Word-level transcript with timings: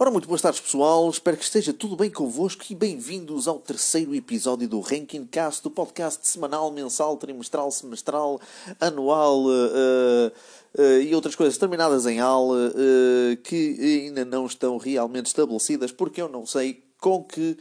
Ora, 0.00 0.12
muito 0.12 0.28
boas 0.28 0.40
tardes, 0.40 0.60
pessoal. 0.60 1.10
Espero 1.10 1.36
que 1.36 1.42
esteja 1.42 1.72
tudo 1.72 1.96
bem 1.96 2.08
convosco 2.08 2.62
e 2.70 2.74
bem-vindos 2.76 3.48
ao 3.48 3.58
terceiro 3.58 4.14
episódio 4.14 4.68
do 4.68 4.78
Ranking 4.78 5.26
Cast, 5.26 5.60
do 5.60 5.72
podcast 5.72 6.24
semanal, 6.24 6.70
mensal, 6.70 7.16
trimestral, 7.16 7.68
semestral, 7.72 8.40
anual 8.78 9.46
uh, 9.46 10.30
uh, 10.78 11.02
e 11.02 11.12
outras 11.16 11.34
coisas 11.34 11.58
terminadas 11.58 12.06
em 12.06 12.20
aula 12.20 12.68
uh, 12.68 13.36
que 13.38 14.04
ainda 14.04 14.24
não 14.24 14.46
estão 14.46 14.76
realmente 14.76 15.26
estabelecidas 15.26 15.90
porque 15.90 16.22
eu 16.22 16.28
não 16.28 16.46
sei 16.46 16.84
com 17.00 17.24
que 17.24 17.58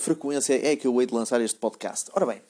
frequência 0.00 0.54
é 0.54 0.74
que 0.74 0.84
eu 0.84 1.00
hei 1.00 1.06
de 1.06 1.14
lançar 1.14 1.40
este 1.40 1.56
podcast. 1.56 2.10
Ora 2.12 2.26
bem. 2.26 2.42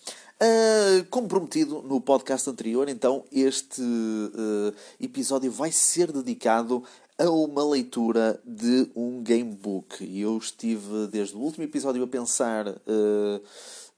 Uh, 0.42 1.04
como 1.08 1.28
prometido 1.28 1.82
no 1.82 2.00
podcast 2.00 2.50
anterior, 2.50 2.88
então 2.88 3.22
este 3.30 3.80
uh, 3.80 4.74
episódio 5.00 5.52
vai 5.52 5.70
ser 5.70 6.10
dedicado 6.10 6.82
a 7.22 7.30
uma 7.30 7.64
leitura 7.64 8.40
de 8.44 8.90
um 8.96 9.22
gamebook. 9.22 10.04
E 10.04 10.22
eu 10.22 10.36
estive 10.36 11.06
desde 11.06 11.36
o 11.36 11.38
último 11.38 11.62
episódio 11.62 12.02
a 12.02 12.06
pensar 12.06 12.66
uh, 12.66 13.42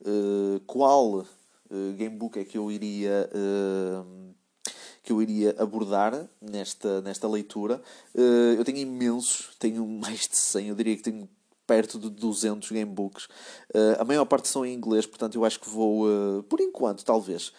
uh, 0.01 0.59
qual 0.67 1.21
uh, 1.21 1.25
gamebook 1.97 2.37
é 2.37 2.45
que 2.45 2.57
eu 2.57 2.71
iria 2.71 3.29
que 5.01 5.11
eu 5.11 5.21
iria 5.21 5.55
abordar 5.59 6.27
nesta, 6.41 6.99
nesta 7.01 7.27
leitura. 7.27 7.79
eu 8.57 8.65
tenho 8.65 8.79
imensos, 8.79 9.55
tenho 9.59 9.85
mais 10.01 10.27
de 10.27 10.35
100, 10.35 10.69
eu 10.69 10.75
diria 10.75 10.95
que 10.95 11.03
tenho 11.03 11.29
perto 11.67 11.99
de 11.99 12.09
200 12.09 12.71
gamebooks. 12.71 13.27
a 13.99 14.03
maior 14.03 14.25
parte 14.25 14.47
são 14.47 14.65
em 14.65 14.73
inglês, 14.73 15.05
portanto 15.05 15.35
eu 15.35 15.45
acho 15.45 15.59
que 15.59 15.69
vou, 15.69 16.41
por 16.49 16.59
enquanto, 16.59 17.05
talvez, 17.05 17.53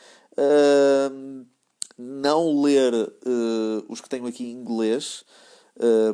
não 1.96 2.60
ler 2.62 2.92
os 3.88 4.00
que 4.00 4.08
tenho 4.08 4.26
aqui 4.26 4.46
em 4.46 4.50
inglês, 4.50 5.24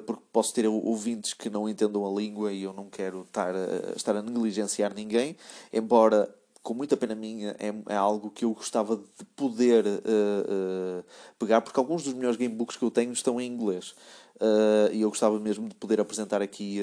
porque 0.07 0.23
posso 0.33 0.53
ter 0.53 0.67
ouvintes 0.67 1.35
que 1.35 1.49
não 1.49 1.69
entendam 1.69 2.07
a 2.07 2.21
língua 2.21 2.53
e 2.53 2.65
eu 2.65 2.73
não 2.73 2.89
quero 2.89 3.23
estar 3.23 3.55
a, 3.55 3.97
estar 3.97 4.17
a 4.17 4.23
negligenciar 4.23 4.95
ninguém, 4.95 5.37
embora 5.73 6.29
com 6.63 6.75
muita 6.75 6.97
pena 6.97 7.15
minha, 7.15 7.57
é, 7.59 7.75
é, 7.93 7.97
algo 7.97 8.31
que 8.31 8.45
eu 8.45 8.55
gostava 8.55 8.97
de 8.97 9.25
poder 9.37 9.85
uh, 9.85 9.89
uh, 9.89 11.05
pegar, 11.39 11.61
porque 11.61 11.79
alguns 11.79 12.05
dos 12.05 12.15
melhores 12.15 12.37
gamebooks 12.37 12.77
que 12.77 12.85
eu 12.85 12.91
tenho 12.91 13.13
estão 13.13 13.41
em 13.41 13.47
inglês. 13.47 13.95
Uh, 14.37 14.93
e 14.93 15.03
eu 15.03 15.09
gostava 15.09 15.39
mesmo 15.39 15.69
de 15.69 15.75
poder 15.75 16.01
apresentar 16.01 16.41
aqui 16.43 16.81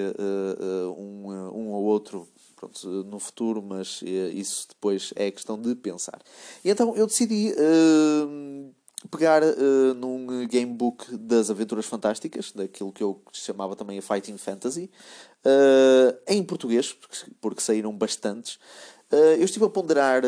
um, 0.98 1.30
um 1.54 1.70
ou 1.70 1.84
outro 1.84 2.28
pronto, 2.56 2.88
no 3.06 3.20
futuro, 3.20 3.62
mas 3.62 4.02
isso 4.34 4.68
depois 4.70 5.14
é 5.16 5.30
questão 5.30 5.60
de 5.60 5.76
pensar. 5.76 6.22
E 6.64 6.70
então 6.70 6.96
eu 6.96 7.06
decidi 7.06 7.54
pegar 9.08 9.42
uh, 9.44 9.94
num 9.94 10.46
gamebook 10.48 11.16
das 11.18 11.50
Aventuras 11.50 11.86
Fantásticas, 11.86 12.52
daquilo 12.52 12.92
que 12.92 13.04
eu 13.04 13.22
chamava 13.32 13.76
também 13.76 13.98
a 13.98 14.02
Fighting 14.02 14.38
Fantasy, 14.38 14.90
uh, 15.46 16.18
em 16.28 16.44
português, 16.44 16.96
porque, 17.40 17.62
saíram 17.62 17.96
bastantes. 17.96 18.56
Uh, 19.12 19.38
eu 19.38 19.46
estive 19.46 19.66
a 19.66 19.70
ponderar 19.70 20.24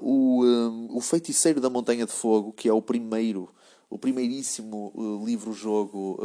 o, 0.00 0.44
um, 0.44 0.96
o 0.96 1.00
Feiticeiro 1.00 1.60
da 1.60 1.70
Montanha 1.70 2.06
de 2.06 2.12
Fogo, 2.12 2.52
que 2.52 2.68
é 2.68 2.72
o 2.72 2.82
primeiro, 2.82 3.48
o 3.88 3.98
primeiríssimo 3.98 5.22
livro-jogo, 5.26 6.16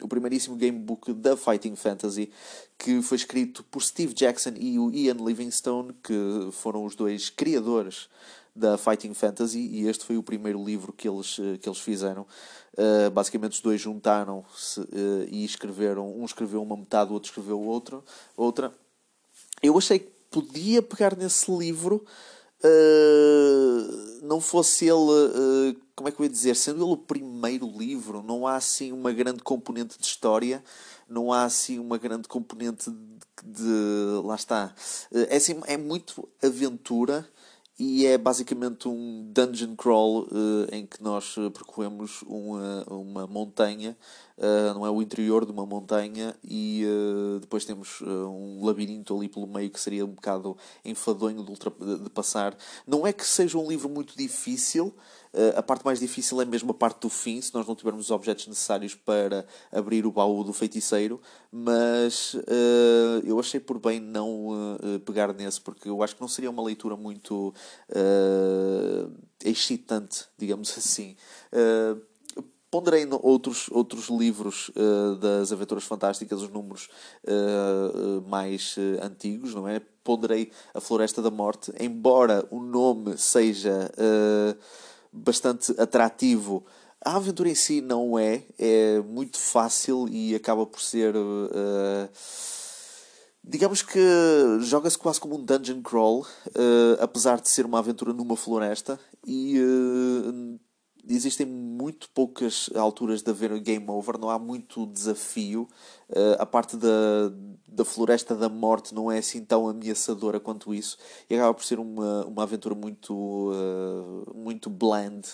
o 0.00 0.08
primeiríssimo 0.08 0.56
gamebook 0.56 1.12
da 1.12 1.36
Fighting 1.36 1.76
Fantasy, 1.76 2.30
que 2.78 3.02
foi 3.02 3.18
escrito 3.18 3.62
por 3.64 3.82
Steve 3.82 4.14
Jackson 4.14 4.54
e 4.56 4.78
o 4.78 4.90
Ian 4.90 5.18
Livingstone, 5.20 5.92
que 6.02 6.48
foram 6.52 6.86
os 6.86 6.94
dois 6.94 7.28
criadores 7.28 8.08
da 8.58 8.76
Fighting 8.76 9.14
Fantasy 9.14 9.60
e 9.60 9.86
este 9.86 10.04
foi 10.04 10.16
o 10.16 10.22
primeiro 10.22 10.62
livro 10.62 10.92
que 10.92 11.08
eles, 11.08 11.38
eh, 11.38 11.56
que 11.58 11.68
eles 11.68 11.78
fizeram. 11.78 12.26
Uh, 12.74 13.10
basicamente 13.10 13.52
os 13.52 13.60
dois 13.60 13.80
juntaram-se 13.80 14.80
uh, 14.80 15.26
e 15.30 15.44
escreveram, 15.44 16.16
um 16.16 16.24
escreveu 16.24 16.62
uma 16.62 16.76
metade, 16.76 17.10
o 17.10 17.14
outro 17.14 17.30
escreveu 17.30 17.60
outra. 17.60 18.00
outra. 18.36 18.72
Eu 19.62 19.76
achei 19.76 19.98
que 19.98 20.10
podia 20.30 20.82
pegar 20.82 21.16
nesse 21.16 21.50
livro, 21.50 22.04
uh, 22.64 24.26
não 24.26 24.40
fosse 24.40 24.86
ele, 24.86 25.76
como 25.96 26.08
é 26.08 26.12
que 26.12 26.20
eu 26.20 26.24
ia 26.24 26.30
dizer, 26.30 26.54
sendo 26.54 26.84
ele 26.84 26.92
o 26.92 26.96
primeiro 26.96 27.66
livro, 27.66 28.22
não 28.22 28.46
há 28.46 28.56
assim 28.56 28.92
uma 28.92 29.12
grande 29.12 29.42
componente 29.42 29.98
de 29.98 30.04
história, 30.04 30.62
não 31.08 31.32
há 31.32 31.44
assim 31.44 31.78
uma 31.78 31.98
grande 31.98 32.28
componente 32.28 32.90
de, 32.90 33.18
de 33.44 34.22
lá 34.24 34.34
está, 34.34 34.74
é, 35.12 35.36
assim, 35.36 35.60
é 35.66 35.76
muito 35.76 36.28
aventura, 36.42 37.28
e 37.78 38.06
é 38.06 38.18
basicamente 38.18 38.88
um 38.88 39.30
dungeon 39.32 39.76
crawl 39.76 40.22
uh, 40.24 40.66
em 40.72 40.84
que 40.84 41.00
nós 41.02 41.36
eh, 41.38 41.48
percorremos 41.48 42.22
uma, 42.26 42.84
uma 42.88 43.26
montanha, 43.26 43.96
uh, 44.38 44.74
não 44.74 44.86
é 44.86 44.90
o 44.90 45.02
interior 45.02 45.44
de 45.44 45.52
uma 45.52 45.66
montanha, 45.66 46.34
e 46.42 46.84
uh, 46.86 47.40
depois 47.40 47.64
temos 47.64 48.00
um 48.02 48.64
labirinto 48.64 49.16
ali 49.16 49.28
pelo 49.28 49.46
meio 49.46 49.70
que 49.70 49.80
seria 49.80 50.04
um 50.04 50.12
bocado 50.12 50.56
enfadonho 50.84 51.44
de, 51.44 51.50
ultra, 51.50 51.70
de 51.70 52.10
passar. 52.10 52.56
Não 52.86 53.06
é 53.06 53.12
que 53.12 53.26
seja 53.26 53.58
um 53.58 53.68
livro 53.68 53.88
muito 53.88 54.16
difícil, 54.16 54.94
Uh, 55.32 55.58
a 55.58 55.62
parte 55.62 55.84
mais 55.84 56.00
difícil 56.00 56.40
é 56.40 56.44
mesmo 56.44 56.70
a 56.70 56.74
parte 56.74 57.00
do 57.02 57.08
fim, 57.10 57.40
se 57.40 57.52
nós 57.52 57.66
não 57.66 57.74
tivermos 57.74 58.06
os 58.06 58.10
objetos 58.10 58.46
necessários 58.46 58.94
para 58.94 59.46
abrir 59.70 60.06
o 60.06 60.12
baú 60.12 60.42
do 60.42 60.52
feiticeiro, 60.52 61.20
mas 61.52 62.34
uh, 62.34 63.22
eu 63.24 63.38
achei 63.38 63.60
por 63.60 63.78
bem 63.78 64.00
não 64.00 64.48
uh, 64.48 65.00
pegar 65.04 65.32
nesse, 65.34 65.60
porque 65.60 65.88
eu 65.88 66.02
acho 66.02 66.14
que 66.14 66.20
não 66.20 66.28
seria 66.28 66.50
uma 66.50 66.62
leitura 66.62 66.96
muito 66.96 67.54
excitante, 69.44 70.24
digamos 70.38 70.70
assim. 70.76 71.14
Ponderei 72.70 73.08
outros, 73.22 73.68
outros 73.70 74.08
livros 74.08 74.70
uh, 74.70 75.16
das 75.16 75.52
Aventuras 75.52 75.84
Fantásticas, 75.84 76.42
os 76.42 76.50
números 76.50 76.88
uh, 77.24 78.20
mais 78.28 78.76
uh, 78.76 79.02
antigos, 79.02 79.54
não 79.54 79.66
é? 79.66 79.80
Ponderei 80.04 80.50
A 80.74 80.80
Floresta 80.80 81.22
da 81.22 81.30
Morte, 81.30 81.72
embora 81.80 82.46
o 82.50 82.60
nome 82.60 83.18
seja 83.18 83.90
bastante 85.12 85.78
atrativo. 85.78 86.64
A 87.04 87.16
aventura 87.16 87.50
em 87.50 87.54
si 87.54 87.82
não 87.82 88.18
é, 88.18 88.42
é 88.58 89.00
muito 89.00 89.38
fácil 89.38 90.08
e 90.08 90.34
acaba 90.34 90.64
por 90.64 90.80
ser. 90.80 91.14
Digamos 93.44 93.80
que 93.80 93.98
joga-se 94.60 94.98
quase 94.98 95.18
como 95.18 95.36
um 95.36 95.42
dungeon 95.42 95.80
crawl, 95.80 96.20
uh, 96.20 97.00
apesar 97.00 97.40
de 97.40 97.48
ser 97.48 97.64
uma 97.64 97.78
aventura 97.78 98.12
numa 98.12 98.36
floresta, 98.36 99.00
e 99.26 99.58
uh, 99.58 100.60
existem 101.14 101.46
muito 101.46 102.08
poucas 102.10 102.68
alturas 102.74 103.22
de 103.22 103.30
haver 103.30 103.58
game 103.60 103.84
over, 103.88 104.18
não 104.18 104.30
há 104.30 104.38
muito 104.38 104.86
desafio. 104.86 105.68
Uh, 106.08 106.36
a 106.38 106.46
parte 106.46 106.76
da, 106.76 106.88
da 107.66 107.84
floresta 107.84 108.34
da 108.34 108.48
morte 108.48 108.94
não 108.94 109.10
é 109.10 109.18
assim 109.18 109.44
tão 109.44 109.68
ameaçadora 109.68 110.38
quanto 110.38 110.74
isso, 110.74 110.98
e 111.28 111.34
acaba 111.34 111.54
por 111.54 111.64
ser 111.64 111.78
uma, 111.78 112.26
uma 112.26 112.42
aventura 112.42 112.74
muito, 112.74 113.14
uh, 113.14 114.34
muito 114.34 114.68
bland. 114.68 115.26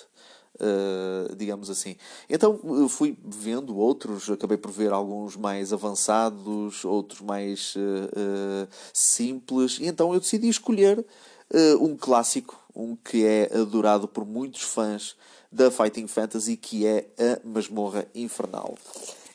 Uh, 0.57 1.35
digamos 1.35 1.69
assim. 1.69 1.97
Então 2.31 2.89
fui 2.89 3.19
vendo 3.25 3.77
outros, 3.77 4.31
acabei 4.31 4.57
por 4.57 4.71
ver 4.71 4.93
alguns 4.93 5.35
mais 5.35 5.73
avançados, 5.73 6.85
outros 6.85 7.21
mais 7.23 7.75
simples, 8.93 9.81
e 9.81 9.87
então 9.87 10.15
eu 10.15 10.21
decidi 10.21 10.49
escolher 10.49 11.05
um 11.81 11.97
clássico, 11.97 12.57
um 12.73 12.95
que 12.95 13.27
é 13.27 13.51
adorado 13.53 14.07
por 14.07 14.25
muitos 14.25 14.63
fãs 14.63 15.17
da 15.55 15.71
Fighting 15.71 16.09
Fantasy, 16.09 16.57
que 16.57 16.85
é 16.85 17.07
a 17.17 17.39
Masmorra 17.47 18.07
Infernal. 18.13 18.77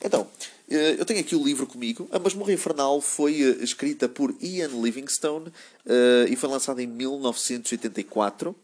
Então, 0.04 0.26
eh, 0.68 0.96
eu 0.98 1.06
tenho 1.06 1.20
aqui 1.20 1.34
o 1.34 1.42
livro 1.42 1.66
comigo. 1.66 2.06
A 2.12 2.18
Masmorra 2.18 2.52
Infernal 2.52 3.00
foi 3.00 3.40
eh, 3.40 3.64
escrita 3.64 4.06
por 4.06 4.34
Ian 4.40 4.68
Livingstone 4.68 5.50
eh, 5.86 6.26
e 6.28 6.36
foi 6.36 6.50
lançada 6.50 6.82
em 6.82 6.86
1984. 6.86 8.54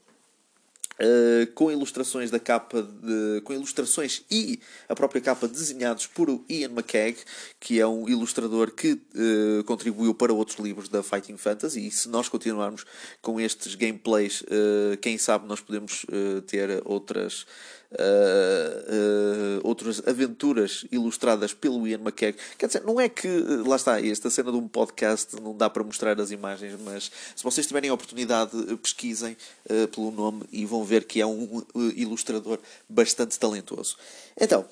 Uh, 0.99 1.47
com 1.53 1.71
ilustrações 1.71 2.31
da 2.31 2.39
capa 2.39 2.83
de, 2.83 3.43
com 3.43 3.53
ilustrações 3.53 4.23
e 4.31 4.59
a 4.89 4.95
própria 4.95 5.21
capa 5.21 5.47
desenhados 5.47 6.07
por 6.07 6.29
Ian 6.49 6.71
McKegg, 6.71 7.19
que 7.61 7.79
é 7.79 7.87
um 7.87 8.09
ilustrador 8.09 8.71
que 8.71 8.93
uh, 8.93 9.63
contribuiu 9.65 10.15
para 10.15 10.33
outros 10.33 10.59
livros 10.59 10.89
da 10.89 11.03
Fighting 11.03 11.37
Fantasy. 11.37 11.87
E 11.87 11.91
se 11.91 12.09
nós 12.09 12.31
continuarmos 12.31 12.87
com 13.21 13.39
estes 13.39 13.75
gameplays, 13.75 14.41
uh, 14.41 14.97
quem 15.03 15.19
sabe 15.19 15.47
nós 15.47 15.61
podemos 15.61 16.07
ter 16.47 16.81
outras 16.85 17.47
uh, 17.93 19.61
outras 19.63 20.07
aventuras 20.07 20.85
ilustradas 20.91 21.53
pelo 21.53 21.87
Ian 21.87 22.01
McKegg. 22.01 22.39
Quer 22.59 22.67
dizer, 22.67 22.83
não 22.85 23.01
é 23.01 23.09
que, 23.09 23.29
lá 23.67 23.77
está, 23.77 24.01
esta 24.01 24.31
cena 24.31 24.51
de 24.51 24.57
um 24.57 24.69
podcast 24.69 25.41
não 25.41 25.57
dá 25.57 25.69
para 25.71 25.85
mostrar 25.85 26.21
as 26.21 26.31
imagens, 26.31 26.79
mas 26.85 27.11
se 27.35 27.43
vocês 27.43 27.67
tiverem 27.67 27.91
a 27.91 27.95
oportunidade, 27.95 28.51
pesquisem 28.83 29.37
uh, 29.71 29.89
pelo 29.89 30.11
nome 30.11 30.45
e 30.53 30.65
vão 30.65 30.85
ver 30.85 31.05
que 31.05 31.21
é 31.21 31.27
um 31.27 31.63
ilustrador 31.95 32.59
bastante 32.89 33.39
talentoso. 33.39 33.97
Então, 34.39 34.65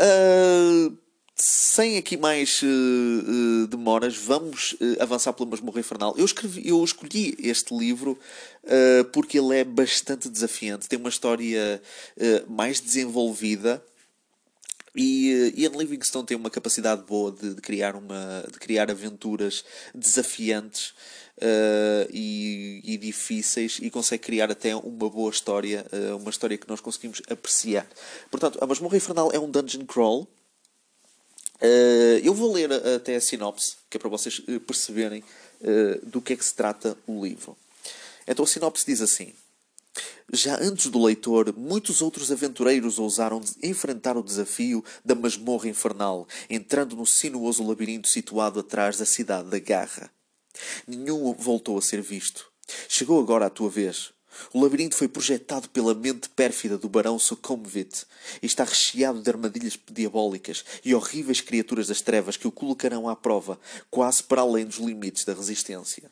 uh, 0.00 1.05
sem 1.36 1.98
aqui 1.98 2.16
mais 2.16 2.62
uh, 2.62 2.66
uh, 2.66 3.66
demoras, 3.66 4.16
vamos 4.16 4.72
uh, 4.72 5.02
avançar 5.02 5.32
pela 5.34 5.50
Masmorra 5.50 5.80
Infernal. 5.80 6.14
Eu, 6.16 6.24
escrevi, 6.24 6.66
eu 6.66 6.82
escolhi 6.82 7.36
este 7.38 7.76
livro 7.76 8.18
porque 9.12 9.38
ele 9.38 9.56
é 9.56 9.62
bastante 9.62 10.28
desafiante, 10.28 10.88
tem 10.88 10.98
uma 10.98 11.08
história 11.08 11.80
mais 12.48 12.80
desenvolvida 12.80 13.80
E 14.92 15.52
Ian 15.56 15.70
Livingstone 15.76 16.26
tem 16.26 16.36
uma 16.36 16.50
capacidade 16.50 17.02
boa 17.02 17.30
de, 17.30 17.54
de, 17.54 17.60
criar, 17.60 17.94
uma, 17.94 18.44
de 18.50 18.58
criar 18.58 18.90
aventuras 18.90 19.62
desafiantes 19.94 20.94
uh, 21.36 22.08
e, 22.10 22.80
e, 22.82 22.96
difíceis 22.96 23.78
e 23.80 23.90
consegue 23.90 24.22
criar 24.22 24.50
até 24.50 24.74
uma 24.74 25.10
boa 25.10 25.30
história, 25.30 25.86
uh, 25.92 26.16
uma 26.16 26.30
história 26.30 26.56
que 26.56 26.68
nós 26.68 26.80
conseguimos 26.80 27.20
apreciar. 27.30 27.86
Portanto, 28.30 28.58
A 28.60 28.66
Masmorra 28.66 28.96
Infernal 28.96 29.30
é 29.32 29.38
um 29.38 29.50
dungeon 29.50 29.84
crawl. 29.84 30.26
Uh, 31.60 32.18
eu 32.22 32.34
vou 32.34 32.52
ler 32.52 32.72
até 32.72 33.16
a 33.16 33.20
sinopse, 33.20 33.76
que 33.88 33.96
é 33.96 34.00
para 34.00 34.10
vocês 34.10 34.40
perceberem 34.66 35.22
do 36.02 36.20
que 36.20 36.34
é 36.34 36.36
que 36.36 36.44
se 36.44 36.54
trata 36.54 36.96
o 37.06 37.24
livro. 37.24 37.56
Então 38.26 38.44
a 38.44 38.48
sinopse 38.48 38.84
diz 38.84 39.00
assim. 39.00 39.32
Já 40.32 40.60
antes 40.60 40.88
do 40.88 41.02
leitor, 41.02 41.54
muitos 41.56 42.02
outros 42.02 42.32
aventureiros 42.32 42.98
ousaram 42.98 43.40
enfrentar 43.62 44.16
o 44.16 44.22
desafio 44.22 44.84
da 45.04 45.14
masmorra 45.14 45.68
infernal, 45.68 46.26
entrando 46.50 46.96
no 46.96 47.06
sinuoso 47.06 47.66
labirinto 47.66 48.08
situado 48.08 48.60
atrás 48.60 48.98
da 48.98 49.06
cidade 49.06 49.48
da 49.48 49.58
Garra. 49.58 50.10
Nenhum 50.86 51.32
voltou 51.32 51.78
a 51.78 51.82
ser 51.82 52.02
visto. 52.02 52.50
Chegou 52.88 53.20
agora 53.20 53.46
a 53.46 53.50
tua 53.50 53.70
vez. 53.70 54.12
O 54.52 54.62
labirinto 54.62 54.96
foi 54.96 55.08
projetado 55.08 55.68
pela 55.68 55.94
mente 55.94 56.28
pérfida 56.28 56.78
do 56.78 56.88
barão 56.88 57.18
Sokomvit 57.18 58.04
e 58.42 58.46
está 58.46 58.64
recheado 58.64 59.20
de 59.20 59.30
armadilhas 59.30 59.78
diabólicas 59.90 60.64
e 60.84 60.94
horríveis 60.94 61.40
criaturas 61.40 61.88
das 61.88 62.00
trevas 62.00 62.36
que 62.36 62.48
o 62.48 62.52
colocarão 62.52 63.08
à 63.08 63.16
prova, 63.16 63.58
quase 63.90 64.22
para 64.22 64.42
além 64.42 64.66
dos 64.66 64.78
limites 64.78 65.24
da 65.24 65.34
resistência. 65.34 66.10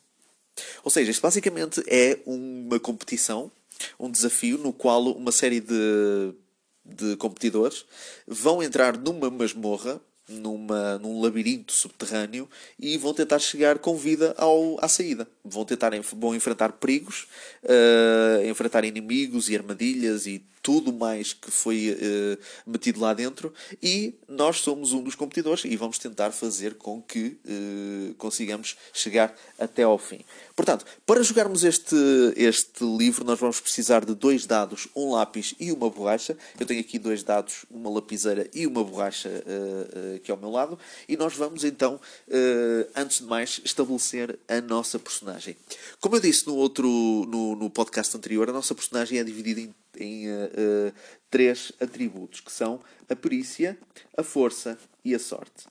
Ou 0.83 0.91
seja, 0.91 1.11
isto 1.11 1.21
basicamente 1.21 1.83
é 1.87 2.19
uma 2.25 2.79
competição, 2.79 3.51
um 3.99 4.09
desafio 4.09 4.57
no 4.57 4.71
qual 4.71 5.03
uma 5.11 5.31
série 5.31 5.59
de, 5.59 6.33
de 6.85 7.15
competidores 7.17 7.85
vão 8.27 8.63
entrar 8.63 8.97
numa 8.97 9.29
masmorra 9.29 10.01
numa, 10.27 10.97
num 10.97 11.21
labirinto 11.21 11.71
subterrâneo 11.71 12.49
e 12.79 12.97
vão 12.97 13.13
tentar 13.13 13.39
chegar 13.39 13.79
com 13.79 13.95
vida 13.95 14.33
ao, 14.37 14.77
à 14.83 14.87
saída. 14.87 15.27
Vão 15.43 15.65
tentar 15.65 15.91
vão 16.13 16.35
enfrentar 16.35 16.71
perigos, 16.73 17.27
uh, 17.63 18.45
enfrentar 18.47 18.83
inimigos 18.85 19.49
e 19.49 19.55
armadilhas 19.55 20.25
e 20.25 20.43
tudo 20.65 20.91
mais 20.91 21.31
que 21.31 21.51
foi 21.51 21.91
uh, 21.91 22.37
metido 22.65 22.99
lá 22.99 23.13
dentro 23.13 23.53
e 23.83 24.15
nós 24.27 24.61
somos 24.61 24.93
um 24.93 25.03
dos 25.03 25.13
competidores 25.13 25.63
e 25.63 25.75
vamos 25.77 25.99
tentar 25.99 26.31
fazer 26.31 26.73
com 26.73 26.99
que 27.03 27.37
uh, 27.45 28.15
consigamos 28.15 28.75
chegar 28.91 29.35
até 29.59 29.83
ao 29.83 29.99
fim. 29.99 30.21
Portanto, 30.55 30.83
para 31.05 31.21
jogarmos 31.21 31.63
este, 31.63 31.95
este 32.35 32.83
livro, 32.83 33.23
nós 33.23 33.39
vamos 33.39 33.59
precisar 33.59 34.03
de 34.03 34.15
dois 34.15 34.47
dados, 34.47 34.87
um 34.95 35.11
lápis 35.11 35.53
e 35.59 35.71
uma 35.71 35.87
borracha. 35.87 36.35
Eu 36.59 36.65
tenho 36.65 36.79
aqui 36.79 36.97
dois 36.97 37.21
dados, 37.21 37.65
uma 37.69 37.91
lapiseira 37.91 38.49
e 38.51 38.65
uma 38.65 38.83
borracha 38.83 39.29
uh, 39.29 40.15
aqui 40.15 40.31
ao 40.31 40.37
meu 40.37 40.49
lado, 40.49 40.79
e 41.07 41.15
nós 41.15 41.35
vamos 41.35 41.63
então, 41.63 41.99
antes 42.95 43.19
de 43.19 43.25
mais, 43.25 43.61
estabelecer 43.63 44.39
a 44.47 44.59
nossa 44.61 44.97
personagem. 44.97 45.55
Como 45.99 46.15
eu 46.15 46.19
disse 46.19 46.47
no 46.47 46.55
outro 46.55 46.87
no, 46.87 47.55
no 47.55 47.69
podcast 47.69 48.17
anterior, 48.17 48.49
a 48.49 48.53
nossa 48.53 48.73
personagem 48.73 49.19
é 49.19 49.23
dividida 49.23 49.61
em 49.61 49.75
em 49.99 50.27
uh, 50.29 50.49
uh, 50.55 50.93
três 51.29 51.71
atributos, 51.79 52.39
que 52.39 52.51
são 52.51 52.79
a 53.09 53.15
perícia, 53.15 53.77
a 54.17 54.23
força 54.23 54.77
e 55.03 55.13
a 55.13 55.19
sorte. 55.19 55.67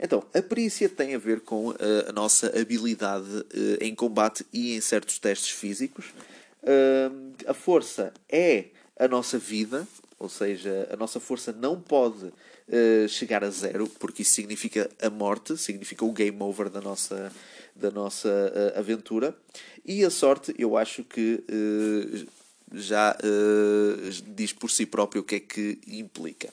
Então, 0.00 0.24
a 0.32 0.40
perícia 0.40 0.88
tem 0.88 1.14
a 1.14 1.18
ver 1.18 1.40
com 1.40 1.70
uh, 1.70 1.76
a 2.08 2.12
nossa 2.12 2.58
habilidade 2.58 3.44
em 3.80 3.94
combate 3.94 4.46
e 4.52 4.74
em 4.74 4.80
certos 4.80 5.18
testes 5.18 5.50
físicos. 5.50 6.06
a 7.46 7.54
força 7.54 8.12
é 8.28 8.66
a 8.98 9.06
nossa 9.06 9.38
vida, 9.38 9.86
ou 10.18 10.28
seja, 10.28 10.88
a 10.90 10.96
nossa 10.96 11.20
força 11.20 11.52
não 11.52 11.80
pode 11.80 12.32
chegar 13.08 13.42
a 13.42 13.50
zero, 13.50 13.88
porque 13.98 14.22
isso 14.22 14.32
significa 14.32 14.90
a 15.00 15.08
morte, 15.08 15.56
significa 15.56 16.04
o 16.04 16.12
game 16.12 16.36
over 16.42 16.68
da 16.68 16.80
nossa, 16.80 17.32
da 17.74 17.90
nossa 17.90 18.52
aventura. 18.74 19.34
E 19.86 20.04
a 20.04 20.10
sorte, 20.10 20.54
eu 20.58 20.76
acho 20.76 21.02
que 21.04 21.42
já 22.72 23.16
uh, 23.16 24.10
diz 24.34 24.52
por 24.52 24.70
si 24.70 24.86
próprio 24.86 25.22
o 25.22 25.24
que 25.24 25.36
é 25.36 25.40
que 25.40 25.78
implica. 25.86 26.52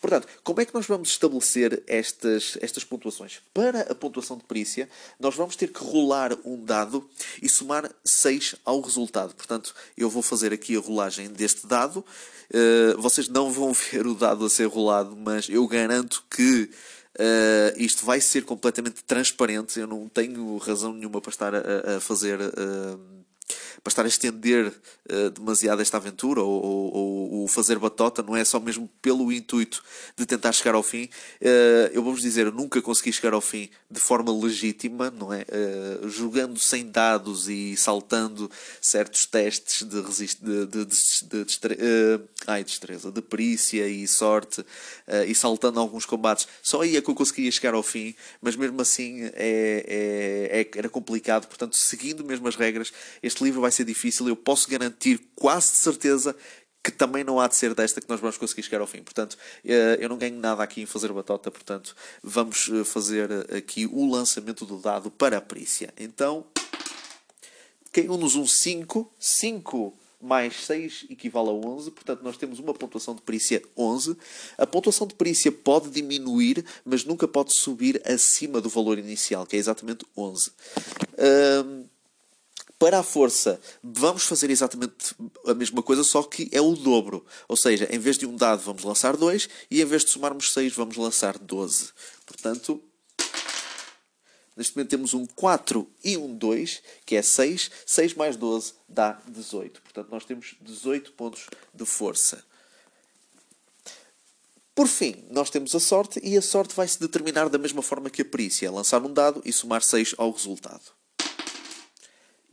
Portanto, 0.00 0.28
como 0.42 0.60
é 0.60 0.64
que 0.64 0.74
nós 0.74 0.86
vamos 0.86 1.08
estabelecer 1.08 1.82
estas, 1.86 2.58
estas 2.60 2.84
pontuações? 2.84 3.40
Para 3.52 3.80
a 3.82 3.94
pontuação 3.94 4.36
de 4.36 4.44
perícia, 4.44 4.88
nós 5.18 5.34
vamos 5.34 5.56
ter 5.56 5.68
que 5.68 5.82
rolar 5.82 6.36
um 6.44 6.62
dado 6.62 7.08
e 7.40 7.48
somar 7.48 7.90
6 8.04 8.56
ao 8.64 8.80
resultado. 8.80 9.34
Portanto, 9.34 9.74
eu 9.96 10.10
vou 10.10 10.22
fazer 10.22 10.52
aqui 10.52 10.76
a 10.76 10.80
rolagem 10.80 11.28
deste 11.28 11.66
dado. 11.66 12.04
Uh, 12.50 13.00
vocês 13.00 13.28
não 13.28 13.50
vão 13.50 13.72
ver 13.74 14.06
o 14.06 14.14
dado 14.14 14.44
a 14.44 14.50
ser 14.50 14.66
rolado, 14.66 15.16
mas 15.16 15.48
eu 15.48 15.66
garanto 15.66 16.24
que 16.30 16.70
Uh, 17.16 17.70
isto 17.76 18.04
vai 18.04 18.20
ser 18.20 18.44
completamente 18.44 19.04
transparente. 19.04 19.78
Eu 19.78 19.86
não 19.86 20.08
tenho 20.08 20.56
razão 20.58 20.92
nenhuma 20.92 21.20
para 21.20 21.30
estar 21.30 21.54
a, 21.54 21.96
a 21.96 22.00
fazer 22.00 22.40
uh, 22.40 23.00
para 23.82 23.90
estar 23.90 24.04
a 24.04 24.08
estender 24.08 24.68
uh, 25.10 25.30
demasiado 25.30 25.82
esta 25.82 25.96
aventura 25.96 26.42
ou, 26.42 26.64
ou, 26.64 27.32
ou, 27.32 27.48
fazer 27.48 27.78
batota, 27.78 28.22
não 28.22 28.36
é 28.36 28.44
só 28.44 28.58
mesmo 28.60 28.88
pelo 29.00 29.32
intuito 29.32 29.82
de 30.16 30.26
tentar 30.26 30.52
chegar 30.52 30.74
ao 30.74 30.82
fim. 30.82 31.04
Uh, 31.40 31.90
eu 31.92 32.02
vou-vos 32.02 32.22
dizer, 32.22 32.52
nunca 32.52 32.80
consegui 32.80 33.12
chegar 33.12 33.34
ao 33.34 33.40
fim 33.40 33.68
de 33.90 34.00
forma 34.00 34.32
legítima, 34.32 35.10
não 35.10 35.32
é? 35.32 35.42
Uh, 35.42 36.08
jogando 36.08 36.58
sem 36.58 36.86
dados 36.90 37.48
e 37.48 37.76
saltando 37.76 38.50
certos 38.80 39.26
testes 39.26 39.82
de, 39.82 40.66
de, 40.66 40.84
destreza, 42.64 43.10
de 43.10 43.22
perícia 43.22 43.88
e 43.88 44.06
sorte 44.06 44.64
e 45.26 45.34
saltando 45.34 45.80
alguns 45.80 46.04
combates. 46.04 46.46
Só 46.62 46.82
aí 46.82 46.96
é 46.96 47.02
que 47.02 47.10
eu 47.10 47.14
conseguia 47.14 47.50
chegar 47.50 47.74
ao 47.74 47.82
fim, 47.82 48.14
mas 48.40 48.56
mesmo 48.56 48.80
assim 48.80 49.24
é, 49.34 49.84
é, 49.86 50.60
é, 50.60 50.70
era 50.78 50.88
complicado. 50.88 51.46
Portanto, 51.46 51.76
seguindo 51.76 52.24
mesmo 52.24 52.46
as 52.48 52.56
regras, 52.56 52.92
este 53.22 53.42
livro 53.44 53.63
vai 53.64 53.72
ser 53.72 53.84
difícil, 53.84 54.28
eu 54.28 54.36
posso 54.36 54.68
garantir 54.68 55.18
quase 55.34 55.70
de 55.70 55.76
certeza 55.78 56.36
que 56.82 56.90
também 56.90 57.24
não 57.24 57.40
há 57.40 57.48
de 57.48 57.56
ser 57.56 57.74
desta 57.74 57.98
que 57.98 58.08
nós 58.10 58.20
vamos 58.20 58.36
conseguir 58.36 58.62
chegar 58.62 58.82
ao 58.82 58.86
fim. 58.86 59.02
Portanto, 59.02 59.38
eh, 59.64 59.96
eu 59.98 60.06
não 60.06 60.18
ganho 60.18 60.38
nada 60.38 60.62
aqui 60.62 60.82
em 60.82 60.86
fazer 60.86 61.10
batota, 61.10 61.50
portanto, 61.50 61.96
vamos 62.22 62.68
eh, 62.70 62.84
fazer 62.84 63.30
aqui 63.56 63.86
o 63.86 64.06
lançamento 64.10 64.66
do 64.66 64.76
dado 64.76 65.10
para 65.10 65.38
a 65.38 65.40
perícia. 65.40 65.94
Então, 65.98 66.44
caiu-nos 67.90 68.34
um 68.34 68.46
5, 68.46 69.10
5 69.18 69.98
mais 70.20 70.66
6 70.66 71.06
equivale 71.08 71.48
a 71.48 71.52
11, 71.52 71.90
portanto 71.90 72.22
nós 72.22 72.36
temos 72.36 72.58
uma 72.58 72.74
pontuação 72.74 73.14
de 73.14 73.22
perícia 73.22 73.62
11. 73.76 74.14
A 74.58 74.66
pontuação 74.66 75.06
de 75.06 75.14
perícia 75.14 75.50
pode 75.50 75.88
diminuir, 75.88 76.64
mas 76.84 77.04
nunca 77.04 77.26
pode 77.26 77.58
subir 77.58 78.02
acima 78.04 78.60
do 78.60 78.68
valor 78.68 78.98
inicial, 78.98 79.46
que 79.46 79.56
é 79.56 79.58
exatamente 79.58 80.04
11. 80.14 80.50
Um, 81.18 81.83
para 82.84 82.98
a 82.98 83.02
força, 83.02 83.58
vamos 83.82 84.24
fazer 84.24 84.50
exatamente 84.50 85.16
a 85.46 85.54
mesma 85.54 85.82
coisa, 85.82 86.04
só 86.04 86.22
que 86.22 86.50
é 86.52 86.60
o 86.60 86.76
dobro. 86.76 87.24
Ou 87.48 87.56
seja, 87.56 87.88
em 87.90 87.98
vez 87.98 88.18
de 88.18 88.26
um 88.26 88.36
dado, 88.36 88.60
vamos 88.60 88.84
lançar 88.84 89.16
2 89.16 89.48
e 89.70 89.80
em 89.80 89.86
vez 89.86 90.04
de 90.04 90.10
somarmos 90.10 90.52
6, 90.52 90.74
vamos 90.74 90.98
lançar 90.98 91.38
12. 91.38 91.92
Portanto, 92.26 92.84
neste 94.54 94.76
momento 94.76 94.90
temos 94.90 95.14
um 95.14 95.24
4 95.24 95.90
e 96.04 96.18
um 96.18 96.36
2, 96.36 96.82
que 97.06 97.16
é 97.16 97.22
6. 97.22 97.70
6 97.86 98.12
mais 98.16 98.36
12 98.36 98.74
dá 98.86 99.18
18. 99.28 99.80
Portanto, 99.80 100.10
nós 100.10 100.26
temos 100.26 100.54
18 100.60 101.12
pontos 101.12 101.46
de 101.72 101.86
força. 101.86 102.44
Por 104.74 104.88
fim, 104.88 105.24
nós 105.30 105.48
temos 105.48 105.74
a 105.74 105.80
sorte 105.80 106.20
e 106.22 106.36
a 106.36 106.42
sorte 106.42 106.76
vai 106.76 106.86
se 106.86 107.00
determinar 107.00 107.48
da 107.48 107.56
mesma 107.56 107.80
forma 107.80 108.10
que 108.10 108.20
a 108.20 108.26
perícia, 108.26 108.70
lançar 108.70 109.02
um 109.02 109.10
dado 109.10 109.40
e 109.42 109.54
somar 109.54 109.82
6 109.82 110.16
ao 110.18 110.30
resultado 110.30 110.92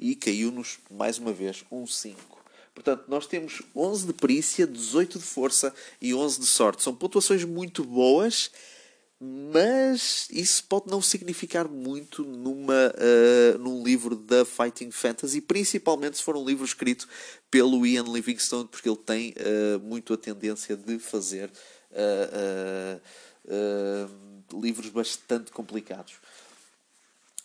e 0.02 0.16
caiu-nos 0.16 0.80
mais 0.90 1.20
uma 1.20 1.32
vez 1.32 1.64
um 1.72 1.86
5. 1.86 2.42
Portanto, 2.74 3.06
nós 3.08 3.28
temos 3.28 3.62
11 3.76 4.08
de 4.08 4.14
perícia, 4.14 4.66
18 4.66 5.20
de 5.20 5.26
força 5.26 5.74
e 6.02 6.14
11 6.14 6.40
de 6.40 6.48
sorte. 6.48 6.82
São 6.82 6.96
pontuações 6.96 7.44
muito 7.44 7.84
boas, 7.84 8.50
mas 9.20 10.28
isso 10.32 10.64
pode 10.64 10.90
não 10.90 11.00
significar 11.00 11.68
muito 11.68 12.24
numa, 12.24 12.74
uh, 12.74 13.58
num 13.60 13.84
livro 13.84 14.16
da 14.16 14.44
Fighting 14.44 14.90
Fantasy, 14.90 15.42
principalmente 15.42 16.18
se 16.18 16.24
for 16.24 16.36
um 16.36 16.44
livro 16.44 16.66
escrito 16.66 17.08
pelo 17.52 17.86
Ian 17.86 18.06
Livingstone, 18.06 18.68
porque 18.68 18.90
ele 18.90 18.98
tem 18.98 19.36
uh, 19.38 19.80
muito 19.80 20.12
a 20.14 20.18
tendência 20.18 20.76
de 20.76 20.98
fazer 20.98 21.52
uh, 21.92 23.02
livros 24.60 24.90
bastante 24.90 25.52
complicados. 25.52 26.16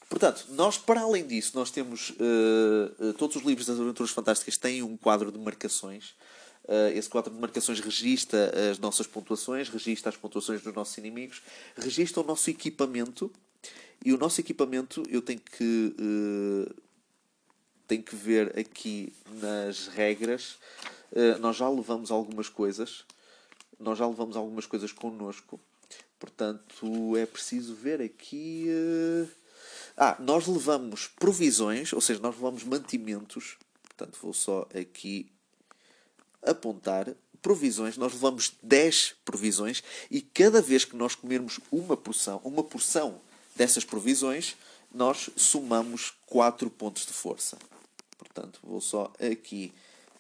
Portanto, 0.08 0.46
nós, 0.50 0.78
para 0.78 1.00
além 1.00 1.26
disso, 1.26 1.52
nós 1.54 1.70
temos 1.70 2.10
uh, 2.10 3.12
todos 3.14 3.36
os 3.36 3.42
livros 3.42 3.66
das 3.66 3.78
aventuras 3.80 4.12
fantásticas 4.12 4.56
têm 4.56 4.82
um 4.82 4.96
quadro 4.96 5.32
de 5.32 5.38
marcações. 5.38 6.14
Uh, 6.64 6.90
esse 6.94 7.08
quadro 7.08 7.32
de 7.32 7.40
marcações 7.40 7.80
registra 7.80 8.52
as 8.70 8.78
nossas 8.78 9.06
pontuações, 9.06 9.68
registra 9.68 10.10
as 10.10 10.16
pontuações 10.16 10.62
dos 10.62 10.72
nossos 10.75 10.96
inimigos, 10.98 11.42
registra 11.76 12.22
o 12.22 12.25
nosso 12.25 12.48
equipamento. 12.48 13.32
E 14.04 14.12
o 14.12 14.18
nosso 14.18 14.40
equipamento 14.40 15.02
eu 15.08 15.20
tenho 15.20 15.40
que, 15.40 15.96
uh, 15.98 16.75
tenho 17.88 18.02
que 18.02 18.14
ver 18.14 18.56
aqui 18.56 19.12
nas 19.40 19.88
regras. 19.88 20.56
nós 21.40 21.56
já 21.56 21.68
levamos 21.68 22.12
algumas 22.12 22.48
coisas. 22.48 23.04
nós 23.78 23.98
já 23.98 24.06
levamos 24.06 24.36
algumas 24.36 24.66
coisas 24.66 24.92
connosco. 24.92 25.58
Portanto, 26.18 27.16
é 27.16 27.26
preciso 27.26 27.75
ver 27.75 28.00
aqui. 28.00 28.66
Uh... 28.68 29.45
Ah, 29.96 30.16
nós 30.18 30.46
levamos 30.46 31.08
provisões, 31.08 31.92
ou 31.92 32.00
seja, 32.00 32.20
nós 32.20 32.34
levamos 32.34 32.64
mantimentos. 32.64 33.56
Portanto, 33.82 34.18
vou 34.20 34.34
só 34.34 34.68
aqui 34.74 35.26
apontar 36.42 37.14
provisões. 37.40 37.96
Nós 37.96 38.12
levamos 38.12 38.52
10 38.62 39.14
provisões 39.24 39.82
e 40.10 40.20
cada 40.20 40.60
vez 40.60 40.84
que 40.84 40.96
nós 40.96 41.14
comermos 41.14 41.58
uma 41.72 41.96
porção, 41.96 42.40
uma 42.44 42.62
porção 42.62 43.20
dessas 43.54 43.84
provisões, 43.84 44.54
nós 44.92 45.30
somamos 45.36 46.12
4 46.26 46.68
pontos 46.70 47.06
de 47.06 47.12
força. 47.12 47.56
Portanto, 48.18 48.60
vou 48.62 48.80
só 48.80 49.10
aqui 49.18 49.72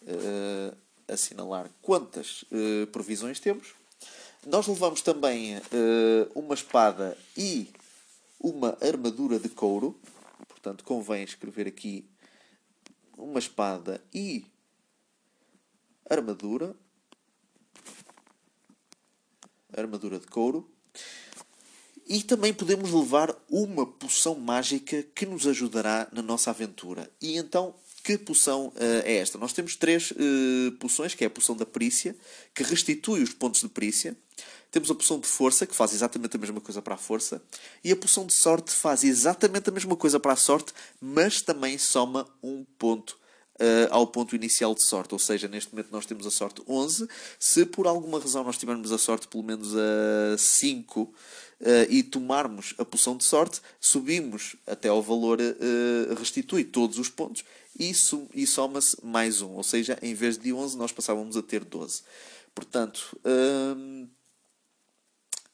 uh, 0.02 0.76
assinalar 1.08 1.70
quantas 1.82 2.44
uh, 2.44 2.86
provisões 2.92 3.40
temos. 3.40 3.74
Nós 4.46 4.66
levamos 4.66 5.02
também 5.02 5.56
uh, 5.58 5.60
uma 6.34 6.54
espada 6.54 7.16
e 7.36 7.68
uma 8.38 8.76
armadura 8.80 9.38
de 9.38 9.48
couro. 9.48 10.00
Portanto, 10.48 10.84
convém 10.84 11.22
escrever 11.24 11.66
aqui 11.66 12.08
uma 13.16 13.38
espada 13.38 14.02
e 14.12 14.44
armadura. 16.08 16.74
Armadura 19.76 20.18
de 20.18 20.26
couro. 20.26 20.70
E 22.06 22.22
também 22.22 22.54
podemos 22.54 22.92
levar 22.92 23.34
uma 23.50 23.84
poção 23.84 24.36
mágica 24.36 25.02
que 25.02 25.26
nos 25.26 25.46
ajudará 25.46 26.08
na 26.12 26.22
nossa 26.22 26.50
aventura. 26.50 27.10
E 27.20 27.36
então 27.36 27.74
que 28.06 28.16
poção 28.16 28.68
uh, 28.68 29.02
é 29.04 29.16
esta? 29.16 29.36
Nós 29.36 29.52
temos 29.52 29.74
três 29.74 30.12
uh, 30.12 30.70
poções, 30.78 31.12
que 31.12 31.24
é 31.24 31.26
a 31.26 31.30
poção 31.30 31.56
da 31.56 31.66
perícia, 31.66 32.14
que 32.54 32.62
restitui 32.62 33.20
os 33.20 33.32
pontos 33.32 33.60
de 33.60 33.68
perícia. 33.68 34.16
Temos 34.70 34.90
a 34.90 34.94
poção 34.94 35.18
de 35.18 35.26
força, 35.26 35.66
que 35.66 35.74
faz 35.74 35.92
exatamente 35.92 36.36
a 36.36 36.38
mesma 36.38 36.60
coisa 36.60 36.82
para 36.82 36.94
a 36.94 36.98
força. 36.98 37.42
E 37.82 37.92
a 37.92 37.96
poção 37.96 38.26
de 38.26 38.32
sorte 38.32 38.70
faz 38.70 39.04
exatamente 39.04 39.68
a 39.68 39.72
mesma 39.72 39.96
coisa 39.96 40.20
para 40.20 40.32
a 40.32 40.36
sorte, 40.36 40.72
mas 41.00 41.40
também 41.40 41.78
soma 41.78 42.26
um 42.42 42.64
ponto 42.78 43.18
Uh, 43.58 43.88
ao 43.90 44.06
ponto 44.06 44.36
inicial 44.36 44.74
de 44.74 44.82
sorte. 44.82 45.14
Ou 45.14 45.18
seja, 45.18 45.48
neste 45.48 45.72
momento 45.72 45.88
nós 45.90 46.04
temos 46.04 46.26
a 46.26 46.30
sorte 46.30 46.60
11. 46.68 47.08
Se 47.40 47.64
por 47.64 47.86
alguma 47.86 48.20
razão 48.20 48.44
nós 48.44 48.58
tivermos 48.58 48.92
a 48.92 48.98
sorte 48.98 49.26
pelo 49.26 49.42
menos 49.42 49.74
a 49.74 50.36
5 50.36 51.00
uh, 51.00 51.14
e 51.88 52.02
tomarmos 52.02 52.74
a 52.76 52.84
poção 52.84 53.16
de 53.16 53.24
sorte, 53.24 53.62
subimos 53.80 54.56
até 54.66 54.90
ao 54.90 55.02
valor, 55.02 55.40
uh, 55.40 56.14
restitui 56.18 56.64
todos 56.64 56.98
os 56.98 57.08
pontos 57.08 57.44
e, 57.78 57.92
e 58.34 58.46
soma-se 58.46 58.96
mais 59.04 59.42
um. 59.42 59.52
Ou 59.52 59.62
seja, 59.62 59.98
em 60.02 60.14
vez 60.14 60.36
de 60.38 60.52
11, 60.52 60.76
nós 60.76 60.92
passávamos 60.92 61.36
a 61.36 61.42
ter 61.42 61.64
12. 61.64 62.02
Portanto, 62.54 63.18
hum, 63.24 64.08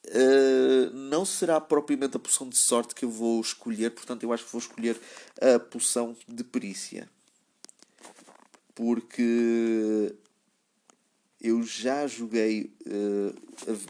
hum, 0.08 0.90
não 0.92 1.24
será 1.24 1.60
propriamente 1.60 2.16
a 2.16 2.20
poção 2.20 2.48
de 2.48 2.56
sorte 2.56 2.94
que 2.94 3.04
eu 3.04 3.10
vou 3.10 3.40
escolher, 3.40 3.90
portanto, 3.90 4.22
eu 4.22 4.32
acho 4.32 4.44
que 4.44 4.52
vou 4.52 4.60
escolher 4.60 5.00
a 5.40 5.58
poção 5.58 6.16
de 6.26 6.44
perícia. 6.44 7.08
Porque 8.74 10.14
eu 11.42 11.62
já 11.64 12.06
joguei 12.06 12.72
uh, 12.86 13.34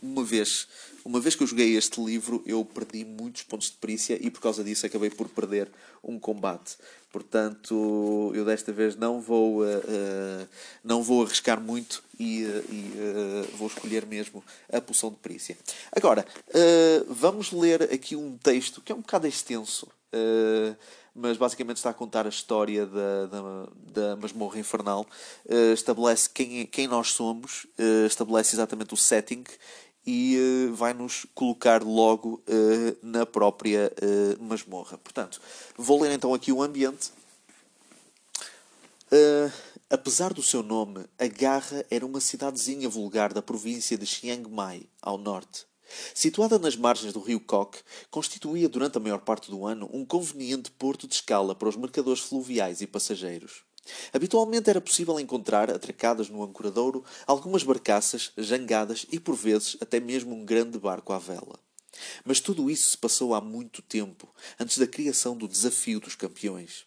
uma 0.02 0.24
vez 0.24 0.66
uma 1.04 1.20
vez 1.20 1.34
que 1.34 1.42
eu 1.42 1.46
joguei 1.46 1.76
este 1.76 2.02
livro 2.02 2.42
eu 2.46 2.64
perdi 2.64 3.04
muitos 3.04 3.42
pontos 3.42 3.70
de 3.70 3.76
perícia 3.76 4.16
e 4.20 4.30
por 4.30 4.40
causa 4.40 4.64
disso 4.64 4.86
acabei 4.86 5.10
por 5.10 5.28
perder 5.28 5.68
um 6.02 6.18
combate. 6.18 6.76
Portanto 7.10 8.32
eu 8.34 8.44
desta 8.44 8.72
vez 8.72 8.96
não 8.96 9.20
vou 9.20 9.62
uh, 9.62 9.64
uh, 9.64 10.48
não 10.82 11.02
vou 11.02 11.24
arriscar 11.24 11.60
muito 11.60 12.02
e, 12.18 12.42
e 12.42 12.92
vou 13.58 13.68
escolher 13.68 14.06
mesmo 14.06 14.42
a 14.72 14.80
poção 14.80 15.10
de 15.10 15.16
perícia. 15.16 15.58
Agora 15.90 16.24
vamos 17.08 17.52
ler 17.52 17.82
aqui 17.82 18.16
um 18.16 18.38
texto 18.38 18.80
que 18.80 18.92
é 18.92 18.94
um 18.94 19.00
bocado 19.00 19.26
extenso 19.26 19.88
mas 21.14 21.36
basicamente 21.36 21.76
está 21.76 21.90
a 21.90 21.94
contar 21.94 22.26
a 22.26 22.28
história 22.28 22.86
da, 22.86 23.26
da, 23.26 23.68
da 23.92 24.16
masmorra 24.16 24.58
infernal, 24.58 25.06
uh, 25.46 25.72
estabelece 25.72 26.28
quem, 26.30 26.66
quem 26.66 26.86
nós 26.86 27.12
somos, 27.12 27.66
uh, 27.78 28.06
estabelece 28.06 28.54
exatamente 28.54 28.94
o 28.94 28.96
setting 28.96 29.44
e 30.06 30.36
uh, 30.38 30.74
vai-nos 30.74 31.26
colocar 31.34 31.82
logo 31.82 32.42
na 33.02 33.24
própria 33.24 33.92
masmorra. 34.40 34.98
Portanto, 34.98 35.40
vou 35.76 36.00
ler 36.00 36.12
então 36.12 36.34
aqui 36.34 36.50
o 36.50 36.62
ambiente. 36.62 37.12
apesar 39.88 40.32
do 40.32 40.42
seu 40.42 40.62
nome, 40.62 41.04
a 41.18 41.26
Garra 41.28 41.84
era 41.90 42.04
uma 42.04 42.18
cidadezinha 42.18 42.88
vulgar 42.88 43.32
da 43.32 43.42
província 43.42 43.96
de 43.96 44.06
Chiang 44.06 44.50
Mai, 44.50 44.82
ao 45.00 45.18
norte. 45.18 45.66
Situada 46.14 46.58
nas 46.58 46.76
margens 46.76 47.12
do 47.12 47.20
rio 47.20 47.40
Kok, 47.40 47.78
constituía 48.10 48.68
durante 48.68 48.98
a 48.98 49.00
maior 49.00 49.20
parte 49.20 49.50
do 49.50 49.66
ano 49.66 49.88
um 49.92 50.04
conveniente 50.04 50.70
porto 50.70 51.06
de 51.06 51.14
escala 51.14 51.54
para 51.54 51.68
os 51.68 51.76
mercadores 51.76 52.20
fluviais 52.20 52.80
e 52.80 52.86
passageiros. 52.86 53.62
Habitualmente 54.12 54.70
era 54.70 54.80
possível 54.80 55.18
encontrar, 55.18 55.70
atracadas 55.70 56.28
no 56.28 56.42
ancoradouro, 56.42 57.04
algumas 57.26 57.62
barcaças, 57.62 58.32
jangadas 58.36 59.06
e, 59.10 59.18
por 59.18 59.34
vezes, 59.34 59.76
até 59.80 59.98
mesmo 59.98 60.34
um 60.34 60.44
grande 60.44 60.78
barco 60.78 61.12
à 61.12 61.18
vela. 61.18 61.58
Mas 62.24 62.40
tudo 62.40 62.70
isso 62.70 62.90
se 62.90 62.98
passou 62.98 63.34
há 63.34 63.40
muito 63.40 63.82
tempo, 63.82 64.28
antes 64.58 64.78
da 64.78 64.86
criação 64.86 65.36
do 65.36 65.48
Desafio 65.48 66.00
dos 66.00 66.14
Campeões. 66.14 66.86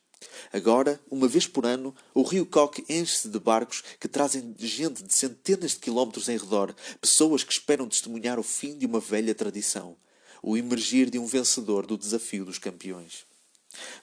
Agora, 0.52 1.00
uma 1.10 1.28
vez 1.28 1.48
por 1.48 1.66
ano, 1.66 1.94
o 2.14 2.24
rio 2.24 2.46
Coque 2.46 2.86
enche-se 2.90 3.30
de 3.30 3.40
barcos 3.40 3.84
que 4.00 4.08
trazem 4.08 4.56
gente 4.58 5.04
de 5.04 5.14
centenas 5.14 5.72
de 5.72 5.80
quilómetros 5.80 6.30
em 6.30 6.38
redor, 6.38 6.76
pessoas 7.02 7.44
que 7.44 7.52
esperam 7.52 7.88
testemunhar 7.88 8.40
o 8.40 8.44
fim 8.44 8.78
de 8.78 8.86
uma 8.86 9.00
velha 9.00 9.36
tradição, 9.36 9.98
o 10.42 10.56
emergir 10.56 11.10
de 11.10 11.20
um 11.20 11.26
vencedor 11.26 11.86
do 11.86 11.98
desafio 11.98 12.46
dos 12.46 12.58
campeões. 12.58 13.26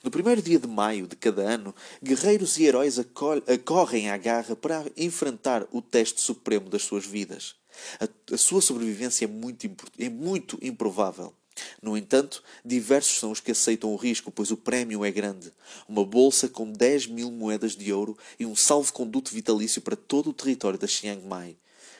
No 0.03 0.11
primeiro 0.11 0.41
dia 0.41 0.59
de 0.59 0.67
maio 0.67 1.07
de 1.07 1.15
cada 1.15 1.41
ano, 1.41 1.73
guerreiros 2.01 2.57
e 2.57 2.65
heróis 2.65 2.99
acorrem 2.99 4.09
à 4.09 4.17
garra 4.17 4.55
para 4.55 4.85
enfrentar 4.95 5.67
o 5.71 5.81
teste 5.81 6.21
supremo 6.21 6.69
das 6.69 6.83
suas 6.83 7.05
vidas. 7.05 7.55
A, 7.99 8.33
a 8.33 8.37
sua 8.37 8.61
sobrevivência 8.61 9.25
é 9.25 9.27
muito, 9.27 9.69
é 9.97 10.09
muito 10.09 10.59
improvável. 10.61 11.33
No 11.81 11.97
entanto, 11.97 12.43
diversos 12.63 13.19
são 13.19 13.31
os 13.31 13.39
que 13.39 13.51
aceitam 13.51 13.93
o 13.93 13.95
risco, 13.95 14.31
pois 14.31 14.51
o 14.51 14.57
prémio 14.57 15.03
é 15.03 15.11
grande. 15.11 15.51
Uma 15.87 16.05
bolsa 16.05 16.47
com 16.47 16.71
10 16.71 17.07
mil 17.07 17.31
moedas 17.31 17.75
de 17.75 17.91
ouro 17.91 18.17
e 18.39 18.45
um 18.45 18.55
salvo-conduto 18.55 19.33
vitalício 19.33 19.81
para 19.81 19.95
todo 19.95 20.29
o 20.29 20.33
território 20.33 20.79
da 20.79 20.87
Chiang 20.87 21.25
Mai. 21.25 21.57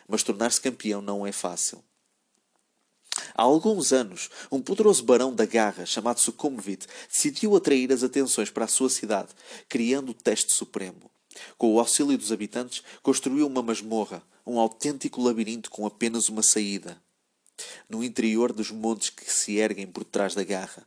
Mas 0.07 0.23
tornar-se 0.23 0.61
campeão 0.61 1.01
não 1.01 1.25
é 1.25 1.31
fácil. 1.31 1.83
Há 3.35 3.43
alguns 3.43 3.93
anos, 3.93 4.29
um 4.51 4.61
poderoso 4.61 5.03
barão 5.03 5.33
da 5.33 5.45
garra, 5.45 5.85
chamado 5.85 6.19
Sukhumvit, 6.19 6.87
decidiu 7.11 7.55
atrair 7.55 7.91
as 7.91 8.03
atenções 8.03 8.49
para 8.49 8.65
a 8.65 8.67
sua 8.67 8.89
cidade, 8.89 9.29
criando 9.69 10.09
o 10.09 10.15
teste 10.15 10.51
supremo. 10.51 11.11
Com 11.57 11.73
o 11.73 11.79
auxílio 11.79 12.17
dos 12.17 12.31
habitantes, 12.31 12.83
construiu 13.01 13.47
uma 13.47 13.61
masmorra, 13.61 14.23
um 14.45 14.59
autêntico 14.59 15.21
labirinto 15.21 15.69
com 15.69 15.85
apenas 15.85 16.29
uma 16.29 16.43
saída 16.43 17.02
no 17.89 18.03
interior 18.03 18.51
dos 18.51 18.71
montes 18.71 19.09
que 19.09 19.31
se 19.31 19.57
erguem 19.57 19.87
por 19.87 20.03
trás 20.03 20.35
da 20.35 20.43
garra. 20.43 20.85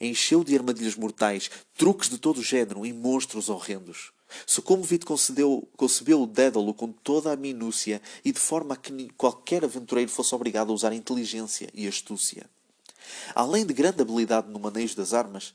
Encheu 0.00 0.42
de 0.42 0.56
armadilhas 0.56 0.96
mortais, 0.96 1.50
truques 1.76 2.08
de 2.08 2.18
todo 2.18 2.38
o 2.38 2.42
género 2.42 2.86
e 2.86 2.92
monstros 2.92 3.48
horrendos. 3.48 4.12
Socomovit 4.46 5.04
concedeu, 5.04 5.68
concebeu 5.76 6.22
o 6.22 6.26
Dédalo 6.26 6.74
com 6.74 6.90
toda 6.90 7.32
a 7.32 7.36
minúcia 7.36 8.00
e 8.24 8.32
de 8.32 8.40
forma 8.40 8.74
a 8.74 8.76
que 8.76 9.08
qualquer 9.16 9.64
aventureiro 9.64 10.10
fosse 10.10 10.34
obrigado 10.34 10.70
a 10.70 10.74
usar 10.74 10.92
inteligência 10.92 11.68
e 11.72 11.86
astúcia. 11.86 12.48
Além 13.34 13.64
de 13.64 13.72
grande 13.72 14.02
habilidade 14.02 14.48
no 14.50 14.58
manejo 14.58 14.96
das 14.96 15.14
armas, 15.14 15.54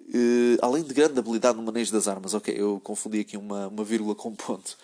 uh, 0.00 0.58
além 0.60 0.82
de 0.82 0.92
grande 0.92 1.18
habilidade 1.18 1.56
no 1.56 1.64
manejo 1.64 1.92
das 1.92 2.08
armas, 2.08 2.34
ok, 2.34 2.54
eu 2.56 2.80
confundi 2.80 3.20
aqui 3.20 3.36
uma, 3.36 3.68
uma 3.68 3.84
vírgula 3.84 4.14
com 4.14 4.30
um 4.30 4.34
ponto. 4.34 4.76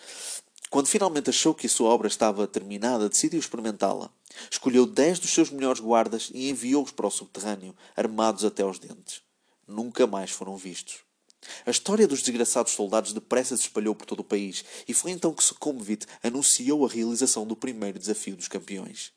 Quando 0.73 0.87
finalmente 0.87 1.29
achou 1.29 1.53
que 1.53 1.67
a 1.67 1.69
sua 1.69 1.89
obra 1.89 2.07
estava 2.07 2.47
terminada, 2.47 3.07
decidiu 3.07 3.39
experimentá-la. 3.39 4.09
Escolheu 4.49 4.87
dez 4.87 5.19
dos 5.19 5.29
seus 5.29 5.51
melhores 5.51 5.79
guardas 5.79 6.31
e 6.33 6.49
enviou-os 6.49 6.89
para 6.89 7.05
o 7.05 7.11
subterrâneo, 7.11 7.75
armados 7.95 8.43
até 8.43 8.63
aos 8.63 8.79
dentes. 8.79 9.21
Nunca 9.67 10.07
mais 10.07 10.31
foram 10.31 10.57
vistos. 10.57 11.01
A 11.63 11.69
história 11.69 12.07
dos 12.07 12.23
desgraçados 12.23 12.71
soldados 12.71 13.13
depressa 13.13 13.55
se 13.55 13.61
espalhou 13.61 13.93
por 13.93 14.07
todo 14.07 14.21
o 14.21 14.23
país 14.23 14.65
e 14.87 14.95
foi 14.95 15.11
então 15.11 15.31
que 15.31 15.43
Sukhumvit 15.43 16.07
anunciou 16.23 16.83
a 16.83 16.89
realização 16.89 17.45
do 17.45 17.55
primeiro 17.55 17.99
desafio 17.99 18.35
dos 18.35 18.47
campeões. 18.47 19.11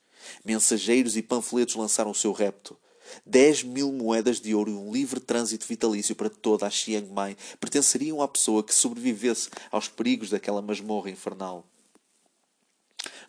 Mensageiros 0.45 1.17
e 1.17 1.23
panfletos 1.23 1.73
lançaram 1.73 2.11
o 2.11 2.15
seu 2.15 2.33
repto. 2.33 2.77
10 3.25 3.63
mil 3.63 3.91
moedas 3.91 4.39
de 4.39 4.53
ouro 4.53 4.71
e 4.71 4.75
um 4.75 4.91
livre 4.91 5.19
trânsito 5.19 5.67
vitalício 5.67 6.15
para 6.15 6.29
toda 6.29 6.65
a 6.65 6.69
Chiang 6.69 7.07
Mai 7.11 7.35
pertenceriam 7.59 8.21
à 8.21 8.27
pessoa 8.27 8.63
que 8.63 8.73
sobrevivesse 8.73 9.49
aos 9.71 9.87
perigos 9.87 10.29
daquela 10.29 10.61
masmorra 10.61 11.09
infernal. 11.09 11.65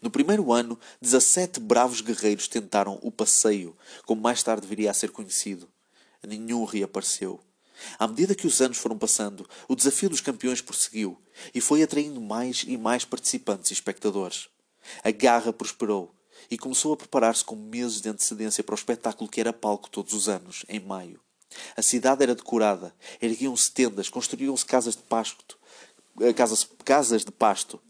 No 0.01 0.11
primeiro 0.11 0.53
ano, 0.53 0.79
17 1.01 1.61
bravos 1.61 2.01
guerreiros 2.01 2.47
tentaram 2.47 2.99
o 3.03 3.11
passeio, 3.11 3.77
como 4.07 4.23
mais 4.23 4.43
tarde 4.43 4.67
viria 4.67 4.91
a 4.91 4.95
ser 4.95 5.11
conhecido. 5.11 5.69
Nenhum 6.27 6.65
reapareceu. 6.65 7.41
À 7.99 8.07
medida 8.07 8.35
que 8.35 8.47
os 8.47 8.61
anos 8.61 8.79
foram 8.79 8.99
passando, 8.99 9.49
o 9.69 9.77
desafio 9.77 10.09
dos 10.09 10.21
campeões 10.21 10.61
prosseguiu 10.61 11.17
e 11.55 11.61
foi 11.61 11.83
atraindo 11.83 12.21
mais 12.21 12.65
e 12.67 12.77
mais 12.77 13.05
participantes 13.05 13.71
e 13.71 13.75
espectadores. 13.75 14.49
A 15.03 15.11
garra 15.11 15.53
prosperou 15.53 16.15
e 16.51 16.59
começou 16.59 16.93
a 16.93 16.97
preparar-se 16.97 17.45
com 17.45 17.57
meses 17.57 18.01
de 18.01 18.09
antecedência 18.09 18.65
para 18.65 18.75
o 18.75 18.79
espetáculo 18.79 19.31
que 19.31 19.41
era 19.41 19.53
palco 19.53 19.91
todos 19.91 20.13
os 20.13 20.29
anos, 20.29 20.65
em 20.69 20.81
maio. 20.81 21.21
A 21.77 21.83
cidade 21.83 22.23
era 22.23 22.35
decorada, 22.35 22.95
erguiam-se 23.21 23.73
tendas, 23.73 24.09
construíam-se 24.09 24.65
casas 24.65 24.95
de 24.95 25.03
pasto, 25.03 25.59
eh, 26.21 26.33
casas, 26.33 26.69
casas 26.85 27.25
de 27.25 27.33
pasto. 27.33 27.81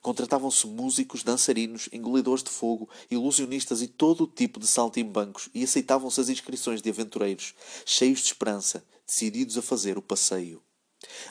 Contratavam-se 0.00 0.66
músicos, 0.66 1.22
dançarinos, 1.22 1.88
engolidores 1.92 2.42
de 2.42 2.50
fogo, 2.50 2.88
ilusionistas 3.10 3.82
e 3.82 3.88
todo 3.88 4.24
o 4.24 4.26
tipo 4.26 4.58
de 4.58 4.66
saltimbancos 4.66 5.48
e 5.54 5.62
aceitavam-se 5.62 6.20
as 6.20 6.28
inscrições 6.28 6.80
de 6.80 6.88
aventureiros, 6.88 7.54
cheios 7.84 8.20
de 8.20 8.26
esperança, 8.26 8.84
decididos 9.06 9.58
a 9.58 9.62
fazer 9.62 9.98
o 9.98 10.02
passeio. 10.02 10.62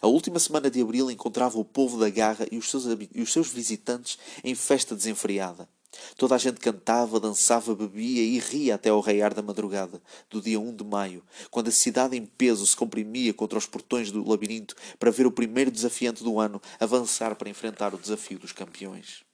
A 0.02 0.08
última 0.08 0.40
semana 0.40 0.70
de 0.70 0.82
abril 0.82 1.12
encontrava 1.12 1.60
o 1.60 1.66
povo 1.66 2.00
da 2.00 2.10
Garra 2.10 2.48
e 2.52 2.58
os 2.58 2.70
seus, 2.70 2.86
e 2.86 3.22
os 3.22 3.32
seus 3.32 3.50
visitantes 3.50 4.18
em 4.44 4.56
festa 4.56 4.96
desenfreada. 4.96 5.70
Toda 6.16 6.36
a 6.36 6.38
gente 6.38 6.60
cantava, 6.60 7.20
dançava, 7.20 7.76
bebia 7.76 8.24
e 8.24 8.40
ria 8.40 8.76
até 8.76 8.90
ao 8.90 9.00
raiar 9.00 9.34
da 9.34 9.42
madrugada, 9.42 10.02
do 10.30 10.42
dia 10.42 10.60
1 10.60 10.76
de 10.76 10.84
maio, 10.84 11.24
quando 11.50 11.68
a 11.68 11.72
cidade 11.72 12.18
em 12.18 12.26
peso 12.26 12.66
se 12.66 12.76
comprimia 12.76 13.34
contra 13.34 13.58
os 13.58 13.66
portões 13.66 14.12
do 14.12 14.28
labirinto 14.28 14.76
para 15.00 15.12
ver 15.12 15.26
o 15.26 15.32
primeiro 15.32 15.72
desafiante 15.72 16.24
do 16.24 16.40
ano 16.40 16.62
avançar 16.80 17.36
para 17.36 17.50
enfrentar 17.50 17.94
o 17.94 17.98
desafio 17.98 18.40
dos 18.40 18.52
campeões. 18.52 19.26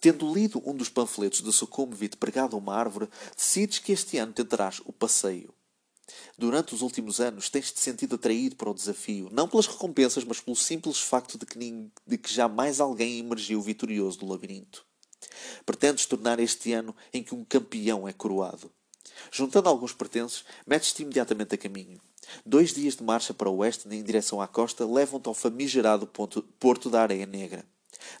Tendo 0.00 0.32
lido 0.32 0.62
um 0.64 0.74
dos 0.74 0.88
panfletos 0.88 1.42
de 1.42 1.52
Sucumvit 1.52 2.16
pregado 2.16 2.54
a 2.54 2.58
uma 2.58 2.74
árvore, 2.74 3.08
decides 3.36 3.80
que 3.80 3.90
este 3.90 4.16
ano 4.16 4.32
tentarás 4.32 4.80
o 4.84 4.92
passeio. 4.92 5.52
Durante 6.36 6.74
os 6.74 6.82
últimos 6.82 7.20
anos 7.20 7.48
tens-te 7.48 7.80
sentido 7.80 8.14
atraído 8.14 8.56
para 8.56 8.70
o 8.70 8.74
desafio, 8.74 9.28
não 9.32 9.48
pelas 9.48 9.66
recompensas, 9.66 10.24
mas 10.24 10.40
pelo 10.40 10.56
simples 10.56 11.00
facto 11.00 11.38
de 11.38 11.44
que, 11.44 11.90
de 12.06 12.18
que 12.18 12.32
jamais 12.32 12.80
alguém 12.80 13.18
emergiu 13.18 13.60
vitorioso 13.60 14.18
do 14.18 14.26
labirinto. 14.26 14.86
Pretendes 15.66 16.06
tornar 16.06 16.38
este 16.38 16.72
ano 16.72 16.94
em 17.12 17.22
que 17.22 17.34
um 17.34 17.44
campeão 17.44 18.08
é 18.08 18.12
coroado. 18.12 18.70
Juntando 19.30 19.68
alguns 19.68 19.92
pertences, 19.92 20.44
metes-te 20.66 21.02
imediatamente 21.02 21.54
a 21.54 21.58
caminho. 21.58 22.00
Dois 22.44 22.72
dias 22.72 22.96
de 22.96 23.02
marcha 23.02 23.32
para 23.32 23.48
o 23.48 23.58
oeste, 23.58 23.88
em 23.88 24.02
direção 24.02 24.40
à 24.40 24.46
costa, 24.46 24.86
levam-te 24.86 25.28
ao 25.28 25.34
famigerado 25.34 26.06
ponto, 26.06 26.42
Porto 26.58 26.90
da 26.90 27.02
Areia 27.02 27.26
Negra. 27.26 27.64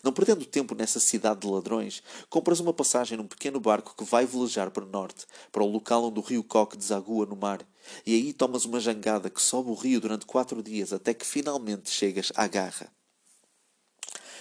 Não 0.02 0.12
perdendo 0.12 0.44
tempo 0.44 0.74
nessa 0.74 1.00
cidade 1.00 1.40
de 1.40 1.46
ladrões, 1.46 2.02
compras 2.28 2.60
uma 2.60 2.72
passagem 2.72 3.16
num 3.16 3.26
pequeno 3.26 3.60
barco 3.60 3.94
que 3.96 4.04
vai 4.04 4.26
velejar 4.26 4.70
para 4.70 4.84
o 4.84 4.88
norte, 4.88 5.26
para 5.50 5.62
o 5.62 5.70
local 5.70 6.04
onde 6.04 6.18
o 6.18 6.22
rio 6.22 6.44
Coque 6.44 6.76
desagua 6.76 7.26
no 7.26 7.36
mar, 7.36 7.66
e 8.06 8.14
aí 8.14 8.32
tomas 8.32 8.64
uma 8.64 8.80
jangada 8.80 9.30
que 9.30 9.42
sobe 9.42 9.70
o 9.70 9.74
rio 9.74 10.00
durante 10.00 10.26
quatro 10.26 10.62
dias 10.62 10.92
até 10.92 11.14
que 11.14 11.26
finalmente 11.26 11.90
chegas 11.90 12.32
à 12.34 12.46
garra. 12.46 12.90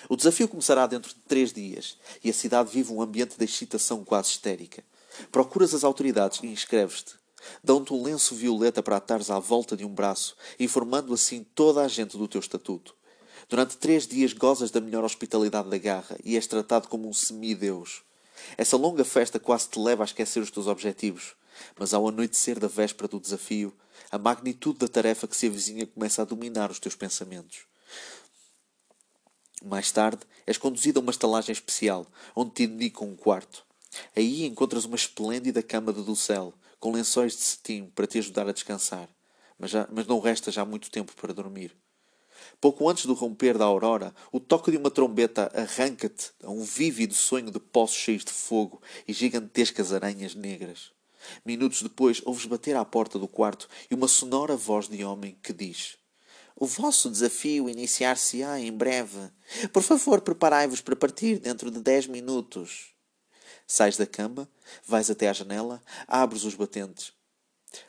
O 0.09 0.15
desafio 0.15 0.47
começará 0.47 0.87
dentro 0.87 1.13
de 1.13 1.19
três 1.21 1.51
dias 1.51 1.97
e 2.23 2.29
a 2.29 2.33
cidade 2.33 2.71
vive 2.71 2.93
um 2.93 3.01
ambiente 3.01 3.37
de 3.37 3.43
excitação 3.43 4.05
quase 4.05 4.29
histérica. 4.29 4.83
Procuras 5.31 5.73
as 5.73 5.83
autoridades 5.83 6.39
e 6.41 6.47
inscreves-te. 6.47 7.15
Dão-te 7.63 7.93
um 7.93 8.01
lenço 8.01 8.35
violeta 8.35 8.81
para 8.81 8.97
atares 8.97 9.29
à 9.29 9.39
volta 9.39 9.75
de 9.75 9.85
um 9.85 9.93
braço, 9.93 10.35
informando 10.59 11.13
assim 11.13 11.43
toda 11.43 11.81
a 11.81 11.87
gente 11.87 12.17
do 12.17 12.27
teu 12.27 12.39
estatuto. 12.39 12.95
Durante 13.49 13.77
três 13.77 14.05
dias 14.05 14.33
gozas 14.33 14.71
da 14.71 14.81
melhor 14.81 15.05
hospitalidade 15.05 15.69
da 15.69 15.77
garra 15.77 16.17
e 16.23 16.35
és 16.35 16.45
tratado 16.45 16.89
como 16.89 17.07
um 17.07 17.13
semideus. 17.13 18.03
Essa 18.57 18.75
longa 18.75 19.05
festa 19.05 19.39
quase 19.39 19.69
te 19.69 19.79
leva 19.79 20.03
a 20.03 20.05
esquecer 20.05 20.41
os 20.41 20.51
teus 20.51 20.67
objetivos, 20.67 21.33
mas 21.79 21.93
ao 21.93 22.07
anoitecer 22.07 22.59
da 22.59 22.67
véspera 22.67 23.07
do 23.07 23.21
desafio, 23.21 23.73
a 24.11 24.17
magnitude 24.17 24.79
da 24.79 24.87
tarefa 24.87 25.27
que 25.27 25.35
se 25.35 25.47
avizinha 25.47 25.87
começa 25.87 26.21
a 26.21 26.25
dominar 26.25 26.69
os 26.69 26.79
teus 26.79 26.93
pensamentos. 26.93 27.59
Mais 29.63 29.91
tarde, 29.91 30.21
és 30.45 30.57
conduzido 30.57 30.99
a 30.99 31.01
uma 31.01 31.11
estalagem 31.11 31.53
especial, 31.53 32.05
onde 32.35 32.51
te 32.51 32.63
indicam 32.63 33.07
um 33.07 33.15
quarto. 33.15 33.65
Aí 34.15 34.45
encontras 34.45 34.83
uma 34.83 34.97
esplêndida 34.97 35.63
cama 35.63 35.93
de 35.93 36.03
docel, 36.03 36.53
com 36.79 36.91
lençóis 36.91 37.33
de 37.33 37.41
cetim 37.41 37.91
para 37.95 38.05
te 38.05 38.19
ajudar 38.19 38.47
a 38.47 38.51
descansar. 38.51 39.09
Mas, 39.57 39.71
já, 39.71 39.87
mas 39.91 40.05
não 40.05 40.19
resta 40.19 40.51
já 40.51 40.63
muito 40.63 40.91
tempo 40.91 41.15
para 41.15 41.33
dormir. 41.33 41.75
Pouco 42.59 42.89
antes 42.89 43.05
do 43.05 43.13
romper 43.13 43.57
da 43.57 43.65
aurora, 43.65 44.13
o 44.31 44.39
toque 44.39 44.71
de 44.71 44.77
uma 44.77 44.91
trombeta 44.91 45.51
arranca-te 45.53 46.31
a 46.43 46.49
um 46.49 46.63
vívido 46.63 47.13
sonho 47.13 47.51
de 47.51 47.59
poços 47.59 47.97
cheios 47.97 48.25
de 48.25 48.31
fogo 48.31 48.81
e 49.07 49.13
gigantescas 49.13 49.93
aranhas 49.93 50.35
negras. 50.35 50.91
Minutos 51.45 51.81
depois, 51.81 52.21
ouves 52.25 52.45
bater 52.45 52.75
à 52.75 52.85
porta 52.85 53.19
do 53.19 53.27
quarto 53.27 53.67
e 53.89 53.95
uma 53.95 54.07
sonora 54.07 54.55
voz 54.55 54.87
de 54.87 55.03
homem 55.03 55.37
que 55.41 55.53
diz: 55.53 55.97
O 56.55 56.65
vosso 56.65 57.09
desafio 57.09 57.69
iniciar-se-á 57.69 58.59
em 58.59 58.71
breve. 58.71 59.29
Por 59.73 59.83
favor, 59.83 60.21
preparai-vos 60.21 60.81
para 60.81 60.95
partir 60.95 61.39
dentro 61.39 61.71
de 61.71 61.79
dez 61.79 62.07
minutos. 62.07 62.93
Sais 63.65 63.97
da 63.97 64.05
cama, 64.05 64.49
vais 64.85 65.09
até 65.09 65.27
à 65.27 65.33
janela, 65.33 65.81
abres 66.07 66.43
os 66.43 66.55
batentes. 66.55 67.16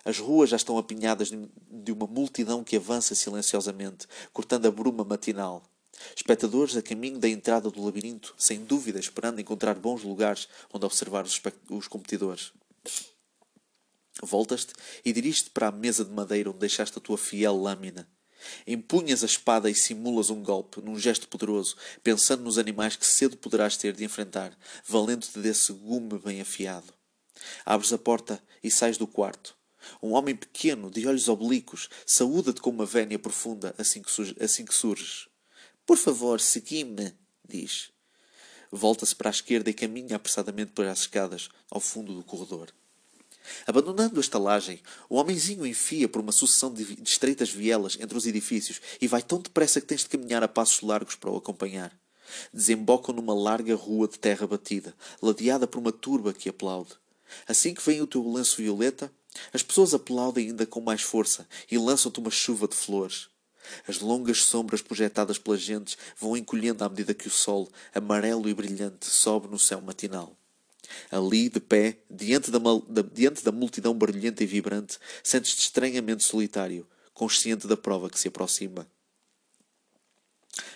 As 0.05 0.18
ruas 0.18 0.51
já 0.51 0.57
estão 0.57 0.79
apinhadas 0.79 1.31
de 1.31 1.92
uma 1.92 2.07
multidão 2.07 2.64
que 2.64 2.77
avança 2.77 3.14
silenciosamente, 3.14 4.07
cortando 4.33 4.66
a 4.66 4.70
bruma 4.70 5.05
matinal. 5.05 5.62
Espectadores 6.14 6.77
a 6.77 6.83
caminho 6.83 7.18
da 7.18 7.29
entrada 7.29 7.70
do 7.70 7.85
labirinto, 7.85 8.35
sem 8.38 8.64
dúvida 8.64 9.01
esperando 9.01 9.40
encontrar 9.40 9.74
bons 9.74 10.03
lugares 10.03 10.48
onde 10.72 10.87
observar 10.87 11.24
os, 11.24 11.40
os 11.70 11.88
competidores. 11.88 12.53
Voltas-te 14.22 14.74
e 15.05 15.12
diriges-te 15.12 15.51
para 15.51 15.68
a 15.68 15.72
mesa 15.72 16.05
de 16.05 16.11
madeira 16.11 16.51
onde 16.51 16.59
deixaste 16.59 16.98
a 16.98 17.01
tua 17.01 17.18
fiel 17.18 17.57
lâmina. 17.57 18.09
Empunhas 18.66 19.22
a 19.22 19.27
espada 19.27 19.68
e 19.68 19.74
simulas 19.74 20.31
um 20.31 20.42
golpe, 20.42 20.81
num 20.81 20.98
gesto 20.98 21.29
poderoso, 21.29 21.77
pensando 22.03 22.44
nos 22.44 22.59
animais 22.59 22.96
que 22.96 23.07
cedo 23.07 23.37
poderás 23.37 23.77
ter 23.77 23.92
de 23.92 24.05
enfrentar, 24.05 24.57
valendo-te 24.87 25.38
desse 25.40 25.72
gume 25.72 26.18
bem 26.18 26.40
afiado. 26.40 26.92
Abres 27.64 27.92
a 27.92 27.98
porta 27.98 28.42
e 28.62 28.70
sais 28.70 28.96
do 28.96 29.07
quarto. 29.07 29.58
Um 30.03 30.12
homem 30.12 30.35
pequeno, 30.35 30.90
de 30.90 31.07
olhos 31.07 31.29
oblíquos, 31.29 31.88
saúda-te 32.07 32.61
com 32.61 32.70
uma 32.70 32.87
vénia 32.87 33.18
profunda 33.18 33.74
assim 33.79 34.03
que, 34.03 34.11
surge, 34.11 34.37
assim 34.40 34.64
que 34.64 34.74
surges. 34.74 35.29
Por 35.87 35.96
favor, 35.96 36.40
segui-me, 36.40 37.14
diz. 37.46 37.90
Volta-se 38.70 39.14
para 39.14 39.31
a 39.31 39.33
esquerda 39.33 39.70
e 39.70 39.74
caminha 39.74 40.16
apressadamente 40.16 40.72
para 40.72 40.90
as 40.90 41.01
escadas, 41.01 41.48
ao 41.70 41.81
fundo 41.81 42.14
do 42.14 42.22
corredor. 42.22 42.72
Abandonando 43.66 44.18
a 44.18 44.20
estalagem, 44.20 44.81
o 45.09 45.16
homenzinho 45.16 45.66
enfia 45.66 46.09
por 46.09 46.20
uma 46.20 46.33
sucessão 46.33 46.72
de 46.72 46.98
estreitas 47.03 47.51
vielas 47.51 47.96
entre 48.01 48.16
os 48.16 48.27
edifícios 48.27 48.81
e 49.01 49.07
vai 49.07 49.22
tão 49.22 49.40
depressa 49.40 49.81
que 49.81 49.87
tens 49.87 50.03
de 50.03 50.09
caminhar 50.09 50.42
a 50.42 50.48
passos 50.48 50.83
largos 50.83 51.14
para 51.14 51.31
o 51.31 51.37
acompanhar. 51.37 51.98
Desembocam 52.53 53.14
numa 53.14 53.35
larga 53.35 53.74
rua 53.74 54.07
de 54.07 54.18
terra 54.18 54.46
batida, 54.46 54.94
ladeada 55.22 55.66
por 55.66 55.79
uma 55.79 55.92
turba 55.92 56.35
que 56.35 56.48
aplaude. 56.48 56.92
Assim 57.46 57.74
que 57.74 57.83
vem 57.83 58.01
o 58.01 58.07
teu 58.07 58.27
lenço 58.31 58.57
violeta, 58.57 59.12
as 59.52 59.62
pessoas 59.62 59.94
aplaudem 59.94 60.48
ainda 60.48 60.66
com 60.66 60.80
mais 60.80 61.02
força 61.02 61.46
e 61.70 61.78
lançam-te 61.78 62.18
uma 62.18 62.30
chuva 62.30 62.66
de 62.66 62.74
flores. 62.74 63.28
As 63.86 64.00
longas 64.00 64.42
sombras 64.42 64.80
projetadas 64.80 65.38
pelas 65.38 65.60
gentes 65.60 65.98
vão 66.18 66.36
encolhendo 66.36 66.84
à 66.84 66.88
medida 66.88 67.14
que 67.14 67.28
o 67.28 67.30
sol, 67.30 67.68
amarelo 67.94 68.48
e 68.48 68.54
brilhante, 68.54 69.06
sobe 69.06 69.48
no 69.48 69.58
céu 69.58 69.80
matinal. 69.80 70.36
Ali, 71.10 71.48
de 71.50 71.60
pé, 71.60 71.98
diante 72.10 72.50
da, 72.50 72.58
da, 72.58 73.02
diante 73.02 73.44
da 73.44 73.52
multidão 73.52 73.92
barulhenta 73.92 74.42
e 74.42 74.46
vibrante, 74.46 74.98
sentes-te 75.22 75.60
estranhamente 75.60 76.24
solitário, 76.24 76.88
consciente 77.12 77.66
da 77.66 77.76
prova 77.76 78.08
que 78.08 78.18
se 78.18 78.28
aproxima. 78.28 78.86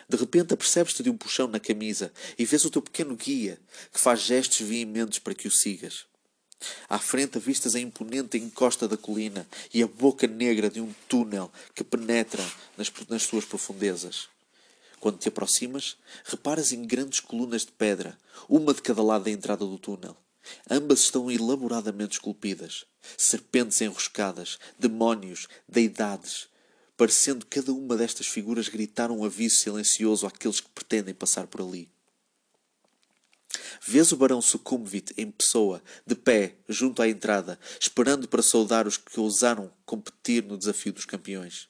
De 0.08 0.16
repente 0.16 0.52
apercebes-te 0.52 1.02
de 1.02 1.08
um 1.08 1.16
puxão 1.16 1.48
na 1.48 1.58
camisa 1.58 2.12
e 2.38 2.44
vês 2.44 2.64
o 2.64 2.70
teu 2.70 2.82
pequeno 2.82 3.16
guia, 3.16 3.58
que 3.90 3.98
faz 3.98 4.20
gestos 4.20 4.60
veementes 4.60 5.18
para 5.18 5.34
que 5.34 5.48
o 5.48 5.50
sigas. 5.50 6.04
À 6.88 6.98
frente 6.98 7.38
avistas 7.38 7.74
a 7.74 7.80
imponente 7.80 8.38
encosta 8.38 8.86
da 8.88 8.96
colina 8.96 9.46
e 9.72 9.82
a 9.82 9.86
boca 9.86 10.26
negra 10.26 10.70
de 10.70 10.80
um 10.80 10.92
túnel 11.08 11.50
que 11.74 11.84
penetra 11.84 12.44
nas, 12.76 12.92
nas 13.08 13.22
suas 13.22 13.44
profundezas. 13.44 14.28
Quando 15.00 15.18
te 15.18 15.28
aproximas, 15.28 15.96
reparas 16.24 16.72
em 16.72 16.86
grandes 16.86 17.20
colunas 17.20 17.62
de 17.62 17.72
pedra, 17.72 18.16
uma 18.48 18.72
de 18.72 18.80
cada 18.80 19.02
lado 19.02 19.24
da 19.24 19.30
entrada 19.30 19.66
do 19.66 19.78
túnel. 19.78 20.16
Ambas 20.70 21.00
estão 21.00 21.30
elaboradamente 21.30 22.14
esculpidas. 22.14 22.84
Serpentes 23.16 23.80
enroscadas, 23.80 24.58
demónios, 24.78 25.48
deidades. 25.68 26.48
Parecendo 26.96 27.46
cada 27.46 27.72
uma 27.72 27.96
destas 27.96 28.26
figuras 28.26 28.68
gritar 28.68 29.10
um 29.10 29.24
aviso 29.24 29.56
silencioso 29.56 30.26
àqueles 30.26 30.60
que 30.60 30.68
pretendem 30.68 31.14
passar 31.14 31.46
por 31.46 31.60
ali. 31.60 31.91
Vês 33.80 34.12
o 34.12 34.16
barão 34.16 34.40
Sucumvit 34.42 35.12
em 35.16 35.30
pessoa, 35.30 35.82
de 36.06 36.14
pé, 36.14 36.56
junto 36.68 37.02
à 37.02 37.08
entrada, 37.08 37.58
esperando 37.80 38.28
para 38.28 38.42
saudar 38.42 38.86
os 38.86 38.96
que 38.96 39.18
ousaram 39.18 39.70
competir 39.84 40.44
no 40.44 40.58
desafio 40.58 40.92
dos 40.92 41.04
campeões. 41.04 41.68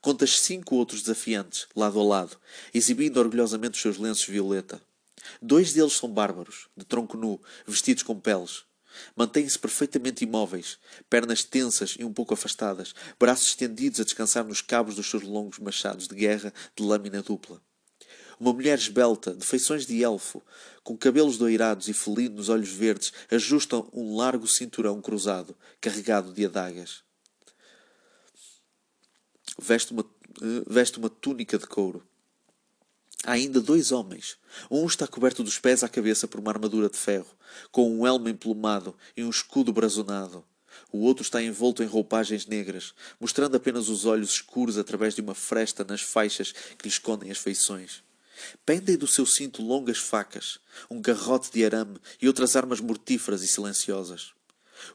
Contas 0.00 0.40
cinco 0.40 0.74
outros 0.74 1.02
desafiantes, 1.02 1.66
lado 1.76 2.00
a 2.00 2.02
lado, 2.02 2.36
exibindo 2.74 3.18
orgulhosamente 3.18 3.76
os 3.76 3.82
seus 3.82 3.98
lenços 3.98 4.26
violeta. 4.26 4.82
Dois 5.40 5.72
deles 5.72 5.92
são 5.92 6.12
bárbaros, 6.12 6.68
de 6.76 6.84
tronco 6.84 7.16
nu, 7.16 7.40
vestidos 7.66 8.02
com 8.02 8.18
peles. 8.18 8.64
Mantêm-se 9.16 9.58
perfeitamente 9.58 10.24
imóveis, 10.24 10.78
pernas 11.08 11.44
tensas 11.44 11.96
e 11.98 12.04
um 12.04 12.12
pouco 12.12 12.34
afastadas, 12.34 12.94
braços 13.18 13.48
estendidos 13.48 14.00
a 14.00 14.04
descansar 14.04 14.44
nos 14.44 14.60
cabos 14.60 14.96
dos 14.96 15.08
seus 15.08 15.22
longos 15.22 15.58
machados 15.58 16.08
de 16.08 16.14
guerra 16.14 16.52
de 16.76 16.82
lâmina 16.82 17.22
dupla. 17.22 17.62
Uma 18.38 18.52
mulher 18.52 18.78
esbelta, 18.78 19.34
de 19.34 19.44
feições 19.44 19.86
de 19.86 20.02
elfo, 20.02 20.42
com 20.82 20.96
cabelos 20.96 21.38
doirados 21.38 21.88
e 21.88 21.92
felinos 21.92 22.48
olhos 22.48 22.70
verdes, 22.70 23.12
ajusta 23.30 23.84
um 23.92 24.16
largo 24.16 24.46
cinturão 24.46 25.00
cruzado, 25.00 25.56
carregado 25.80 26.32
de 26.32 26.44
adagas. 26.44 27.02
Veste 29.58 29.92
uma, 29.92 30.04
eh, 30.40 30.64
veste 30.66 30.98
uma 30.98 31.10
túnica 31.10 31.58
de 31.58 31.66
couro. 31.66 32.02
Há 33.24 33.32
ainda 33.32 33.60
dois 33.60 33.92
homens. 33.92 34.36
Um 34.68 34.84
está 34.86 35.06
coberto 35.06 35.44
dos 35.44 35.58
pés 35.58 35.84
à 35.84 35.88
cabeça 35.88 36.26
por 36.26 36.40
uma 36.40 36.50
armadura 36.50 36.88
de 36.88 36.96
ferro, 36.96 37.36
com 37.70 37.88
um 37.88 38.06
elmo 38.06 38.28
emplumado 38.28 38.96
e 39.16 39.22
um 39.22 39.30
escudo 39.30 39.72
brazonado. 39.72 40.44
O 40.90 40.98
outro 41.00 41.22
está 41.22 41.40
envolto 41.40 41.82
em 41.82 41.86
roupagens 41.86 42.46
negras, 42.46 42.94
mostrando 43.20 43.56
apenas 43.56 43.88
os 43.88 44.04
olhos 44.06 44.30
escuros 44.30 44.76
através 44.76 45.14
de 45.14 45.20
uma 45.20 45.34
fresta 45.34 45.84
nas 45.84 46.00
faixas 46.00 46.50
que 46.50 46.84
lhe 46.84 46.88
escondem 46.88 47.30
as 47.30 47.38
feições. 47.38 48.02
Pendem 48.64 48.96
do 48.96 49.06
seu 49.06 49.26
cinto 49.26 49.62
longas 49.62 49.98
facas, 49.98 50.58
um 50.90 51.00
garrote 51.00 51.50
de 51.50 51.64
arame 51.64 51.98
e 52.20 52.26
outras 52.26 52.56
armas 52.56 52.80
mortíferas 52.80 53.42
e 53.42 53.48
silenciosas. 53.48 54.32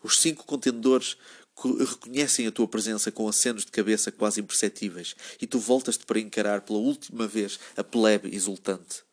Os 0.04 0.20
cinco 0.20 0.46
contendores 0.46 1.18
reconhecem 1.56 2.46
a 2.46 2.52
tua 2.52 2.68
presença 2.68 3.12
com 3.12 3.28
acenos 3.28 3.66
de 3.66 3.72
cabeça 3.72 4.12
quase 4.12 4.40
imperceptíveis 4.40 5.16
e 5.42 5.48
tu 5.48 5.60
voltas-te 5.60 6.06
para 6.06 6.20
encarar 6.20 6.62
pela 6.62 6.80
última 6.80 7.28
vez 7.28 7.60
a 7.76 7.84
plebe 7.84 8.36
exultante. 8.36 9.04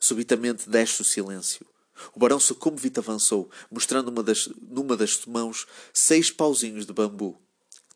Subitamente 0.00 0.68
desce 0.68 1.02
o 1.02 1.04
silêncio. 1.04 1.64
O 2.12 2.18
barão 2.18 2.40
Sucumbit 2.40 2.98
avançou, 2.98 3.48
mostrando 3.70 4.08
uma 4.08 4.22
das, 4.22 4.48
numa 4.60 4.96
das 4.96 5.24
mãos 5.26 5.66
seis 5.92 6.30
pauzinhos 6.30 6.86
de 6.86 6.92
bambu. 6.92 7.40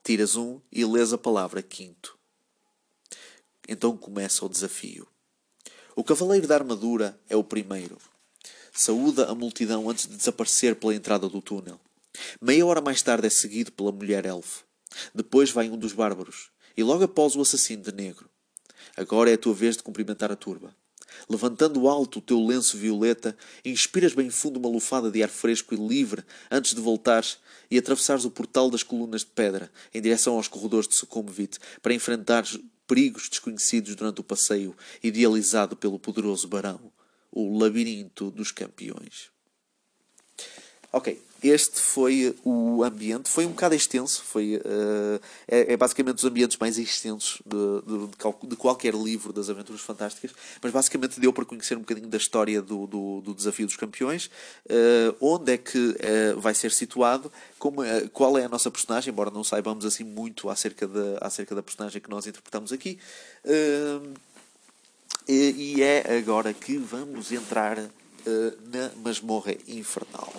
Tiras 0.04 0.36
um 0.36 0.60
e 0.70 0.84
lês 0.84 1.12
a 1.12 1.18
palavra 1.18 1.60
quinto. 1.62 2.16
Então 3.68 3.96
começa 3.96 4.44
o 4.44 4.48
desafio. 4.48 5.06
O 5.98 6.04
cavaleiro 6.04 6.46
da 6.46 6.54
armadura 6.54 7.18
é 7.28 7.34
o 7.34 7.42
primeiro. 7.42 7.98
Saúda 8.72 9.28
a 9.28 9.34
multidão 9.34 9.90
antes 9.90 10.06
de 10.06 10.14
desaparecer 10.16 10.76
pela 10.76 10.94
entrada 10.94 11.28
do 11.28 11.42
túnel. 11.42 11.80
Meia 12.40 12.64
hora 12.64 12.80
mais 12.80 13.02
tarde 13.02 13.26
é 13.26 13.30
seguido 13.30 13.72
pela 13.72 13.90
mulher 13.90 14.24
elfo. 14.24 14.62
Depois 15.12 15.50
vai 15.50 15.68
um 15.68 15.76
dos 15.76 15.92
bárbaros. 15.92 16.50
E 16.76 16.84
logo 16.84 17.02
após 17.02 17.34
o 17.34 17.40
assassino 17.40 17.82
de 17.82 17.90
negro. 17.90 18.30
Agora 18.96 19.28
é 19.28 19.34
a 19.34 19.38
tua 19.38 19.52
vez 19.52 19.76
de 19.76 19.82
cumprimentar 19.82 20.30
a 20.30 20.36
turba. 20.36 20.72
Levantando 21.28 21.88
alto 21.88 22.20
o 22.20 22.22
teu 22.22 22.46
lenço 22.46 22.76
violeta, 22.76 23.36
inspiras 23.64 24.14
bem 24.14 24.30
fundo 24.30 24.60
uma 24.60 24.68
lufada 24.68 25.10
de 25.10 25.20
ar 25.20 25.28
fresco 25.28 25.74
e 25.74 25.76
livre 25.76 26.22
antes 26.48 26.76
de 26.76 26.80
voltares 26.80 27.38
e 27.68 27.76
atravessares 27.76 28.24
o 28.24 28.30
portal 28.30 28.70
das 28.70 28.84
colunas 28.84 29.22
de 29.22 29.32
pedra 29.32 29.68
em 29.92 30.00
direção 30.00 30.36
aos 30.36 30.46
corredores 30.46 30.86
de 30.86 30.94
Sucumbit 30.94 31.58
para 31.82 31.92
enfrentares 31.92 32.56
perigos 32.88 33.28
desconhecidos 33.28 33.94
durante 33.94 34.22
o 34.22 34.24
passeio 34.24 34.74
idealizado 35.02 35.76
pelo 35.76 35.98
poderoso 35.98 36.48
barão, 36.48 36.90
o 37.30 37.58
labirinto 37.58 38.30
dos 38.30 38.50
campeões. 38.50 39.30
Ok, 40.90 41.22
este 41.42 41.80
foi 41.80 42.34
o 42.44 42.82
ambiente, 42.82 43.28
foi 43.28 43.46
um 43.46 43.50
bocado 43.50 43.74
extenso, 43.74 44.22
foi, 44.24 44.56
uh, 44.56 45.20
é, 45.46 45.72
é, 45.72 45.76
basicamente 45.76 46.16
os 46.18 46.24
ambientes 46.24 46.56
mais 46.56 46.78
extensos 46.78 47.40
de, 47.46 47.56
de, 47.86 48.48
de, 48.48 48.56
qualquer 48.56 48.92
livro 48.94 49.32
das 49.32 49.48
aventuras 49.48 49.80
fantásticas, 49.80 50.32
mas 50.60 50.72
basicamente 50.72 51.20
deu 51.20 51.32
para 51.32 51.44
conhecer 51.44 51.76
um 51.76 51.80
bocadinho 51.80 52.08
da 52.08 52.16
história 52.16 52.60
do, 52.60 52.86
do, 52.88 53.20
do 53.20 53.34
desafio 53.34 53.66
dos 53.66 53.76
campeões, 53.76 54.26
uh, 54.66 55.16
onde 55.20 55.52
é 55.52 55.56
que 55.56 55.78
uh, 55.78 56.40
vai 56.40 56.54
ser 56.54 56.72
situado, 56.72 57.30
como, 57.56 57.82
qual 58.12 58.36
é 58.36 58.44
a 58.44 58.48
nossa 58.48 58.70
personagem, 58.70 59.12
embora 59.12 59.30
não 59.30 59.44
saibamos 59.44 59.84
assim 59.84 60.04
muito 60.04 60.50
acerca, 60.50 60.88
de, 60.88 61.18
acerca 61.20 61.54
da 61.54 61.62
personagem 61.62 62.02
que 62.02 62.10
nós 62.10 62.26
interpretamos 62.26 62.72
aqui, 62.72 62.98
e, 65.28 65.74
e, 65.76 65.82
é 65.82 66.16
agora 66.18 66.52
que 66.54 66.78
vamos 66.78 67.30
entrar 67.30 67.76
na 67.76 68.90
masmorra 69.02 69.54
infernal. 69.66 70.32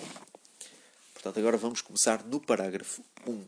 Portanto, 1.21 1.38
agora 1.38 1.58
vamos 1.58 1.82
começar 1.82 2.23
no 2.23 2.39
parágrafo 2.39 3.03
1. 3.27 3.43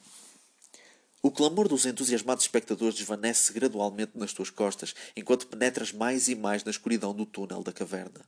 O 1.22 1.32
clamor 1.32 1.70
dos 1.70 1.86
entusiasmados 1.86 2.44
espectadores 2.44 2.96
desvanece 2.96 3.54
gradualmente 3.54 4.12
nas 4.16 4.34
tuas 4.34 4.50
costas, 4.50 4.94
enquanto 5.16 5.48
penetras 5.48 5.94
mais 5.94 6.28
e 6.28 6.36
mais 6.36 6.66
na 6.66 6.72
escuridão 6.72 7.16
do 7.16 7.26
túnel 7.26 7.64
da 7.64 7.72
caverna. 7.72 8.26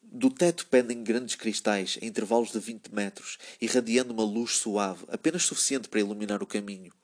Do 0.00 0.30
teto 0.30 0.66
pendem 0.68 1.04
grandes 1.04 1.34
cristais, 1.34 1.98
em 2.00 2.06
intervalos 2.06 2.52
de 2.52 2.58
20 2.58 2.88
metros, 2.88 3.36
irradiando 3.60 4.14
uma 4.14 4.24
luz 4.24 4.52
suave, 4.52 5.04
apenas 5.08 5.42
suficiente 5.42 5.86
para 5.86 6.00
iluminar 6.00 6.42
o 6.42 6.46
caminho. 6.46 6.94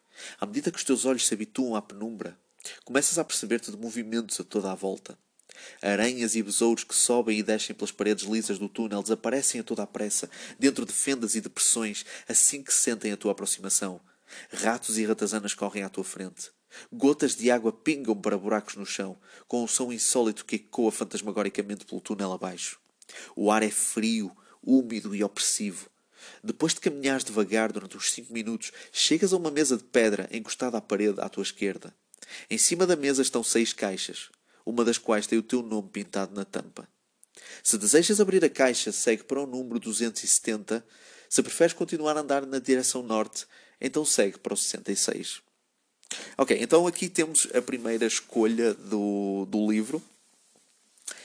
À 0.40 0.46
medida 0.46 0.70
que 0.70 0.79
os 0.79 0.85
teus 0.85 1.05
olhos 1.05 1.27
se 1.27 1.35
habituam 1.35 1.77
à 1.77 1.83
penumbra, 1.83 2.38
começas 2.87 3.18
a 3.18 3.25
perceber-te 3.25 3.70
de 3.70 3.77
movimentos 3.77 4.40
a 4.40 4.44
toda 4.44 4.72
a 4.72 4.75
volta. 4.75 5.18
Aranhas 5.81 6.35
e 6.35 6.42
besouros 6.42 6.85
que 6.85 6.94
sobem 6.94 7.38
e 7.38 7.42
descem 7.42 7.75
pelas 7.75 7.90
paredes 7.90 8.25
lisas 8.25 8.59
do 8.59 8.68
túnel 8.68 9.03
desaparecem 9.03 9.61
a 9.61 9.64
toda 9.64 9.83
a 9.83 9.87
pressa, 9.87 10.31
dentro 10.59 10.87
de 10.87 10.92
fendas 10.92 11.35
e 11.35 11.40
depressões, 11.40 12.05
assim 12.29 12.62
que 12.62 12.72
sentem 12.72 13.12
a 13.12 13.16
tua 13.16 13.33
aproximação. 13.33 14.01
Ratos 14.53 14.98
e 14.98 15.05
ratazanas 15.05 15.55
correm 15.55 15.83
à 15.83 15.88
tua 15.88 16.05
frente. 16.05 16.51
Gotas 16.92 17.35
de 17.35 17.51
água 17.51 17.72
pingam 17.72 18.16
para 18.16 18.38
buracos 18.38 18.77
no 18.77 18.87
chão, 18.87 19.18
com 19.46 19.62
um 19.62 19.68
som 19.68 19.92
insólito 19.92 20.44
que 20.44 20.57
ecoa 20.57 20.90
fantasmagoricamente 20.90 21.85
pelo 21.85 22.01
túnel 22.01 22.33
abaixo. 22.33 22.81
O 23.37 23.51
ar 23.51 23.62
é 23.62 23.70
frio, 23.70 24.35
úmido 24.62 25.14
e 25.14 25.22
opressivo. 25.22 25.90
Depois 26.42 26.72
de 26.72 26.81
caminhares 26.81 27.25
devagar 27.25 27.72
durante 27.72 27.96
uns 27.96 28.12
cinco 28.12 28.33
minutos, 28.33 28.72
chegas 28.92 29.33
a 29.33 29.37
uma 29.37 29.51
mesa 29.51 29.77
de 29.77 29.85
pedra 29.85 30.29
encostada 30.33 30.79
à 30.79 30.81
parede 30.81 31.20
à 31.20 31.29
tua 31.29 31.42
esquerda. 31.42 31.94
Em 32.48 32.57
cima 32.57 32.87
da 32.87 32.96
mesa 32.96 33.20
estão 33.20 33.42
seis 33.42 33.72
caixas 33.72 34.31
uma 34.64 34.85
das 34.85 34.98
quais 34.98 35.27
tem 35.27 35.38
o 35.38 35.42
teu 35.42 35.62
nome 35.62 35.88
pintado 35.88 36.35
na 36.35 36.44
tampa. 36.44 36.88
Se 37.62 37.79
desejas 37.79 38.20
abrir 38.20 38.44
a 38.44 38.51
caixa, 38.51 38.92
segue 38.92 39.25
para 39.25 39.40
o 39.40 39.46
número 39.46 39.79
270. 39.79 40.85
Se 41.29 41.42
preferes 41.42 41.72
continuar 41.72 42.16
a 42.16 42.20
andar 42.20 42.46
na 42.46 42.59
direção 42.59 43.03
norte, 43.03 43.46
então 43.81 44.05
segue 44.05 44.38
para 44.38 44.55
o 44.55 44.57
66. 44.57 45.40
Ok, 46.37 46.57
então 46.61 46.87
aqui 46.87 47.09
temos 47.09 47.48
a 47.55 47.62
primeira 47.62 48.07
escolha 48.07 48.75
do, 48.75 49.46
do 49.46 49.70
livro. 49.70 50.03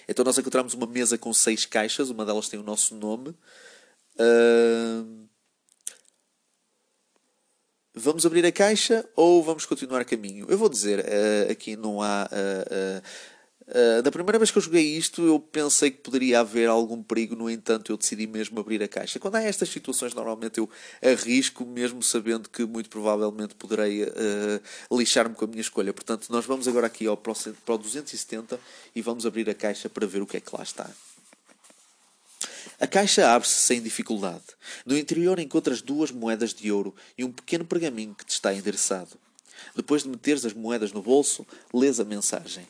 Então 0.07 0.23
nós 0.23 0.37
encontramos 0.37 0.73
uma 0.73 0.87
mesa 0.87 1.17
com 1.17 1.33
seis 1.33 1.65
caixas, 1.65 2.09
uma 2.09 2.25
delas 2.25 2.47
tem 2.47 2.59
o 2.59 2.63
nosso 2.63 2.95
nome. 2.95 3.35
Uh... 4.15 5.27
Vamos 7.99 8.27
abrir 8.27 8.45
a 8.45 8.51
caixa 8.51 9.03
ou 9.15 9.43
vamos 9.43 9.65
continuar 9.65 10.05
caminho? 10.05 10.45
Eu 10.47 10.57
vou 10.57 10.69
dizer, 10.69 10.99
uh, 10.99 11.51
aqui 11.51 11.75
não 11.75 11.99
há. 11.99 12.29
Uh, 12.31 13.01
uh, 13.69 14.01
da 14.03 14.11
primeira 14.11 14.37
vez 14.37 14.51
que 14.51 14.57
eu 14.59 14.61
joguei 14.61 14.83
isto, 14.95 15.25
eu 15.25 15.39
pensei 15.39 15.89
que 15.89 15.97
poderia 15.97 16.41
haver 16.41 16.69
algum 16.69 17.01
perigo, 17.01 17.35
no 17.35 17.49
entanto, 17.49 17.91
eu 17.91 17.97
decidi 17.97 18.27
mesmo 18.27 18.59
abrir 18.59 18.83
a 18.83 18.87
caixa. 18.87 19.17
Quando 19.17 19.37
há 19.37 19.41
estas 19.41 19.69
situações, 19.69 20.13
normalmente 20.13 20.59
eu 20.59 20.69
arrisco, 21.01 21.65
mesmo 21.65 22.03
sabendo 22.03 22.47
que 22.49 22.65
muito 22.65 22.87
provavelmente 22.87 23.55
poderei 23.55 24.05
lixar-me 24.91 25.33
com 25.33 25.45
a 25.45 25.47
minha 25.47 25.61
escolha. 25.61 25.91
Portanto, 25.91 26.27
nós 26.29 26.45
vamos 26.45 26.67
agora 26.67 26.85
aqui 26.85 27.07
ao, 27.07 27.17
para 27.17 27.31
o 27.31 27.77
270 27.79 28.59
e 28.95 29.01
vamos 29.01 29.25
abrir 29.25 29.49
a 29.49 29.55
caixa 29.55 29.89
para 29.89 30.05
ver 30.05 30.21
o 30.21 30.27
que 30.27 30.37
é 30.37 30.39
que 30.39 30.55
lá 30.55 30.61
está. 30.61 30.87
A 32.79 32.85
caixa 32.85 33.31
abre-se 33.31 33.55
sem 33.55 33.81
dificuldade. 33.81 34.43
No 34.85 34.95
interior 34.95 35.39
encontras 35.39 35.81
duas 35.81 36.11
moedas 36.11 36.53
de 36.53 36.71
ouro 36.71 36.95
e 37.17 37.23
um 37.23 37.31
pequeno 37.31 37.65
pergaminho 37.65 38.13
que 38.13 38.23
te 38.23 38.29
está 38.29 38.53
endereçado. 38.53 39.17
Depois 39.75 40.03
de 40.03 40.09
meteres 40.09 40.45
as 40.45 40.53
moedas 40.53 40.91
no 40.91 41.01
bolso, 41.01 41.43
lês 41.73 41.99
a 41.99 42.05
mensagem. 42.05 42.67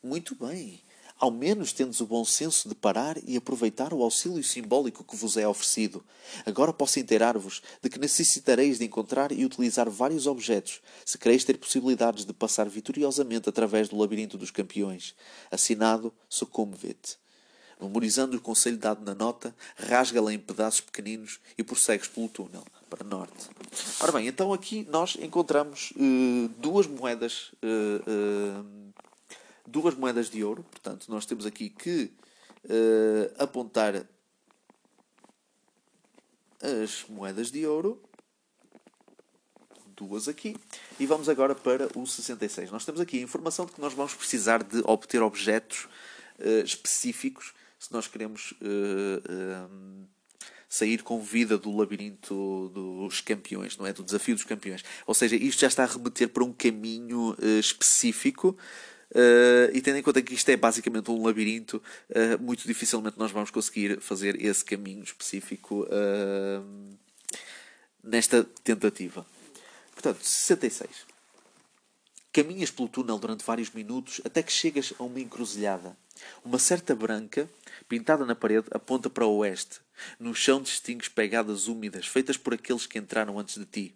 Muito 0.00 0.36
bem. 0.36 0.80
Ao 1.18 1.28
menos 1.28 1.72
tendes 1.72 2.00
o 2.00 2.06
bom 2.06 2.24
senso 2.24 2.68
de 2.68 2.74
parar 2.76 3.16
e 3.26 3.36
aproveitar 3.36 3.92
o 3.92 4.04
auxílio 4.04 4.44
simbólico 4.44 5.02
que 5.02 5.16
vos 5.16 5.36
é 5.36 5.46
oferecido. 5.46 6.04
Agora 6.46 6.72
posso 6.72 7.00
inteirar-vos 7.00 7.62
de 7.82 7.88
que 7.88 7.98
necessitareis 7.98 8.78
de 8.78 8.84
encontrar 8.84 9.32
e 9.32 9.44
utilizar 9.44 9.90
vários 9.90 10.28
objetos, 10.28 10.80
se 11.04 11.18
quereis 11.18 11.42
ter 11.42 11.58
possibilidades 11.58 12.24
de 12.24 12.32
passar 12.32 12.68
vitoriosamente 12.68 13.48
através 13.48 13.88
do 13.88 13.96
labirinto 13.96 14.38
dos 14.38 14.52
campeões. 14.52 15.16
Assinado 15.50 16.14
Sucumvit. 16.28 17.18
Memorizando 17.82 18.36
o 18.36 18.40
conselho 18.40 18.76
dado 18.76 19.04
na 19.04 19.14
nota, 19.14 19.54
rasga-la 19.76 20.32
em 20.32 20.38
pedaços 20.38 20.80
pequeninos 20.80 21.40
e 21.58 21.64
prossegues 21.64 22.08
pelo 22.08 22.28
túnel 22.28 22.64
para 22.88 23.04
norte. 23.04 23.48
Ora 24.00 24.12
bem, 24.12 24.26
então 24.26 24.52
aqui 24.52 24.86
nós 24.90 25.16
encontramos 25.20 25.92
uh, 25.92 26.48
duas 26.58 26.86
moedas, 26.86 27.52
uh, 27.62 28.62
uh, 28.62 28.92
duas 29.66 29.94
moedas 29.94 30.30
de 30.30 30.44
ouro. 30.44 30.64
Portanto, 30.70 31.06
nós 31.08 31.26
temos 31.26 31.46
aqui 31.46 31.68
que 31.68 32.12
apontar 33.38 34.06
as 36.62 37.04
moedas 37.08 37.50
de 37.50 37.66
ouro 37.66 38.00
duas 39.96 40.28
aqui. 40.28 40.56
E 40.98 41.06
vamos 41.06 41.28
agora 41.28 41.54
para 41.54 41.88
o 41.98 42.06
66. 42.06 42.70
Nós 42.70 42.84
temos 42.84 43.00
aqui 43.00 43.18
a 43.18 43.22
informação 43.22 43.66
de 43.66 43.72
que 43.72 43.80
nós 43.80 43.92
vamos 43.92 44.14
precisar 44.14 44.62
de 44.62 44.82
obter 44.84 45.22
objetos 45.22 45.88
uh, 46.38 46.64
específicos 46.64 47.54
se 47.82 47.92
nós 47.92 48.06
queremos 48.06 48.52
uh, 48.52 49.66
uh, 49.66 50.06
sair 50.68 51.02
com 51.02 51.20
vida 51.20 51.58
do 51.58 51.76
labirinto 51.76 52.70
dos 52.72 53.20
campeões, 53.20 53.76
não 53.76 53.84
é? 53.84 53.92
Do 53.92 54.04
desafio 54.04 54.36
dos 54.36 54.44
campeões. 54.44 54.84
Ou 55.04 55.12
seja, 55.14 55.34
isto 55.34 55.62
já 55.62 55.66
está 55.66 55.82
a 55.82 55.86
remeter 55.86 56.28
para 56.28 56.44
um 56.44 56.52
caminho 56.52 57.32
uh, 57.32 57.58
específico 57.58 58.56
Uh, 59.14 59.68
e 59.74 59.82
tendo 59.82 59.98
em 59.98 60.02
conta 60.02 60.22
que 60.22 60.32
isto 60.32 60.48
é 60.48 60.56
basicamente 60.56 61.10
um 61.10 61.22
labirinto, 61.22 61.82
uh, 62.08 62.42
muito 62.42 62.66
dificilmente 62.66 63.18
nós 63.18 63.30
vamos 63.30 63.50
conseguir 63.50 64.00
fazer 64.00 64.42
esse 64.42 64.64
caminho 64.64 65.04
específico 65.04 65.86
nesta 68.02 68.42
tentativa. 68.64 69.26
Portanto, 69.92 70.24
66. 70.24 71.11
Caminhas 72.32 72.70
pelo 72.70 72.88
túnel 72.88 73.18
durante 73.18 73.44
vários 73.44 73.70
minutos 73.70 74.20
até 74.24 74.42
que 74.42 74.52
chegas 74.52 74.94
a 74.98 75.02
uma 75.02 75.20
encruzilhada. 75.20 75.94
Uma 76.44 76.58
certa 76.58 76.94
branca, 76.94 77.48
pintada 77.88 78.24
na 78.24 78.34
parede, 78.34 78.68
aponta 78.70 79.10
para 79.10 79.26
o 79.26 79.38
oeste. 79.38 79.80
No 80.18 80.34
chão 80.34 80.62
distingues 80.62 81.08
pegadas 81.08 81.68
úmidas, 81.68 82.06
feitas 82.06 82.36
por 82.36 82.54
aqueles 82.54 82.86
que 82.86 82.98
entraram 82.98 83.38
antes 83.38 83.58
de 83.58 83.66
ti. 83.66 83.94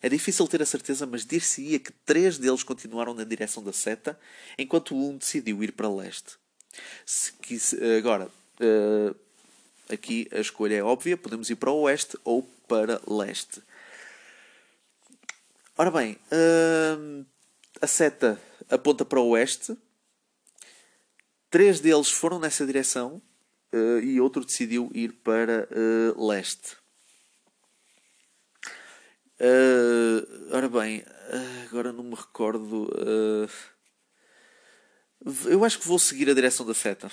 É 0.00 0.08
difícil 0.08 0.48
ter 0.48 0.62
a 0.62 0.66
certeza, 0.66 1.06
mas 1.06 1.26
dir-se-ia 1.26 1.78
que 1.78 1.92
três 1.92 2.38
deles 2.38 2.62
continuaram 2.62 3.12
na 3.12 3.24
direção 3.24 3.62
da 3.62 3.72
seta, 3.72 4.18
enquanto 4.58 4.96
um 4.96 5.18
decidiu 5.18 5.62
ir 5.62 5.72
para 5.72 5.88
leste. 5.88 6.38
Se 7.04 7.32
quis, 7.34 7.74
agora, 7.98 8.30
uh, 8.60 9.14
aqui 9.92 10.26
a 10.32 10.40
escolha 10.40 10.76
é 10.76 10.82
óbvia: 10.82 11.16
podemos 11.18 11.50
ir 11.50 11.56
para 11.56 11.70
o 11.70 11.82
oeste 11.82 12.18
ou 12.24 12.42
para 12.66 13.00
leste. 13.06 13.62
Ora 15.76 15.90
bem, 15.90 16.18
uh, 16.32 17.26
a 17.80 17.86
seta 17.86 18.40
aponta 18.68 19.04
para 19.04 19.20
o 19.20 19.28
oeste. 19.30 19.76
Três 21.50 21.80
deles 21.80 22.10
foram 22.10 22.38
nessa 22.38 22.66
direção 22.66 23.22
uh, 23.72 24.00
e 24.00 24.20
outro 24.20 24.44
decidiu 24.44 24.90
ir 24.94 25.12
para 25.12 25.68
uh, 25.70 26.26
leste. 26.26 26.76
Uh, 29.40 30.54
ora 30.54 30.68
bem, 30.68 31.04
agora 31.66 31.92
não 31.92 32.04
me 32.04 32.14
recordo. 32.14 32.90
eu 35.46 35.64
acho 35.64 35.78
que 35.78 35.88
vou 35.88 35.98
seguir 35.98 36.30
a 36.30 36.34
direção 36.34 36.64
da 36.64 36.74
seta. 36.74 37.10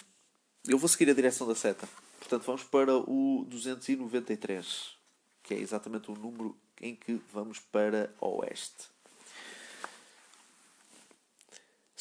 Eu 0.68 0.78
vou 0.78 0.88
seguir 0.88 1.10
a 1.10 1.14
direção 1.14 1.48
da 1.48 1.56
seta. 1.56 1.88
Portanto, 2.20 2.46
vamos 2.46 2.64
para 2.64 2.96
o 2.96 3.46
293, 3.50 4.96
que 5.44 5.54
é 5.54 5.58
exatamente 5.60 6.10
o 6.12 6.16
número 6.16 6.56
em 6.80 6.96
que 6.96 7.20
vamos 7.34 7.60
para 7.60 8.14
oeste. 8.22 8.90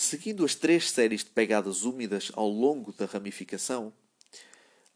Seguindo 0.03 0.47
as 0.47 0.55
três 0.55 0.91
séries 0.91 1.23
de 1.23 1.29
pegadas 1.29 1.85
úmidas 1.85 2.33
ao 2.35 2.49
longo 2.49 2.91
da 2.91 3.05
ramificação, 3.05 3.93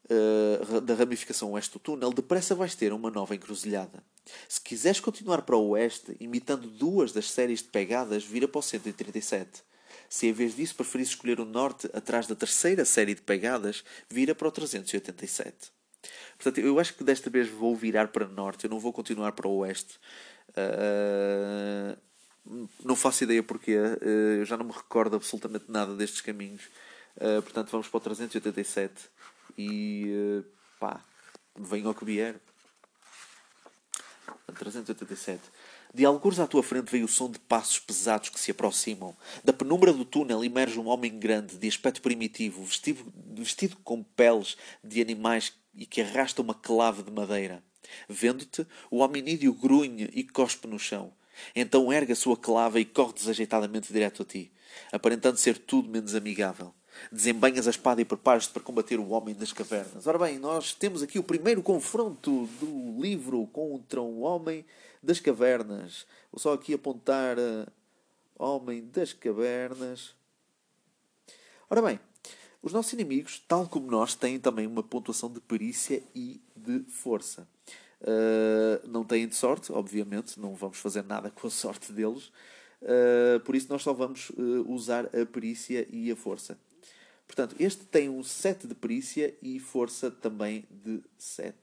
uh, 0.07 0.81
da 0.81 0.95
ramificação 0.95 1.53
oeste 1.53 1.75
do 1.75 1.79
túnel, 1.79 2.11
depressa 2.11 2.55
vais 2.55 2.75
ter 2.75 2.91
uma 2.91 3.11
nova 3.11 3.35
encruzilhada. 3.35 4.03
Se 4.49 4.59
quiseres 4.63 5.01
continuar 5.01 5.43
para 5.43 5.59
o 5.59 5.69
oeste, 5.69 6.17
imitando 6.19 6.71
duas 6.71 7.13
das 7.13 7.31
séries 7.31 7.59
de 7.59 7.69
pegadas, 7.69 8.25
vira 8.25 8.49
para 8.49 8.61
o 8.61 8.63
137. 8.63 9.63
Se 10.09 10.27
em 10.27 10.33
vez 10.33 10.57
disso 10.57 10.75
preferires 10.75 11.11
escolher 11.11 11.39
o 11.39 11.45
norte 11.45 11.87
atrás 11.93 12.27
da 12.27 12.35
terceira 12.35 12.87
série 12.87 13.15
de 13.15 13.21
pegadas, 13.21 13.85
vira 14.09 14.35
para 14.35 14.49
o 14.49 14.51
387. 14.51 15.71
Portanto, 16.39 16.65
eu 16.65 16.81
acho 16.81 16.95
que 16.95 17.05
desta 17.05 17.29
vez 17.29 17.47
vou 17.47 17.77
virar 17.77 18.09
para 18.09 18.27
norte, 18.27 18.65
eu 18.65 18.71
não 18.71 18.81
vou 18.81 18.91
continuar 18.91 19.33
para 19.33 19.49
o 19.49 19.59
oeste. 19.59 20.01
Uh, 20.49 21.95
não 22.85 22.95
faço 22.95 23.25
ideia 23.25 23.43
porquê, 23.43 23.77
uh, 23.77 24.45
já 24.45 24.57
não 24.57 24.67
me 24.67 24.73
recordo 24.73 25.17
absolutamente 25.17 25.67
nada 25.69 25.95
destes 25.95 26.21
caminhos. 26.21 26.63
Uh, 27.17 27.41
portanto, 27.43 27.71
vamos 27.71 27.89
para 27.89 27.99
o 27.99 28.01
387 28.01 28.93
e 29.57 30.43
pá, 30.79 31.05
venho 31.57 31.89
ao 31.89 31.95
que 31.95 32.05
vier. 32.05 32.41
387. 34.55 35.41
De 35.93 36.05
alguns 36.05 36.41
à 36.41 36.47
tua 36.47 36.63
frente 36.63 36.91
veio 36.91 37.05
o 37.05 37.09
som 37.09 37.31
de 37.31 37.39
passos 37.39 37.79
pesados 37.79 38.29
que 38.29 38.41
se 38.41 38.51
aproximam. 38.51 39.17
Da 39.45 39.53
penumbra 39.53 39.93
do 39.93 40.05
túnel 40.05 40.45
emerge 40.45 40.79
um 40.79 40.89
homem 40.89 41.19
grande, 41.19 41.57
de 41.57 41.69
aspecto 41.69 42.03
primitivo, 42.03 42.65
vestido, 42.65 43.13
vestido 43.37 43.77
com 43.85 44.03
peles 44.03 44.57
de 44.83 45.01
animais 45.01 45.53
e 45.75 45.87
que 45.87 46.01
arrasta 46.01 46.43
uma 46.43 46.55
clave 46.55 47.03
de 47.03 47.11
madeira. 47.11 47.63
Vendo-te, 48.09 48.67
o 48.91 48.99
hominídeo 48.99 49.53
grunhe 49.53 50.11
e 50.13 50.25
cospe 50.25 50.67
no 50.67 50.79
chão. 50.79 51.13
Então 51.55 51.93
ergue 51.93 52.13
a 52.13 52.17
sua 52.17 52.37
clava 52.37 52.81
e 52.81 52.85
corre 52.85 53.15
desajeitadamente 53.15 53.93
direto 53.93 54.23
a 54.23 54.25
ti, 54.25 54.53
aparentando 54.93 55.37
ser 55.37 55.59
tudo 55.59 55.89
menos 55.89 56.15
amigável. 56.15 56.75
Desembanhas 57.11 57.67
a 57.67 57.71
espada 57.71 58.01
e 58.01 58.05
preparas-te 58.05 58.53
para 58.53 58.63
combater 58.63 58.99
o 58.99 59.09
homem 59.11 59.35
das 59.35 59.53
cavernas. 59.53 60.07
Ora 60.07 60.19
bem, 60.19 60.39
nós 60.39 60.73
temos 60.73 61.03
aqui 61.03 61.19
o 61.19 61.25
primeiro 61.25 61.63
confronto 61.63 62.47
do 62.61 63.01
livro 63.01 63.47
contra 63.49 64.01
o 64.01 64.21
homem 64.21 64.65
das 65.03 65.21
cavernas. 65.21 66.07
Vou 66.31 66.39
só 66.39 66.53
aqui 66.53 66.73
apontar 66.75 67.37
uh, 67.39 67.67
homem 68.39 68.89
das 68.93 69.13
cavernas. 69.13 70.15
Ora 71.69 71.83
bem, 71.83 71.99
os 72.63 72.73
nossos 72.73 72.93
inimigos, 72.93 73.43
tal 73.47 73.69
como 73.69 73.91
nós, 73.91 74.15
têm 74.15 74.39
também 74.39 74.67
uma 74.67 74.83
pontuação 74.83 75.31
de 75.31 75.41
perícia 75.41 76.03
e 76.15 76.41
de 76.57 76.81
força. 76.89 77.47
Uh, 78.05 78.87
não 78.87 79.03
têm 79.03 79.27
de 79.27 79.35
sorte, 79.35 79.73
obviamente, 79.73 80.39
não 80.39 80.55
vamos 80.55 80.77
fazer 80.77 81.03
nada 81.03 81.31
com 81.35 81.47
a 81.47 81.51
sorte 81.51 81.91
deles. 81.91 82.31
Uh, 82.83 83.41
por 83.45 83.57
isso, 83.57 83.67
nós 83.71 83.83
só 83.83 83.95
vamos 83.95 84.29
uh, 84.31 84.71
usar 84.71 85.07
a 85.07 85.25
perícia 85.25 85.87
e 85.91 86.11
a 86.11 86.17
força. 86.17 86.59
Portanto, 87.27 87.57
este 87.59 87.85
tem 87.87 88.11
um 88.11 88.23
7 88.23 88.67
de 88.67 88.75
perícia 88.75 89.35
e 89.41 89.59
força 89.59 90.11
também 90.11 90.67
de 90.71 91.03
7. 91.17 91.55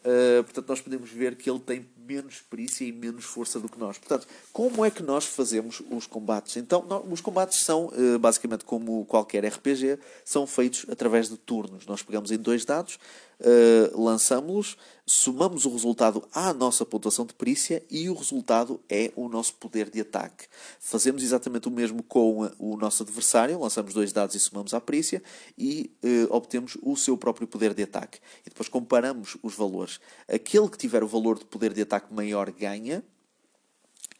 Uh, 0.00 0.44
portanto, 0.44 0.68
nós 0.68 0.80
podemos 0.82 1.10
ver 1.10 1.34
que 1.36 1.48
ele 1.48 1.60
tem 1.60 1.88
menos 2.06 2.42
perícia 2.48 2.84
e 2.84 2.92
menos 2.92 3.24
força 3.24 3.58
do 3.60 3.68
que 3.68 3.78
nós. 3.78 3.98
Portanto, 3.98 4.26
como 4.52 4.84
é 4.84 4.90
que 4.90 5.02
nós 5.02 5.24
fazemos 5.24 5.82
os 5.90 6.06
combates? 6.06 6.56
Então, 6.56 6.84
nós, 6.88 7.04
os 7.10 7.20
combates 7.20 7.60
são, 7.60 7.86
uh, 7.86 8.18
basicamente, 8.18 8.64
como 8.64 9.04
qualquer 9.06 9.44
RPG, 9.44 9.98
são 10.24 10.46
feitos 10.46 10.86
através 10.88 11.28
de 11.28 11.36
turnos. 11.36 11.86
Nós 11.86 12.02
pegamos 12.02 12.30
em 12.30 12.38
dois 12.38 12.64
dados, 12.64 12.98
uh, 13.40 14.02
lançamos-los, 14.02 14.76
somamos 15.06 15.64
o 15.64 15.70
resultado 15.70 16.22
à 16.32 16.52
nossa 16.52 16.86
pontuação 16.86 17.26
de 17.26 17.34
perícia 17.34 17.82
e 17.90 18.08
o 18.08 18.14
resultado 18.14 18.80
é 18.88 19.12
o 19.16 19.28
nosso 19.28 19.54
poder 19.54 19.90
de 19.90 20.00
ataque. 20.00 20.46
Fazemos 20.78 21.22
exatamente 21.22 21.68
o 21.68 21.70
mesmo 21.70 22.02
com 22.02 22.48
o 22.58 22.76
nosso 22.76 23.02
adversário, 23.02 23.58
lançamos 23.58 23.92
dois 23.92 24.12
dados 24.12 24.36
e 24.36 24.40
somamos 24.40 24.72
à 24.72 24.80
perícia 24.80 25.20
e 25.58 25.90
obtemos 26.30 26.78
o 26.80 26.96
seu 26.96 27.18
próprio 27.18 27.48
poder 27.48 27.74
de 27.74 27.82
ataque. 27.82 28.20
E 28.46 28.50
depois 28.50 28.68
comparamos 28.68 29.36
os 29.42 29.54
valores. 29.54 29.98
Aquele 30.28 30.68
que 30.68 30.78
tiver 30.78 31.02
o 31.02 31.08
valor 31.08 31.38
de 31.38 31.44
poder 31.44 31.72
de 31.72 31.82
ataque 31.90 32.14
maior 32.14 32.50
ganha 32.52 33.02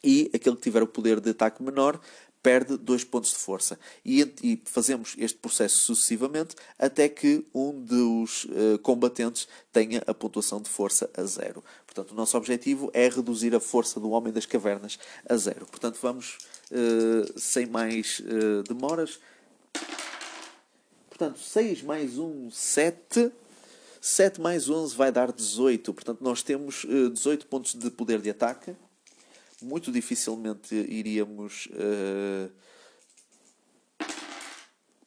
e 0.03 0.31
aquele 0.35 0.57
que 0.57 0.63
tiver 0.63 0.83
o 0.83 0.87
poder 0.87 1.21
de 1.21 1.31
ataque 1.31 1.63
menor 1.63 2.01
perde 2.43 2.79
dois 2.79 3.05
pontos 3.05 3.31
de 3.31 3.37
força. 3.37 3.79
E, 4.05 4.23
e, 4.43 4.63
fazemos 4.65 5.15
este 5.19 5.39
processo 5.39 5.77
sucessivamente 5.77 6.57
até 6.79 7.07
que 7.07 7.47
um 7.55 7.79
dos 7.85 8.45
uh, 8.45 8.79
combatentes 8.83 9.47
tenha 9.71 10.03
a 10.07 10.15
pontuação 10.15 10.61
de 10.61 10.69
força 10.69 11.11
a 11.15 11.23
zero. 11.25 11.63
Portanto, 11.85 12.13
o 12.13 12.15
nosso 12.15 12.37
objetivo 12.39 12.91
é 12.95 13.09
reduzir 13.09 13.55
a 13.55 13.61
força 13.61 14.01
do 14.01 14.11
Homem 14.11 14.33
das 14.33 14.47
Cavernas 14.47 14.99
a 15.29 15.37
zero. 15.37 15.67
Portanto, 15.67 15.99
vamos 16.01 16.39
uh, 16.71 17.39
sem 17.39 17.67
mais 17.67 18.21
uh, 18.21 18.63
demoras. 18.63 19.21
Portanto, 21.11 21.39
6 21.39 21.83
mais 21.83 22.17
1, 22.17 22.51
7. 22.51 23.31
7 24.01 24.41
mais 24.41 24.69
11 24.69 24.97
vai 24.97 25.13
dar 25.13 25.33
18. 25.33 25.93
Portanto, 25.93 26.23
nós 26.23 26.43
temos 26.43 26.87
18 27.13 27.47
pontos 27.47 27.75
de 27.75 27.91
poder 27.91 28.21
de 28.21 28.31
ataque 28.31 28.75
muito 29.63 29.93
dificilmente 29.93 30.75
iríamos. 30.75 31.67
Uh, 31.67 32.51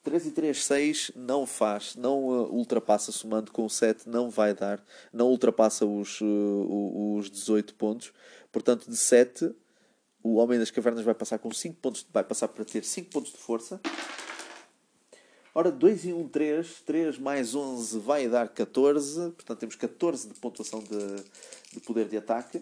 3 0.03 0.25
e 0.27 0.31
3, 0.31 0.65
6 0.65 1.11
não 1.15 1.45
faz, 1.45 1.95
não 1.95 2.25
uh, 2.25 2.53
ultrapassa 2.53 3.11
somando 3.11 3.51
com 3.51 3.67
7, 3.69 4.09
não 4.09 4.29
vai 4.29 4.53
dar, 4.53 4.83
não 5.13 5.29
ultrapassa 5.29 5.85
os, 5.85 6.19
uh, 6.19 7.15
os 7.17 7.29
18 7.29 7.73
pontos. 7.75 8.11
Portanto, 8.51 8.89
de 8.89 8.97
7, 8.97 9.51
o 10.21 10.35
Homem 10.35 10.59
das 10.59 10.69
Cavernas 10.69 11.05
vai 11.05 11.13
passar 11.13 11.39
com 11.39 11.51
5 11.51 11.77
pontos, 11.77 12.05
vai 12.11 12.23
passar 12.23 12.49
para 12.49 12.65
ter 12.65 12.83
5 12.83 13.09
pontos 13.09 13.31
de 13.31 13.37
força. 13.37 13.79
Ora, 15.55 15.71
2 15.71 16.05
e 16.05 16.13
1, 16.13 16.27
3. 16.29 16.81
3 16.85 17.17
mais 17.19 17.53
11 17.53 17.99
vai 17.99 18.27
dar 18.27 18.49
14. 18.49 19.31
Portanto, 19.31 19.59
temos 19.59 19.75
14 19.75 20.29
de 20.29 20.33
pontuação 20.39 20.79
de, 20.79 21.23
de 21.73 21.79
poder 21.81 22.07
de 22.07 22.17
ataque. 22.17 22.61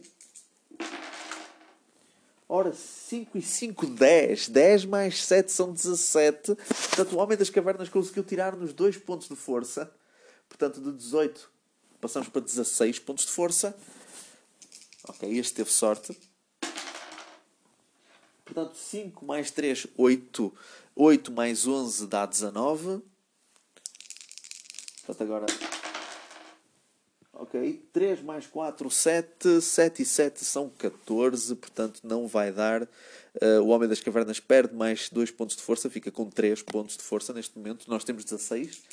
Ora, 2.49 2.73
5 2.73 3.37
e 3.37 3.41
5, 3.41 3.85
10. 3.85 4.49
10 4.49 4.85
mais 4.85 5.23
7 5.23 5.49
são 5.51 5.71
17. 5.71 6.53
Portanto, 6.55 7.13
o 7.13 7.19
Homem 7.19 7.37
das 7.37 7.49
Cavernas 7.49 7.87
conseguiu 7.87 8.25
tirar-nos 8.25 8.73
2 8.73 8.97
pontos 8.97 9.29
de 9.29 9.37
força. 9.37 9.89
Portanto, 10.49 10.81
de 10.81 10.91
18 10.91 11.49
passamos 12.01 12.27
para 12.27 12.41
16 12.41 12.99
pontos 12.99 13.25
de 13.25 13.31
força. 13.31 13.73
Ok, 15.07 15.31
este 15.37 15.53
teve 15.53 15.71
sorte. 15.71 16.17
Portanto, 18.53 18.75
5 18.75 19.25
mais 19.25 19.49
3, 19.49 19.87
8. 19.97 20.53
8 20.93 21.31
mais 21.31 21.65
11 21.65 22.05
dá 22.05 22.25
19. 22.25 23.01
Portanto, 25.05 25.23
agora... 25.23 25.45
Ok? 27.33 27.81
3 27.93 28.21
mais 28.21 28.45
4, 28.45 28.91
7. 28.91 29.61
7 29.61 30.01
e 30.01 30.05
7 30.05 30.43
são 30.43 30.69
14, 30.69 31.55
portanto 31.55 32.01
não 32.03 32.27
vai 32.27 32.51
dar. 32.51 32.83
Uh, 32.83 33.61
o 33.63 33.67
Homem 33.67 33.87
das 33.87 34.01
Cavernas 34.01 34.41
perde 34.41 34.75
mais 34.75 35.09
2 35.09 35.31
pontos 35.31 35.55
de 35.55 35.61
força, 35.61 35.89
fica 35.89 36.11
com 36.11 36.29
3 36.29 36.61
pontos 36.61 36.97
de 36.97 37.03
força 37.03 37.31
neste 37.31 37.57
momento. 37.57 37.89
Nós 37.89 38.03
temos 38.03 38.25
16. 38.25 38.83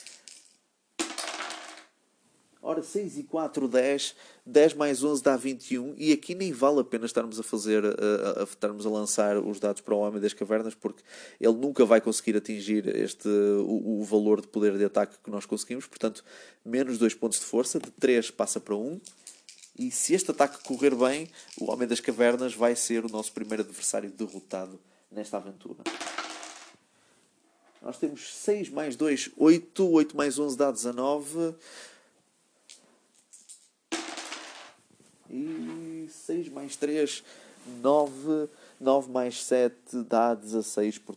Ora, 2.69 2.83
6 2.83 3.17
e 3.17 3.23
4, 3.23 3.67
10. 3.67 4.15
10 4.45 4.75
mais 4.75 5.03
11 5.03 5.23
dá 5.23 5.39
21. 5.39 5.95
E 5.97 6.13
aqui 6.13 6.35
nem 6.35 6.53
vale 6.53 6.81
a 6.81 6.85
pena 6.85 7.07
estarmos 7.07 7.41
a 7.41 7.43
fazer, 7.43 7.83
a, 7.83 8.41
a, 8.41 8.43
estarmos 8.43 8.85
a 8.85 8.91
lançar 8.91 9.39
os 9.39 9.59
dados 9.59 9.81
para 9.81 9.95
o 9.95 10.01
Homem 10.01 10.21
das 10.21 10.35
Cavernas, 10.35 10.75
porque 10.75 11.03
ele 11.41 11.55
nunca 11.55 11.87
vai 11.87 11.99
conseguir 11.99 12.37
atingir 12.37 12.87
este, 12.95 13.27
o, 13.27 14.03
o 14.03 14.05
valor 14.05 14.43
de 14.43 14.49
poder 14.49 14.77
de 14.77 14.85
ataque 14.85 15.17
que 15.25 15.31
nós 15.31 15.47
conseguimos. 15.47 15.87
Portanto, 15.87 16.23
menos 16.63 16.99
2 16.99 17.15
pontos 17.15 17.39
de 17.41 17.47
força. 17.47 17.81
De 17.81 17.91
3 17.91 18.31
passa 18.33 18.61
para 18.61 18.77
1. 18.77 19.01
E 19.79 19.91
se 19.91 20.13
este 20.13 20.31
ataque 20.31 20.63
correr 20.63 20.95
bem, 20.95 21.27
o 21.59 21.73
Homem 21.73 21.89
das 21.89 22.01
Cavernas 22.01 22.53
vai 22.53 22.77
ser 22.77 23.03
o 23.03 23.09
nosso 23.09 23.33
primeiro 23.33 23.63
adversário 23.63 24.11
derrotado 24.11 24.79
nesta 25.11 25.39
aventura. 25.39 25.85
Nós 27.81 27.97
temos 27.97 28.35
6 28.35 28.69
mais 28.69 28.95
2, 28.95 29.31
8. 29.39 29.91
8 29.91 30.15
mais 30.15 30.39
11 30.39 30.55
dá 30.55 30.71
19. 30.71 31.55
E 35.31 36.07
6 36.09 36.49
mais 36.49 36.77
3, 36.77 37.23
9. 37.83 38.49
9 38.81 39.11
mais 39.11 39.43
7 39.45 39.77
dá 40.09 40.35
16. 40.35 40.99
Por... 40.99 41.17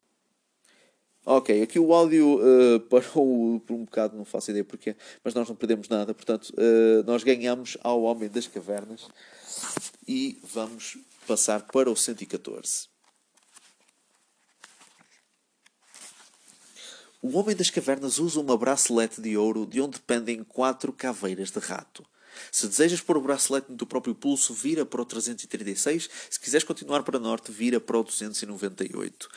Ok, 1.26 1.62
aqui 1.62 1.80
o 1.80 1.94
áudio 1.94 2.40
uh, 2.40 2.80
parou 2.90 3.60
por 3.60 3.74
um 3.74 3.86
bocado, 3.86 4.18
não 4.18 4.26
faço 4.26 4.50
ideia 4.52 4.66
porquê, 4.66 4.96
mas 5.24 5.34
nós 5.34 5.48
não 5.48 5.56
perdemos 5.56 5.88
nada. 5.88 6.14
Portanto, 6.14 6.50
uh, 6.52 7.04
nós 7.06 7.24
ganhamos 7.24 7.78
ao 7.84 8.02
Homem 8.04 8.30
das 8.30 8.48
Cavernas 8.48 9.08
e 10.08 10.40
vamos 10.44 10.98
passar 11.28 11.62
para 11.68 11.90
o 11.90 11.96
114. 11.96 12.90
O 17.22 17.38
Homem 17.38 17.56
das 17.56 17.70
Cavernas 17.70 18.18
usa 18.18 18.40
uma 18.40 18.58
bracelete 18.58 19.22
de 19.22 19.38
ouro 19.38 19.68
de 19.68 19.80
onde 19.80 20.00
pendem 20.00 20.44
quatro 20.44 20.92
caveiras 20.92 21.52
de 21.52 21.60
rato. 21.60 22.04
Se 22.52 22.68
desejas 22.68 23.02
pôr 23.02 23.18
o 23.18 23.22
bracelete 23.22 23.70
no 23.70 23.78
teu 23.78 23.88
próprio 23.88 24.16
pulso, 24.16 24.54
vira 24.54 24.86
para 24.86 25.02
o 25.02 25.06
336. 25.06 26.10
Se 26.30 26.40
quiseres 26.40 26.64
continuar 26.64 27.04
para 27.04 27.20
norte, 27.20 27.52
vira 27.52 27.80
para 27.80 27.98
o 27.98 28.04
298. 28.04 29.30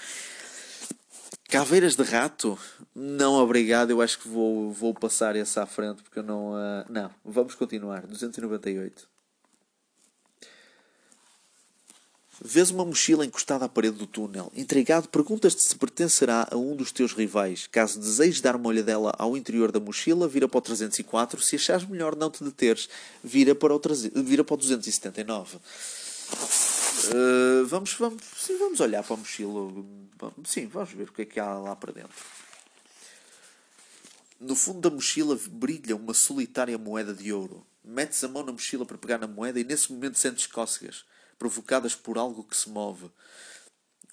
Caveiras 1.49 1.95
de 1.95 2.03
rato? 2.03 2.59
Não, 2.95 3.35
obrigado. 3.35 3.91
Eu 3.91 4.01
acho 4.01 4.19
que 4.19 4.29
vou, 4.29 4.73
vou 4.73 4.95
passar 4.95 5.37
esse 5.37 5.59
à 5.61 5.67
frente 5.67 6.03
porque 6.03 6.19
eu 6.19 6.23
não. 6.23 6.53
Uh... 6.53 6.85
Não, 6.89 7.11
vamos 7.25 7.55
continuar. 7.55 8.07
298. 8.07 9.14
Vês 12.47 12.71
uma 12.71 12.85
mochila 12.85 13.25
encostada 13.25 13.65
à 13.65 13.69
parede 13.71 13.97
do 13.97 14.07
túnel. 14.07 14.53
Intrigado, 14.55 15.09
perguntas-te 15.09 15.63
se 15.63 15.75
pertencerá 15.77 16.47
a 16.51 16.59
um 16.59 16.77
dos 16.77 16.93
teus 16.93 17.15
rivais. 17.15 17.67
Caso 17.67 17.99
desejes 17.99 18.43
dar 18.43 18.55
uma 18.55 18.69
olhadela 18.69 19.15
ao 19.19 19.35
interior 19.35 19.73
da 19.73 19.81
mochila, 19.81 20.29
vira 20.29 20.47
para 20.47 20.59
o 20.59 20.61
304. 20.61 21.41
Se 21.41 21.57
achares 21.57 21.89
melhor 21.89 22.15
não 22.15 22.31
te 22.31 22.45
deteres, 22.45 22.87
vira 23.25 23.55
para 23.55 23.75
o, 23.75 23.79
300, 23.79 24.23
vira 24.23 24.45
para 24.45 24.53
o 24.53 24.59
279. 24.59 25.57
Uh, 25.57 25.61
vamos, 27.65 27.95
vamos, 27.95 28.23
sim, 28.37 28.59
vamos 28.59 28.79
olhar 28.79 29.03
para 29.03 29.15
a 29.15 29.17
mochila. 29.17 29.73
Sim, 30.45 30.67
vamos 30.67 30.91
ver 30.91 31.09
o 31.09 31.13
que 31.15 31.23
é 31.23 31.25
que 31.25 31.41
há 31.41 31.55
lá 31.55 31.75
para 31.75 31.95
dentro. 31.95 32.13
No 34.39 34.55
fundo 34.55 34.83
da 34.83 34.91
mochila 34.95 35.41
brilha 35.51 35.97
uma 35.97 36.13
solitária 36.13 36.77
moeda 36.77 37.15
de 37.15 37.33
ouro. 37.33 37.67
Metes 37.83 38.23
a 38.23 38.29
mão 38.29 38.45
na 38.45 38.53
mochila 38.53 38.85
para 38.85 38.99
pegar 38.99 39.17
na 39.17 39.27
moeda 39.27 39.59
e 39.59 39.65
nesse 39.65 39.91
momento 39.91 40.19
sentes 40.19 40.47
cócegas 40.47 41.07
provocadas 41.39 41.95
por 41.95 42.19
algo 42.19 42.45
que 42.45 42.57
se 42.57 42.69
move. 42.69 43.11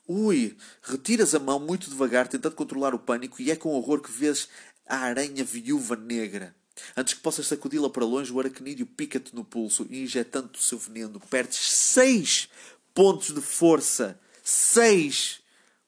Ui! 0.07 0.57
Retiras 0.81 1.33
a 1.33 1.39
mão 1.39 1.59
muito 1.59 1.89
devagar, 1.89 2.27
tentando 2.27 2.55
controlar 2.55 2.93
o 2.93 2.99
pânico, 2.99 3.41
e 3.41 3.51
é 3.51 3.55
com 3.55 3.69
horror 3.69 4.01
que 4.01 4.11
vês 4.11 4.49
a 4.85 4.97
aranha 4.97 5.43
viúva 5.43 5.95
negra. 5.95 6.55
Antes 6.95 7.13
que 7.13 7.21
possas 7.21 7.47
sacudi-la 7.47 7.89
para 7.89 8.05
longe, 8.05 8.31
o 8.31 8.39
aracnídeo 8.39 8.85
pica-te 8.85 9.35
no 9.35 9.45
pulso 9.45 9.85
e, 9.89 10.03
injetando-te 10.03 10.59
o 10.59 10.63
seu 10.63 10.77
veneno, 10.77 11.19
perdes 11.19 11.59
6 11.59 12.49
pontos 12.93 13.33
de 13.33 13.41
força. 13.41 14.19
6 14.43 15.41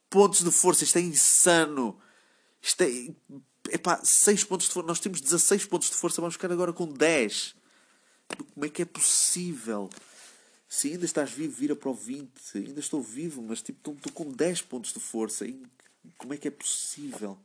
pontos 0.10 0.44
de 0.44 0.52
força. 0.52 0.84
Isto 0.84 0.98
é 0.98 1.02
insano. 1.02 2.00
Isto 2.62 2.82
é. 2.82 3.14
Epá, 3.72 4.00
6 4.04 4.44
pontos 4.44 4.68
de 4.68 4.74
força. 4.74 4.88
Nós 4.88 5.00
temos 5.00 5.22
16 5.22 5.66
pontos 5.66 5.90
de 5.90 5.96
força, 5.96 6.22
vamos 6.22 6.36
ficar 6.36 6.52
agora 6.52 6.72
com 6.72 6.86
10. 6.86 7.56
Como 8.54 8.66
é 8.66 8.70
que 8.70 8.82
é 8.82 8.86
possível? 8.86 9.90
Se 10.76 10.88
ainda 10.88 11.06
estás 11.06 11.32
vivo, 11.32 11.54
vira 11.56 11.76
para 11.76 11.92
o 11.92 11.94
20. 11.94 12.32
Ainda 12.56 12.80
estou 12.80 13.00
vivo, 13.00 13.44
mas 13.44 13.62
tipo, 13.62 13.92
estou, 13.92 14.12
com 14.12 14.32
10 14.32 14.64
pontos 14.64 14.92
de 14.92 15.00
força. 15.00 15.46
E 15.46 15.62
como 16.18 16.34
é 16.34 16.38
que 16.38 16.48
é 16.48 16.52
possível? 16.52 17.38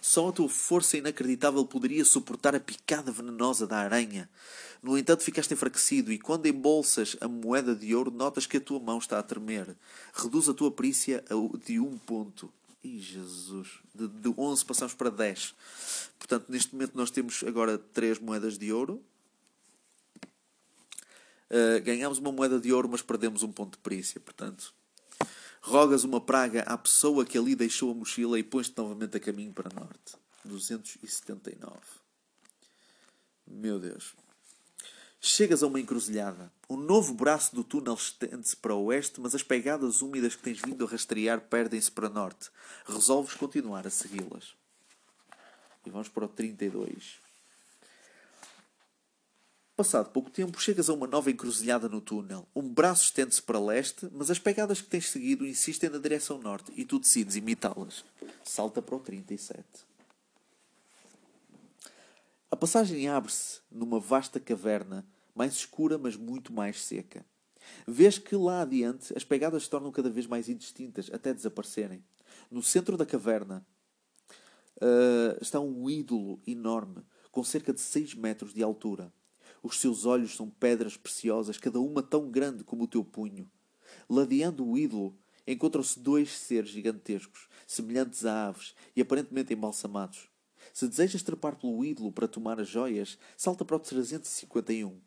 Só 0.00 0.28
a 0.28 0.32
tua 0.32 0.48
força 0.48 0.96
inacreditável 0.96 1.64
poderia 1.64 2.04
suportar 2.04 2.56
a 2.56 2.60
picada 2.60 3.12
venenosa 3.12 3.68
da 3.68 3.78
aranha. 3.78 4.28
No 4.82 4.98
entanto, 4.98 5.22
ficaste 5.22 5.54
enfraquecido 5.54 6.10
e 6.10 6.18
quando 6.18 6.46
embolsas 6.46 7.16
a 7.20 7.28
moeda 7.28 7.72
de 7.72 7.94
ouro, 7.94 8.10
notas 8.10 8.44
que 8.44 8.56
a 8.56 8.60
tua 8.60 8.80
mão 8.80 8.98
está 8.98 9.20
a 9.20 9.22
tremer. 9.22 9.76
Reduz 10.12 10.48
a 10.48 10.54
tua 10.54 10.72
perícia 10.72 11.22
de 11.64 11.78
1 11.78 11.86
um 11.86 11.98
ponto. 11.98 12.52
Ih, 12.82 12.98
Jesus. 12.98 13.68
De, 13.94 14.08
de 14.08 14.34
11 14.36 14.64
passamos 14.64 14.92
para 14.92 15.08
10. 15.08 15.54
Portanto, 16.18 16.46
neste 16.48 16.74
momento 16.74 16.96
nós 16.96 17.12
temos 17.12 17.44
agora 17.44 17.78
3 17.78 18.18
moedas 18.18 18.58
de 18.58 18.72
ouro. 18.72 19.00
Uh, 21.52 21.82
ganhamos 21.82 22.16
uma 22.16 22.32
moeda 22.32 22.58
de 22.58 22.72
ouro, 22.72 22.88
mas 22.88 23.02
perdemos 23.02 23.42
um 23.42 23.52
ponto 23.52 23.72
de 23.72 23.82
perícia. 23.82 24.18
Portanto, 24.18 24.72
rogas 25.60 26.02
uma 26.02 26.18
praga 26.18 26.62
à 26.62 26.78
pessoa 26.78 27.26
que 27.26 27.36
ali 27.36 27.54
deixou 27.54 27.90
a 27.90 27.94
mochila 27.94 28.38
e 28.38 28.42
pões-te 28.42 28.74
novamente 28.78 29.18
a 29.18 29.20
caminho 29.20 29.52
para 29.52 29.70
norte. 29.78 30.16
279. 30.46 31.76
Meu 33.46 33.78
Deus. 33.78 34.14
Chegas 35.20 35.62
a 35.62 35.66
uma 35.66 35.78
encruzilhada. 35.78 36.50
Um 36.68 36.76
novo 36.76 37.14
braço 37.14 37.54
do 37.54 37.62
túnel 37.62 37.94
estende-se 37.94 38.56
para 38.56 38.74
o 38.74 38.86
oeste, 38.86 39.20
mas 39.20 39.34
as 39.34 39.42
pegadas 39.42 40.02
úmidas 40.02 40.34
que 40.34 40.42
tens 40.42 40.58
vindo 40.60 40.84
a 40.84 40.88
rastrear 40.88 41.40
perdem-se 41.42 41.92
para 41.92 42.08
norte. 42.08 42.50
Resolves 42.86 43.34
continuar 43.34 43.86
a 43.86 43.90
segui-las. 43.90 44.56
E 45.86 45.90
vamos 45.90 46.08
para 46.08 46.24
o 46.24 46.28
32. 46.28 47.21
Passado 49.74 50.10
pouco 50.10 50.30
tempo, 50.30 50.60
chegas 50.60 50.90
a 50.90 50.92
uma 50.92 51.06
nova 51.06 51.30
encruzilhada 51.30 51.88
no 51.88 52.02
túnel. 52.02 52.46
Um 52.54 52.68
braço 52.68 53.04
estende-se 53.04 53.40
para 53.40 53.58
leste, 53.58 54.06
mas 54.12 54.30
as 54.30 54.38
pegadas 54.38 54.82
que 54.82 54.88
tens 54.88 55.08
seguido 55.08 55.46
insistem 55.46 55.88
na 55.88 55.96
direção 55.96 56.36
norte 56.38 56.70
e 56.76 56.84
tu 56.84 56.98
decides 56.98 57.36
imitá-las. 57.36 58.04
Salta 58.44 58.82
para 58.82 58.96
o 58.96 59.00
37. 59.00 59.64
A 62.50 62.56
passagem 62.56 63.08
abre-se 63.08 63.60
numa 63.70 63.98
vasta 63.98 64.38
caverna, 64.38 65.06
mais 65.34 65.54
escura, 65.54 65.96
mas 65.96 66.16
muito 66.16 66.52
mais 66.52 66.84
seca. 66.84 67.24
Vês 67.86 68.18
que 68.18 68.36
lá 68.36 68.60
adiante 68.60 69.16
as 69.16 69.24
pegadas 69.24 69.62
se 69.62 69.70
tornam 69.70 69.90
cada 69.90 70.10
vez 70.10 70.26
mais 70.26 70.50
indistintas, 70.50 71.08
até 71.10 71.32
desaparecerem. 71.32 72.04
No 72.50 72.62
centro 72.62 72.98
da 72.98 73.06
caverna 73.06 73.66
uh, 74.76 75.38
está 75.40 75.58
um 75.60 75.88
ídolo 75.88 76.42
enorme, 76.46 77.02
com 77.30 77.42
cerca 77.42 77.72
de 77.72 77.80
6 77.80 78.14
metros 78.16 78.52
de 78.52 78.62
altura. 78.62 79.10
Os 79.62 79.78
seus 79.78 80.04
olhos 80.04 80.34
são 80.34 80.50
pedras 80.50 80.96
preciosas, 80.96 81.56
cada 81.56 81.80
uma 81.80 82.02
tão 82.02 82.30
grande 82.30 82.64
como 82.64 82.84
o 82.84 82.88
teu 82.88 83.04
punho. 83.04 83.48
Ladeando 84.08 84.66
o 84.66 84.76
ídolo, 84.76 85.16
encontram-se 85.46 86.00
dois 86.00 86.32
seres 86.32 86.70
gigantescos, 86.70 87.48
semelhantes 87.66 88.24
a 88.24 88.48
aves 88.48 88.74
e 88.96 89.00
aparentemente 89.00 89.52
embalsamados. 89.52 90.28
Se 90.72 90.88
desejas 90.88 91.22
trepar 91.22 91.56
pelo 91.56 91.84
ídolo 91.84 92.10
para 92.10 92.26
tomar 92.26 92.60
as 92.60 92.68
joias, 92.68 93.18
salta 93.36 93.64
para 93.64 93.76
o 93.76 93.80
351. 93.80 94.98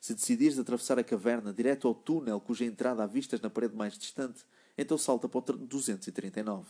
Se 0.00 0.14
decidires 0.14 0.58
atravessar 0.58 0.98
a 0.98 1.04
caverna 1.04 1.52
direto 1.52 1.88
ao 1.88 1.94
túnel 1.94 2.40
cuja 2.40 2.64
entrada 2.64 3.02
há 3.02 3.06
vistas 3.06 3.40
na 3.40 3.50
parede 3.50 3.74
mais 3.74 3.98
distante, 3.98 4.44
então 4.76 4.96
salta 4.96 5.28
para 5.28 5.38
o 5.38 5.58
239. 5.58 6.62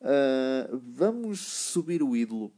Uh, 0.00 0.04
ah, 0.04 0.68
vamos 0.72 1.40
subir 1.40 2.02
o 2.02 2.16
ídolo 2.16 2.52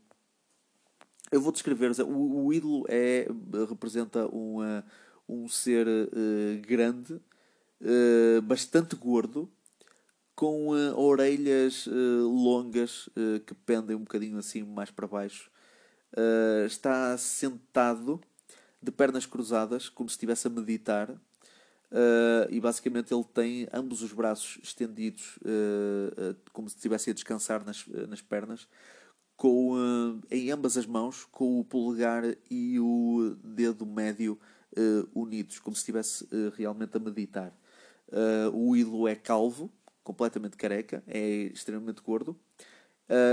eu 1.31 1.41
vou 1.41 1.53
descrever 1.53 1.93
o, 2.03 2.47
o 2.47 2.53
ídolo 2.53 2.85
é 2.89 3.27
representa 3.69 4.27
um, 4.35 4.61
uh, 4.61 4.83
um 5.29 5.49
ser 5.49 5.87
uh, 5.87 6.61
grande, 6.67 7.15
uh, 7.15 8.43
bastante 8.43 8.97
gordo, 8.97 9.49
com 10.35 10.69
orelhas 10.97 11.87
longas 11.87 13.11
que 13.47 13.53
pendem 13.53 13.95
um 13.95 14.05
bocadinho 14.05 14.39
assim 14.39 14.63
mais 14.63 14.91
para 14.91 15.07
baixo. 15.07 15.51
está 16.65 17.15
sentado 17.19 18.19
de 18.81 18.91
pernas 18.91 19.27
cruzadas, 19.27 19.91
como 19.91 20.09
se 20.09 20.15
estivesse 20.15 20.47
a 20.47 20.51
meditar. 20.51 21.15
e 22.49 22.59
basicamente 22.59 23.13
ele 23.13 23.25
tem 23.35 23.69
ambos 23.71 24.01
os 24.03 24.15
braços 24.15 24.59
estendidos, 24.63 25.39
como 26.55 26.71
se 26.71 26.77
estivesse 26.77 27.11
a 27.11 27.13
descansar 27.13 27.63
nas, 27.63 27.87
nas 28.09 28.23
pernas 28.23 28.67
com, 29.41 29.73
uh, 29.73 30.21
em 30.31 30.51
ambas 30.51 30.77
as 30.77 30.85
mãos 30.85 31.25
com 31.33 31.61
o 31.61 31.65
polegar 31.65 32.25
e 32.51 32.79
o 32.79 33.35
dedo 33.43 33.87
médio 33.87 34.39
uh, 34.77 35.09
unidos, 35.19 35.59
como 35.59 35.75
se 35.75 35.81
estivesse 35.81 36.25
uh, 36.25 36.53
realmente 36.55 36.95
a 36.99 37.01
meditar. 37.01 37.59
O 38.53 38.77
ídolo 38.77 39.07
é 39.07 39.15
calvo, 39.15 39.71
completamente 40.03 40.57
careca, 40.57 41.03
é 41.07 41.45
extremamente 41.45 42.03
gordo, 42.03 42.37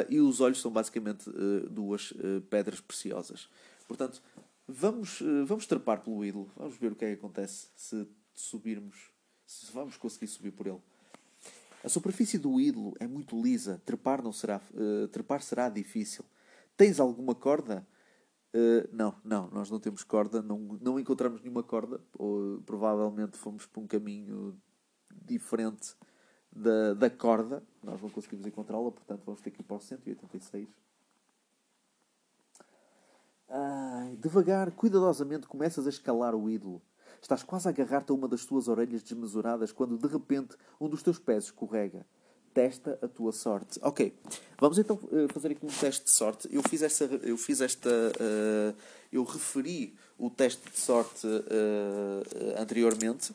e 0.08 0.22
os 0.22 0.40
olhos 0.40 0.62
são 0.62 0.70
basicamente 0.70 1.28
duas 1.68 2.14
pedras 2.48 2.80
preciosas. 2.80 3.50
Portanto, 3.88 4.22
vamos, 4.68 5.24
vamos 5.48 5.66
trepar 5.66 6.04
pelo 6.04 6.24
ídolo, 6.24 6.52
vamos 6.56 6.78
ver 6.78 6.92
o 6.92 6.96
que 6.96 7.06
é 7.06 7.08
que 7.08 7.16
acontece 7.16 7.70
se 7.76 8.08
subirmos, 8.36 9.10
se 9.48 9.72
vamos 9.72 9.98
conseguir 9.98 10.28
subir 10.28 10.52
por 10.52 10.68
ele. 10.68 10.82
A 11.84 11.90
superfície 11.90 12.38
do 12.38 12.60
ídolo 12.60 12.94
é 13.00 13.08
muito 13.08 13.42
lisa, 13.42 13.82
trepar, 13.86 14.22
não 14.22 14.32
será, 14.32 14.62
trepar 15.12 15.42
será 15.42 15.70
difícil. 15.70 16.26
Tens 16.76 17.00
alguma 17.00 17.34
corda? 17.34 17.88
Uh, 18.54 18.88
não, 18.92 19.14
não, 19.24 19.50
nós 19.52 19.70
não 19.70 19.80
temos 19.80 20.04
corda, 20.04 20.42
não, 20.42 20.58
não 20.82 21.00
encontramos 21.00 21.42
nenhuma 21.42 21.62
corda, 21.62 22.02
ou 22.18 22.62
provavelmente 22.66 23.38
fomos 23.38 23.66
por 23.66 23.82
um 23.82 23.88
caminho 23.88 24.60
diferente 25.12 25.96
da, 26.52 26.94
da 26.94 27.10
corda, 27.10 27.64
nós 27.84 28.02
não 28.02 28.10
conseguimos 28.10 28.46
encontrá-la, 28.48 28.92
portanto 28.92 29.24
vamos 29.26 29.42
ter 29.42 29.52
que 29.52 29.62
ir 29.62 29.64
para 29.64 29.78
o 29.78 29.80
186. 29.80 30.70
Ai, 33.50 34.16
devagar, 34.18 34.72
cuidadosamente 34.72 35.48
começas 35.48 35.86
a 35.86 35.90
escalar 35.90 36.34
o 36.34 36.50
ídolo. 36.50 36.82
Estás 37.22 37.44
quase 37.44 37.68
a 37.68 37.72
agarrar-te 37.72 38.12
a 38.12 38.16
uma 38.16 38.28
das 38.28 38.46
tuas 38.46 38.68
orelhas 38.68 39.04
desmesuradas 39.04 39.72
quando 39.72 39.98
de 39.98 40.08
repente 40.08 40.56
um 40.80 40.88
dos 40.88 41.04
teus 41.04 41.20
pés 41.20 41.46
escorrega 41.46 42.06
testa 42.58 42.98
a 43.04 43.08
tua 43.08 43.32
sorte. 43.32 43.80
Ok, 43.84 44.12
vamos 44.60 44.80
então 44.80 44.96
uh, 44.96 45.32
fazer 45.32 45.52
aqui 45.52 45.64
um 45.64 45.70
teste 45.70 46.06
de 46.06 46.10
sorte. 46.10 46.50
Eu 46.52 46.64
fiz 46.68 46.82
esta, 46.82 47.04
eu 47.22 47.38
fiz 47.38 47.62
esta, 47.62 47.88
uh, 47.88 48.76
eu 49.12 49.24
referi 49.24 49.94
o 50.18 50.28
teste 50.28 50.68
de 50.68 50.80
sorte 50.80 51.28
uh, 51.28 52.60
anteriormente, 52.60 53.32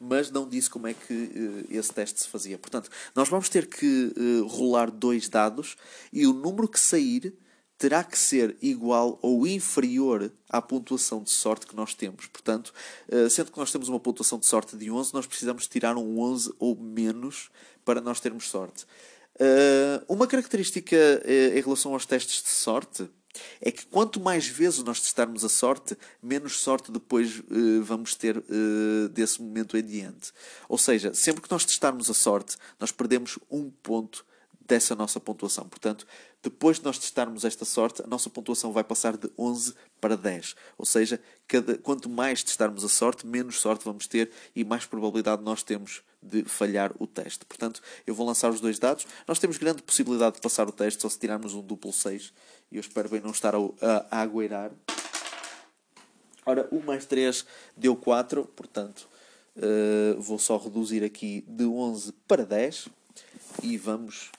mas 0.00 0.30
não 0.30 0.48
disse 0.48 0.70
como 0.70 0.86
é 0.86 0.94
que 0.94 1.66
esse 1.68 1.92
teste 1.92 2.20
se 2.20 2.28
fazia. 2.28 2.56
Portanto, 2.56 2.88
nós 3.14 3.28
vamos 3.28 3.50
ter 3.50 3.66
que 3.66 4.10
rolar 4.48 4.90
dois 4.90 5.28
dados 5.28 5.76
e 6.10 6.26
o 6.26 6.32
número 6.32 6.66
que 6.66 6.80
sair 6.80 7.34
terá 7.82 8.04
que 8.04 8.16
ser 8.16 8.56
igual 8.62 9.18
ou 9.20 9.44
inferior 9.44 10.32
à 10.48 10.62
pontuação 10.62 11.20
de 11.20 11.30
sorte 11.30 11.66
que 11.66 11.74
nós 11.74 11.94
temos. 11.94 12.26
Portanto, 12.26 12.72
sendo 13.28 13.50
que 13.50 13.58
nós 13.58 13.72
temos 13.72 13.88
uma 13.88 13.98
pontuação 13.98 14.38
de 14.38 14.46
sorte 14.46 14.76
de 14.76 14.88
11, 14.88 15.12
nós 15.12 15.26
precisamos 15.26 15.66
tirar 15.66 15.96
um 15.96 16.20
11 16.20 16.54
ou 16.60 16.76
menos 16.76 17.50
para 17.84 18.00
nós 18.00 18.20
termos 18.20 18.48
sorte. 18.48 18.86
Uh, 19.34 20.04
uma 20.08 20.28
característica 20.28 20.96
uh, 20.96 21.58
em 21.58 21.60
relação 21.60 21.92
aos 21.92 22.06
testes 22.06 22.40
de 22.40 22.50
sorte 22.50 23.10
é 23.60 23.72
que 23.72 23.84
quanto 23.86 24.20
mais 24.20 24.46
vezes 24.46 24.84
nós 24.84 25.00
testarmos 25.00 25.44
a 25.44 25.48
sorte, 25.48 25.98
menos 26.22 26.60
sorte 26.60 26.92
depois 26.92 27.42
vamos 27.82 28.14
ter 28.14 28.36
desse 29.10 29.40
momento 29.40 29.74
em 29.74 29.82
diante. 29.82 30.32
Ou 30.68 30.76
seja, 30.76 31.14
sempre 31.14 31.40
que 31.40 31.50
nós 31.50 31.64
testarmos 31.64 32.10
a 32.10 32.14
sorte, 32.14 32.58
nós 32.78 32.92
perdemos 32.92 33.38
um 33.50 33.70
ponto 33.70 34.22
dessa 34.66 34.94
nossa 34.94 35.20
pontuação. 35.20 35.68
Portanto, 35.68 36.06
depois 36.42 36.78
de 36.78 36.84
nós 36.84 36.98
testarmos 36.98 37.44
esta 37.44 37.64
sorte, 37.64 38.02
a 38.02 38.06
nossa 38.06 38.30
pontuação 38.30 38.72
vai 38.72 38.84
passar 38.84 39.16
de 39.16 39.30
11 39.38 39.74
para 40.00 40.16
10. 40.16 40.54
Ou 40.78 40.84
seja, 40.84 41.20
cada, 41.46 41.76
quanto 41.78 42.08
mais 42.08 42.42
testarmos 42.42 42.84
a 42.84 42.88
sorte, 42.88 43.26
menos 43.26 43.60
sorte 43.60 43.84
vamos 43.84 44.06
ter 44.06 44.30
e 44.54 44.64
mais 44.64 44.84
probabilidade 44.84 45.42
nós 45.42 45.62
temos 45.62 46.02
de 46.22 46.44
falhar 46.44 46.92
o 46.98 47.06
teste. 47.06 47.44
Portanto, 47.44 47.80
eu 48.06 48.14
vou 48.14 48.26
lançar 48.26 48.50
os 48.50 48.60
dois 48.60 48.78
dados. 48.78 49.06
Nós 49.26 49.38
temos 49.38 49.58
grande 49.58 49.82
possibilidade 49.82 50.36
de 50.36 50.40
passar 50.40 50.68
o 50.68 50.72
teste 50.72 51.02
só 51.02 51.08
se 51.08 51.18
tirarmos 51.18 51.54
um 51.54 51.62
duplo 51.62 51.92
6. 51.92 52.32
E 52.70 52.76
eu 52.76 52.80
espero 52.80 53.08
bem 53.08 53.20
não 53.20 53.30
estar 53.30 53.54
a, 53.54 53.58
a, 53.58 54.06
a 54.10 54.20
agueirar. 54.22 54.70
Ora, 56.44 56.68
1 56.72 56.80
mais 56.80 57.06
3 57.06 57.46
deu 57.76 57.94
4, 57.94 58.44
portanto, 58.56 59.08
uh, 59.56 60.20
vou 60.20 60.38
só 60.38 60.56
reduzir 60.56 61.04
aqui 61.04 61.44
de 61.46 61.64
11 61.64 62.12
para 62.26 62.44
10 62.44 62.88
e 63.62 63.76
vamos 63.76 64.32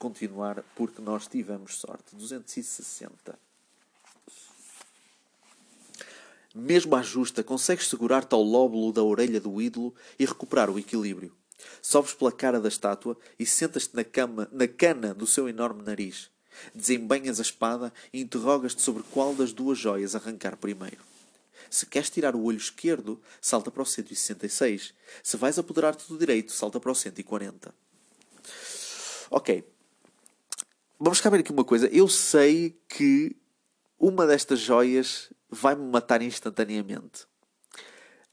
continuar 0.00 0.64
porque 0.74 1.02
nós 1.02 1.28
tivemos 1.28 1.76
sorte. 1.76 2.16
260. 2.16 3.38
Mesmo 6.52 6.96
à 6.96 7.02
justa, 7.02 7.44
consegues 7.44 7.86
segurar-te 7.86 8.34
ao 8.34 8.42
lóbulo 8.42 8.92
da 8.92 9.04
orelha 9.04 9.40
do 9.40 9.60
ídolo 9.60 9.94
e 10.18 10.24
recuperar 10.24 10.68
o 10.68 10.78
equilíbrio. 10.78 11.32
Sobes 11.82 12.14
pela 12.14 12.32
cara 12.32 12.58
da 12.58 12.68
estátua 12.68 13.16
e 13.38 13.44
sentas-te 13.46 13.94
na, 13.94 14.02
cama, 14.02 14.48
na 14.50 14.66
cana 14.66 15.14
do 15.14 15.26
seu 15.26 15.48
enorme 15.48 15.82
nariz. 15.82 16.30
Desembanhas 16.74 17.38
a 17.38 17.42
espada 17.42 17.92
e 18.12 18.20
interrogas-te 18.20 18.80
sobre 18.80 19.04
qual 19.12 19.34
das 19.34 19.52
duas 19.52 19.78
joias 19.78 20.16
arrancar 20.16 20.56
primeiro. 20.56 21.04
Se 21.68 21.86
queres 21.86 22.10
tirar 22.10 22.34
o 22.34 22.42
olho 22.42 22.58
esquerdo, 22.58 23.20
salta 23.40 23.70
para 23.70 23.82
o 23.82 23.86
166. 23.86 24.94
Se 25.22 25.36
vais 25.36 25.58
apoderar-te 25.58 26.08
do 26.08 26.18
direito, 26.18 26.50
salta 26.52 26.80
para 26.80 26.90
o 26.90 26.94
140. 26.94 27.72
Ok. 29.30 29.69
Vamos 31.02 31.18
cá 31.18 31.30
ver 31.30 31.40
aqui 31.40 31.50
uma 31.50 31.64
coisa. 31.64 31.86
Eu 31.86 32.06
sei 32.08 32.78
que 32.86 33.34
uma 33.98 34.26
destas 34.26 34.60
joias 34.60 35.32
vai-me 35.48 35.90
matar 35.90 36.20
instantaneamente. 36.20 37.26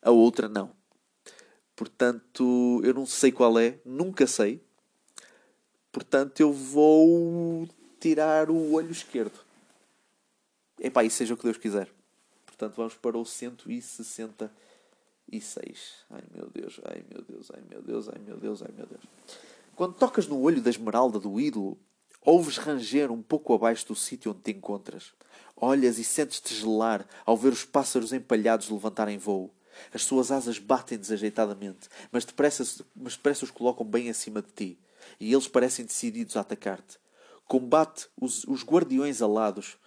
A 0.01 0.11
outra 0.11 0.49
não. 0.49 0.75
Portanto, 1.77 2.81
eu 2.83 2.93
não 2.93 3.05
sei 3.05 3.31
qual 3.31 3.57
é, 3.57 3.79
nunca 3.85 4.27
sei. 4.27 4.61
Portanto, 5.93 6.41
eu 6.41 6.51
vou 6.51 7.69
tirar 8.01 8.49
o 8.49 8.73
olho 8.73 8.91
esquerdo. 8.91 9.39
Epá, 10.77 11.05
e 11.05 11.09
seja 11.09 11.35
o 11.35 11.37
que 11.37 11.43
Deus 11.43 11.55
quiser. 11.55 11.89
Portanto, 12.45 12.73
vamos 12.75 12.95
para 12.95 13.17
o 13.17 13.23
166. 13.23 16.05
Ai 16.09 16.23
meu 16.35 16.49
Deus, 16.49 16.81
ai 16.83 17.01
meu 17.09 17.21
Deus, 17.21 17.49
ai 17.49 17.63
meu 17.69 17.81
Deus, 17.81 18.09
ai 18.09 18.19
meu 18.19 18.35
Deus, 18.35 18.61
ai 18.61 18.73
meu 18.75 18.85
Deus. 18.85 19.03
Quando 19.73 19.95
tocas 19.95 20.27
no 20.27 20.41
olho 20.41 20.61
da 20.61 20.69
esmeralda 20.69 21.17
do 21.17 21.39
ídolo, 21.39 21.79
ouves 22.27 22.57
ranger 22.57 23.09
um 23.09 23.21
pouco 23.21 23.53
abaixo 23.53 23.87
do 23.87 23.95
sítio 23.95 24.31
onde 24.31 24.41
te 24.41 24.51
encontras. 24.51 25.13
Olhas 25.55 25.97
e 25.97 26.03
sentes-te 26.03 26.53
gelar 26.53 27.07
ao 27.25 27.37
ver 27.37 27.53
os 27.53 27.63
pássaros 27.63 28.11
empalhados 28.11 28.69
levantarem 28.69 29.17
voo. 29.17 29.49
As 29.93 30.03
suas 30.03 30.29
asas 30.29 30.59
batem 30.59 30.97
desajeitadamente, 30.97 31.87
mas 32.11 32.25
depressa, 32.25 32.83
mas 32.93 33.15
depressa 33.15 33.45
os 33.45 33.51
colocam 33.51 33.85
bem 33.85 34.09
acima 34.09 34.41
de 34.41 34.49
ti. 34.51 34.79
E 35.21 35.31
eles 35.31 35.47
parecem 35.47 35.85
decididos 35.85 36.35
a 36.35 36.41
atacar-te. 36.41 36.99
Combate 37.47 38.07
os, 38.19 38.43
os 38.43 38.61
guardiões 38.61 39.21
alados, 39.21 39.77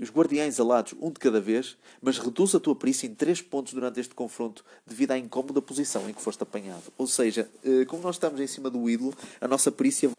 os 0.00 0.10
guardiães 0.10 0.60
alados, 0.60 0.94
um 1.00 1.10
de 1.10 1.18
cada 1.18 1.40
vez, 1.40 1.76
mas 2.02 2.18
reduz 2.18 2.54
a 2.54 2.60
tua 2.60 2.74
perícia 2.74 3.06
em 3.06 3.14
3 3.14 3.40
pontos 3.42 3.72
durante 3.72 3.98
este 3.98 4.14
confronto, 4.14 4.64
devido 4.86 5.12
à 5.12 5.18
incómoda 5.18 5.62
posição 5.62 6.08
em 6.08 6.12
que 6.12 6.20
foste 6.20 6.42
apanhado. 6.42 6.82
Ou 6.98 7.06
seja, 7.06 7.48
eh, 7.64 7.84
como 7.86 8.02
nós 8.02 8.16
estamos 8.16 8.40
em 8.40 8.46
cima 8.46 8.68
do 8.68 8.88
ídolo, 8.90 9.14
a 9.40 9.48
nossa 9.48 9.72
perícia. 9.72 10.10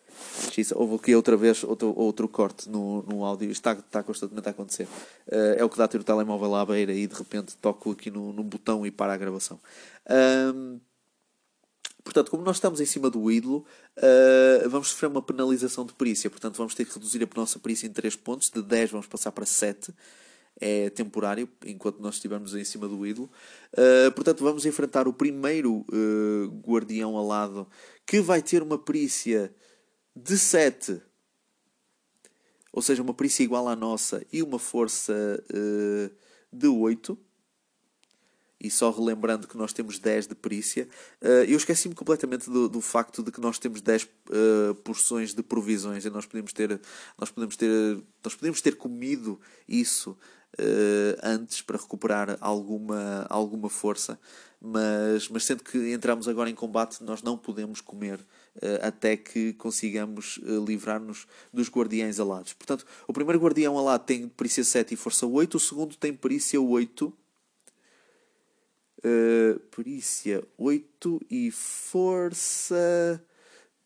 Houve 0.74 0.96
aqui 0.96 1.16
outra 1.16 1.38
vez 1.38 1.64
outro, 1.64 1.94
outro 1.96 2.28
corte 2.28 2.68
no, 2.68 3.04
no 3.04 3.24
áudio, 3.24 3.52
está, 3.52 3.74
está 3.74 4.02
constantemente 4.02 4.48
a 4.48 4.52
acontecer. 4.52 4.88
Eh, 5.30 5.58
é 5.60 5.64
o 5.64 5.70
que 5.70 5.78
dá 5.78 5.88
ter 5.88 6.00
o 6.00 6.04
telemóvel 6.04 6.56
à 6.56 6.66
beira 6.66 6.92
e 6.92 7.06
de 7.06 7.14
repente 7.14 7.56
toco 7.58 7.92
aqui 7.92 8.10
no, 8.10 8.34
no 8.34 8.44
botão 8.44 8.86
e 8.86 8.90
para 8.90 9.14
a 9.14 9.18
gravação. 9.18 9.60
Portanto, 12.08 12.32
como 12.32 12.42
nós 12.42 12.56
estamos 12.56 12.80
em 12.80 12.86
cima 12.86 13.10
do 13.10 13.30
ídolo, 13.30 13.66
uh, 13.98 14.70
vamos 14.70 14.92
sofrer 14.92 15.08
uma 15.08 15.22
penalização 15.22 15.86
de 15.86 15.92
perícia. 15.92 16.30
Portanto, 16.30 16.56
vamos 16.56 16.74
ter 16.74 16.86
que 16.86 16.94
reduzir 16.94 17.22
a 17.22 17.28
nossa 17.36 17.60
perícia 17.60 17.86
em 17.86 17.92
3 17.92 18.16
pontos. 18.16 18.50
De 18.50 18.62
10 18.62 18.92
vamos 18.92 19.08
passar 19.08 19.30
para 19.34 19.46
7. 19.46 19.94
É 20.58 20.90
temporário, 20.90 21.50
enquanto 21.66 22.00
nós 22.00 22.16
estivermos 22.16 22.56
em 22.56 22.64
cima 22.64 22.88
do 22.88 23.06
ídolo. 23.06 23.30
Uh, 23.74 24.10
portanto, 24.14 24.42
vamos 24.42 24.66
enfrentar 24.66 25.06
o 25.06 25.12
primeiro 25.12 25.86
uh, 25.92 26.48
guardião 26.66 27.18
alado, 27.18 27.68
que 28.06 28.22
vai 28.22 28.42
ter 28.42 28.64
uma 28.64 28.78
perícia 28.78 29.54
de 30.16 30.38
7. 30.38 31.02
Ou 32.72 32.82
seja, 32.82 33.04
uma 33.04 33.14
perícia 33.14 33.44
igual 33.44 33.68
à 33.68 33.76
nossa 33.76 34.26
e 34.32 34.42
uma 34.42 34.60
força 34.60 35.44
de 36.54 36.68
8 36.68 37.27
e 38.60 38.70
só 38.72 38.90
relembrando 38.90 39.48
que 39.48 39.58
nós 39.58 39.72
temos 39.72 40.00
10 40.00 40.28
de 40.28 40.36
perícia, 40.36 40.88
uh, 41.22 41.44
eu 41.48 41.58
esqueci-me 41.58 41.94
completamente 41.94 42.50
do, 42.50 42.68
do, 42.68 42.82
facto 42.82 43.22
de 43.22 43.32
que 43.32 43.40
nós 43.40 43.60
temos 43.60 43.82
10 43.82 44.04
uh, 44.04 44.08
eh, 44.32 44.74
porções 44.84 45.34
de 45.34 45.44
provisões 45.44 46.06
e 46.06 46.10
nós 46.10 46.26
podemos 46.26 46.54
ter, 46.54 46.80
nós 47.18 47.30
podemos 47.30 47.56
ter, 47.56 47.70
nós 48.24 48.34
podemos 48.34 48.62
ter 48.62 48.76
comido 48.76 49.40
isso 49.68 50.12
uh, 50.12 51.20
antes 51.22 51.62
para 51.62 51.78
recuperar 51.78 52.38
alguma, 52.42 53.28
alguma 53.30 53.70
força, 53.70 54.20
mas, 54.60 55.30
mas 55.30 55.46
sendo 55.46 55.64
que 55.64 55.94
entramos 55.94 56.28
agora 56.28 56.50
em 56.50 56.56
combate, 56.56 57.04
nós 57.04 57.22
não 57.22 57.38
podemos 57.38 57.80
comer 57.80 58.20
até 58.82 59.16
que 59.16 59.54
consigamos 59.54 60.40
livrar-nos 60.66 61.28
dos 61.54 61.70
guardiães 61.70 62.20
alados. 62.20 62.54
Portanto, 62.54 62.88
o 63.08 63.14
primeiro 63.14 63.40
guardião 63.40 63.78
alado 63.78 64.04
tem 64.06 64.28
perícia 64.28 64.64
7 64.64 64.96
e 64.96 64.98
força 64.98 65.28
8, 65.28 65.58
o 65.58 65.60
segundo 65.60 65.96
tem 65.96 66.12
perícia 66.12 66.60
8 66.60 67.14
Uh, 69.00 69.60
perícia 69.76 70.44
8 70.58 71.22
e 71.30 71.52
força 71.52 73.24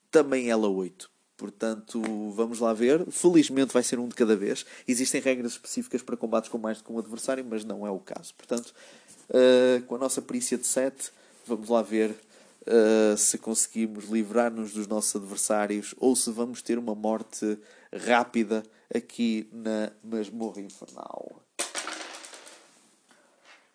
também 0.09 0.49
ela 0.49 0.67
8. 0.67 1.09
Portanto, 1.37 2.01
vamos 2.35 2.59
lá 2.59 2.71
ver. 2.71 3.09
Felizmente 3.09 3.73
vai 3.73 3.81
ser 3.81 3.97
um 3.97 4.07
de 4.07 4.13
cada 4.13 4.35
vez. 4.35 4.63
Existem 4.87 5.19
regras 5.19 5.53
específicas 5.53 6.03
para 6.03 6.15
combates 6.15 6.49
com 6.49 6.57
mais 6.57 6.77
do 6.77 6.83
que 6.83 6.91
um 6.91 6.99
adversário, 6.99 7.43
mas 7.43 7.63
não 7.63 7.85
é 7.87 7.89
o 7.89 7.99
caso. 7.99 8.35
Portanto, 8.35 8.73
uh, 9.29 9.81
com 9.87 9.95
a 9.95 9.97
nossa 9.97 10.21
perícia 10.21 10.57
de 10.57 10.67
7, 10.67 11.11
vamos 11.47 11.67
lá 11.67 11.81
ver 11.81 12.11
uh, 12.11 13.17
se 13.17 13.39
conseguimos 13.39 14.05
livrar-nos 14.05 14.73
dos 14.73 14.85
nossos 14.85 15.15
adversários 15.15 15.95
ou 15.97 16.15
se 16.15 16.29
vamos 16.29 16.61
ter 16.61 16.77
uma 16.77 16.93
morte 16.93 17.57
rápida 17.91 18.61
aqui 18.93 19.49
na 19.51 19.91
masmorra 20.03 20.61
infernal. 20.61 21.41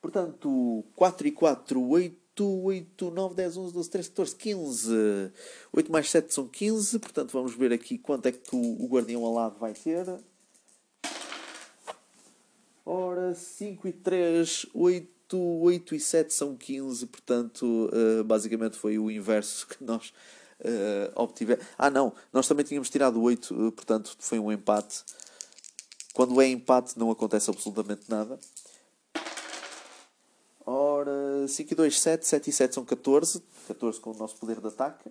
Portanto, 0.07 0.85
4 0.95 1.27
e 1.27 1.33
4, 1.33 1.83
8. 1.83 2.17
8, 2.39 3.11
9, 3.11 3.35
10, 3.35 3.57
11, 3.57 3.73
12, 3.73 3.91
13, 3.91 4.09
14, 4.11 4.37
15. 4.37 5.33
8 5.73 5.91
mais 5.91 6.11
7 6.11 6.33
são 6.33 6.47
15. 6.47 6.99
Portanto, 7.01 7.33
vamos 7.33 7.57
ver 7.57 7.73
aqui 7.73 7.99
quanto 7.99 8.27
é 8.27 8.33
que 8.33 8.55
o, 8.55 8.85
o 8.85 8.87
guardião 8.87 9.25
alado 9.25 9.59
vai 9.59 9.73
ter. 9.73 10.07
Ora, 12.85 13.35
5 13.35 13.89
e 13.89 13.93
3, 13.93 14.67
8, 14.75 15.37
8 15.37 15.95
e 15.95 15.99
7 15.99 16.33
são 16.33 16.55
15. 16.55 17.07
Portanto, 17.07 17.91
uh, 17.93 18.23
basicamente 18.23 18.77
foi 18.77 18.99
o 18.99 19.11
inverso 19.11 19.67
que 19.67 19.83
nós 19.83 20.13
uh, 20.61 21.11
obtivemos. 21.17 21.65
Ah, 21.77 21.91
não, 21.91 22.13
nós 22.33 22.47
também 22.47 22.65
tínhamos 22.65 22.91
tirado 22.91 23.21
8, 23.21 23.55
uh, 23.55 23.73
portanto, 23.73 24.15
foi 24.21 24.39
um 24.39 24.53
empate. 24.53 25.03
Quando 26.13 26.41
é 26.41 26.47
empate, 26.47 26.99
não 26.99 27.11
acontece 27.11 27.51
absolutamente 27.51 28.03
nada. 28.09 28.39
Ora, 31.47 31.49
5 31.49 31.73
e 31.73 31.77
2, 31.77 32.01
7. 32.01 32.27
7 32.27 32.51
e 32.51 32.53
7 32.53 32.75
são 32.75 32.85
14. 32.85 33.43
14 33.69 34.01
com 34.01 34.11
o 34.11 34.17
nosso 34.17 34.37
poder 34.37 34.61
de 34.61 34.67
ataque. 34.67 35.11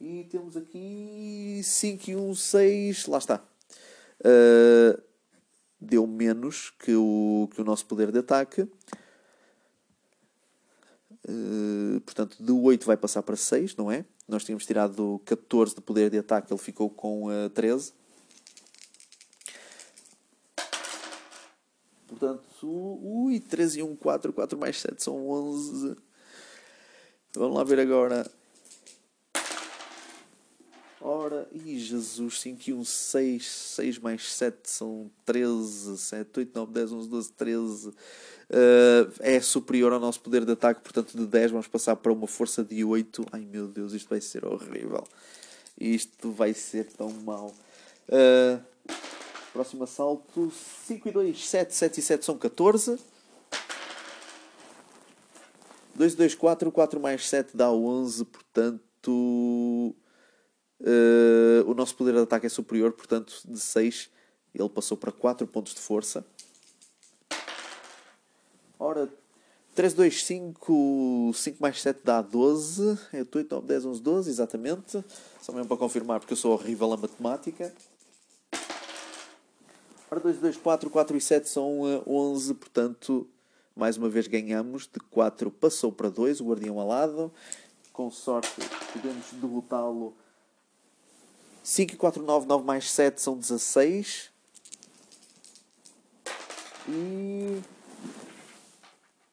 E 0.00 0.24
temos 0.30 0.56
aqui 0.56 1.60
5 1.64 2.10
e 2.10 2.16
1, 2.16 2.34
6. 2.34 3.06
Lá 3.06 3.18
está. 3.18 3.44
Uh, 4.20 5.02
deu 5.80 6.06
menos 6.06 6.70
que 6.78 6.94
o, 6.94 7.48
que 7.52 7.60
o 7.60 7.64
nosso 7.64 7.84
poder 7.86 8.12
de 8.12 8.20
ataque. 8.20 8.62
Uh, 11.28 12.00
portanto, 12.04 12.36
de 12.40 12.52
8 12.52 12.86
vai 12.86 12.96
passar 12.96 13.22
para 13.22 13.36
6, 13.36 13.74
não 13.76 13.90
é? 13.90 14.04
Nós 14.28 14.44
tínhamos 14.44 14.64
tirado 14.64 15.20
14 15.24 15.74
de 15.74 15.80
poder 15.80 16.08
de 16.08 16.18
ataque, 16.18 16.52
ele 16.52 16.60
ficou 16.60 16.88
com 16.88 17.26
uh, 17.26 17.50
13. 17.50 17.92
Portanto, 22.12 22.66
ui, 23.02 23.40
13 23.40 23.80
e 23.80 23.82
1, 23.82 23.96
4, 23.96 24.32
4 24.34 24.58
mais 24.58 24.78
7 24.78 25.02
são 25.02 25.28
11. 25.28 25.96
Vamos 27.34 27.56
lá 27.56 27.64
ver 27.64 27.80
agora. 27.80 28.30
Ora, 31.00 31.48
e 31.50 31.78
Jesus, 31.78 32.40
5 32.40 32.62
e 32.68 32.72
1, 32.74 32.84
6, 32.84 33.48
6 33.48 33.98
mais 33.98 34.34
7 34.34 34.58
são 34.64 35.10
13, 35.24 35.98
7, 35.98 36.40
8, 36.40 36.54
9, 36.54 36.72
10, 36.72 36.92
11, 36.92 37.08
12, 37.08 37.32
13. 37.32 37.88
Uh, 37.88 37.94
é 39.20 39.40
superior 39.40 39.92
ao 39.92 39.98
nosso 39.98 40.20
poder 40.20 40.44
de 40.44 40.52
ataque, 40.52 40.82
portanto, 40.82 41.16
de 41.16 41.26
10 41.26 41.50
vamos 41.52 41.66
passar 41.66 41.96
para 41.96 42.12
uma 42.12 42.26
força 42.26 42.62
de 42.62 42.84
8. 42.84 43.26
Ai 43.32 43.40
meu 43.40 43.66
Deus, 43.66 43.94
isto 43.94 44.10
vai 44.10 44.20
ser 44.20 44.44
horrível. 44.44 45.02
Isto 45.80 46.30
vai 46.30 46.52
ser 46.52 46.84
tão 46.92 47.08
mau. 47.08 47.54
Uh, 48.08 48.71
Próximo 49.52 49.84
assalto, 49.84 50.50
5 50.86 51.08
e 51.08 51.12
2, 51.12 51.48
7, 51.48 51.74
7 51.74 52.00
e 52.00 52.02
7 52.02 52.24
são 52.24 52.38
14. 52.38 52.98
2 55.94 56.12
e 56.12 56.16
2, 56.16 56.34
4, 56.34 56.72
4 56.72 57.00
mais 57.00 57.28
7 57.28 57.56
dá 57.56 57.70
11, 57.70 58.24
portanto... 58.24 59.94
Uh, 60.80 61.62
o 61.66 61.74
nosso 61.74 61.94
poder 61.94 62.12
de 62.12 62.20
ataque 62.20 62.46
é 62.46 62.48
superior, 62.48 62.90
portanto, 62.92 63.40
de 63.44 63.60
6 63.60 64.10
ele 64.54 64.68
passou 64.68 64.96
para 64.96 65.10
4 65.10 65.46
pontos 65.46 65.74
de 65.74 65.80
força. 65.80 66.24
Ora, 68.78 69.08
3, 69.74 69.94
2, 69.94 70.24
5, 70.24 71.32
5 71.34 71.62
mais 71.62 71.80
7 71.80 72.00
dá 72.04 72.20
12. 72.20 72.98
É 73.12 73.20
8, 73.20 73.54
9, 73.54 73.66
10, 73.66 73.86
11, 73.86 74.02
12, 74.02 74.30
exatamente. 74.30 75.04
Só 75.40 75.52
mesmo 75.52 75.68
para 75.68 75.76
confirmar, 75.76 76.20
porque 76.20 76.34
eu 76.34 76.36
sou 76.36 76.52
horrível 76.52 76.92
a 76.92 76.96
matemática. 76.96 77.72
Ora, 80.12 80.20
2, 80.20 80.40
2, 80.40 80.56
4, 80.58 80.90
4 80.90 81.16
e 81.16 81.20
7 81.22 81.48
são 81.48 81.80
11, 82.06 82.52
portanto, 82.52 83.26
mais 83.74 83.96
uma 83.96 84.10
vez 84.10 84.26
ganhamos. 84.26 84.82
De 84.82 85.00
4 85.00 85.50
passou 85.50 85.90
para 85.90 86.10
2, 86.10 86.38
o 86.42 86.48
guardião 86.48 86.78
alado. 86.78 87.32
Com 87.94 88.10
sorte, 88.10 88.60
podemos 88.92 89.32
derrotá-lo. 89.32 90.14
5 91.62 91.94
e 91.94 91.96
4, 91.96 92.22
9, 92.22 92.46
9 92.46 92.62
mais 92.62 92.90
7 92.90 93.22
são 93.22 93.38
16. 93.38 94.30
E. 96.90 97.62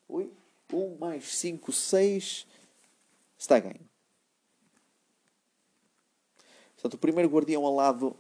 Oi? 0.08 0.32
1 0.72 0.98
mais 0.98 1.36
5, 1.36 1.74
6. 1.74 2.48
Está 3.38 3.60
ganho. 3.60 3.82
Portanto, 6.76 6.94
o 6.94 6.98
primeiro 6.98 7.30
guardião 7.30 7.68
alado 7.68 8.16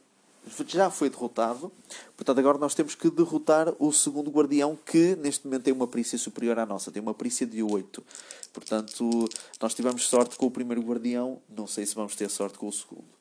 já 0.67 0.89
foi 0.89 1.09
derrotado. 1.09 1.71
Portanto, 2.15 2.39
agora 2.39 2.57
nós 2.57 2.73
temos 2.73 2.95
que 2.95 3.09
derrotar 3.09 3.73
o 3.79 3.91
segundo 3.91 4.31
guardião 4.31 4.77
que 4.85 5.15
neste 5.15 5.45
momento 5.45 5.63
tem 5.63 5.73
uma 5.73 5.87
perícia 5.87 6.17
superior 6.17 6.57
à 6.59 6.65
nossa, 6.65 6.91
tem 6.91 7.01
uma 7.01 7.13
perícia 7.13 7.45
de 7.45 7.61
8. 7.61 8.03
Portanto, 8.53 9.29
nós 9.61 9.73
tivemos 9.73 10.07
sorte 10.07 10.35
com 10.35 10.45
o 10.45 10.51
primeiro 10.51 10.81
guardião, 10.81 11.41
não 11.49 11.67
sei 11.67 11.85
se 11.85 11.95
vamos 11.95 12.15
ter 12.15 12.29
sorte 12.29 12.57
com 12.57 12.67
o 12.67 12.73
segundo. 12.73 13.19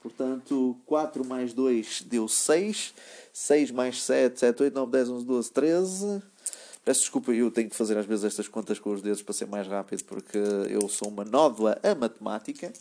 Portanto, 0.00 0.76
4 0.86 1.24
mais 1.24 1.52
2 1.52 2.02
deu 2.02 2.28
6. 2.28 2.94
6 3.32 3.70
mais 3.70 4.02
7, 4.02 4.40
7, 4.40 4.62
8, 4.64 4.74
9, 4.74 4.92
10, 4.92 5.08
11, 5.10 5.24
12, 5.24 5.50
13. 5.52 6.22
Peço 6.84 7.00
desculpa, 7.00 7.32
eu 7.32 7.50
tenho 7.50 7.68
que 7.68 7.76
fazer 7.76 7.98
às 7.98 8.06
vezes 8.06 8.24
estas 8.24 8.48
contas 8.48 8.78
com 8.78 8.90
os 8.90 9.02
dedos 9.02 9.22
para 9.22 9.34
ser 9.34 9.46
mais 9.46 9.66
rápido, 9.68 10.04
porque 10.04 10.38
eu 10.70 10.88
sou 10.88 11.08
uma 11.08 11.24
nódoa 11.24 11.78
a 11.82 11.94
matemática. 11.94 12.72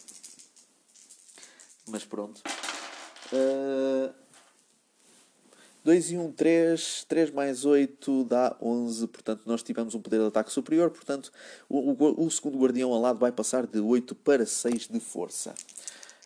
Mas 1.87 2.05
pronto. 2.05 2.41
Uh, 3.31 4.13
2 5.83 6.11
e 6.11 6.17
1, 6.17 6.31
3. 6.33 7.05
3 7.07 7.31
mais 7.31 7.63
8 7.63 8.25
dá 8.25 8.55
11. 8.61 9.07
Portanto, 9.07 9.43
nós 9.45 9.63
tivemos 9.63 9.95
um 9.95 10.01
poder 10.01 10.19
de 10.19 10.27
ataque 10.27 10.51
superior. 10.51 10.89
Portanto, 10.89 11.31
o, 11.69 11.91
o, 11.91 12.25
o 12.25 12.29
segundo 12.31 12.57
guardião 12.57 12.91
ao 12.91 12.99
lado 12.99 13.19
vai 13.19 13.31
passar 13.31 13.65
de 13.65 13.79
8 13.79 14.13
para 14.15 14.45
6 14.45 14.89
de 14.89 14.99
força. 14.99 15.55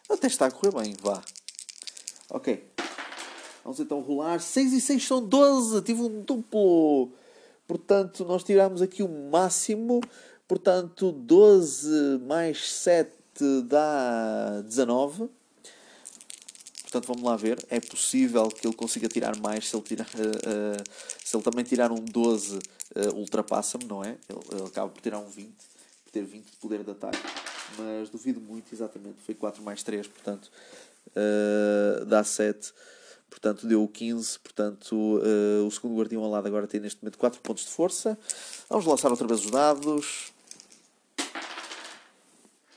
Até 0.09 0.27
está 0.27 0.47
a 0.47 0.51
correr 0.51 0.73
bem, 0.73 0.95
vá. 0.99 1.21
Ok. 2.29 2.67
Vamos 3.63 3.79
então 3.79 4.01
rolar. 4.01 4.39
6 4.39 4.73
e 4.73 4.81
6 4.81 5.07
são 5.07 5.23
12. 5.23 5.81
Tive 5.83 6.01
um 6.01 6.21
duplo. 6.21 7.11
Portanto, 7.67 8.25
nós 8.25 8.43
tiramos 8.43 8.81
aqui 8.81 9.03
o 9.03 9.07
máximo. 9.07 10.01
Portanto, 10.47 11.11
12 11.11 12.19
mais 12.25 12.71
7 12.73 13.11
dá 13.65 14.61
19. 14.65 15.29
Portanto, 16.91 17.07
vamos 17.07 17.23
lá 17.23 17.37
ver. 17.37 17.65
É 17.69 17.79
possível 17.79 18.49
que 18.49 18.67
ele 18.67 18.75
consiga 18.75 19.07
tirar 19.07 19.39
mais 19.39 19.69
se 19.69 19.73
ele, 19.73 19.83
tirar, 19.83 20.07
uh, 20.07 20.19
uh, 20.19 20.83
se 21.23 21.33
ele 21.33 21.41
também 21.41 21.63
tirar 21.63 21.89
um 21.89 22.03
12, 22.03 22.57
uh, 22.57 23.15
ultrapassa-me, 23.15 23.85
não 23.85 24.03
é? 24.03 24.17
Ele, 24.27 24.39
ele, 24.51 24.67
acaba 24.67 24.89
por 24.89 24.99
tirar 24.99 25.19
um 25.19 25.29
20, 25.29 25.53
por 26.03 26.11
ter 26.11 26.25
20 26.25 26.43
de 26.43 26.57
poder 26.57 26.83
de 26.83 26.91
ataque. 26.91 27.17
Mas 27.77 28.09
duvido 28.09 28.41
muito, 28.41 28.73
exatamente. 28.75 29.21
Foi 29.25 29.33
4 29.33 29.63
mais 29.63 29.81
3, 29.83 30.05
portanto, 30.05 30.51
dá 32.05 32.21
7. 32.21 32.73
Portanto, 33.29 33.65
deu 33.65 33.87
15. 33.87 34.39
Portanto, 34.39 35.21
o 35.65 35.71
segundo 35.71 35.95
guardião 35.95 36.21
ao 36.21 36.29
lado 36.29 36.45
agora 36.45 36.67
tem 36.67 36.81
neste 36.81 37.01
momento 37.01 37.17
4 37.17 37.39
pontos 37.39 37.63
de 37.63 37.69
força. 37.69 38.19
Vamos 38.69 38.85
lançar 38.85 39.09
outra 39.09 39.25
vez 39.25 39.45
os 39.45 39.49
dados. 39.49 40.33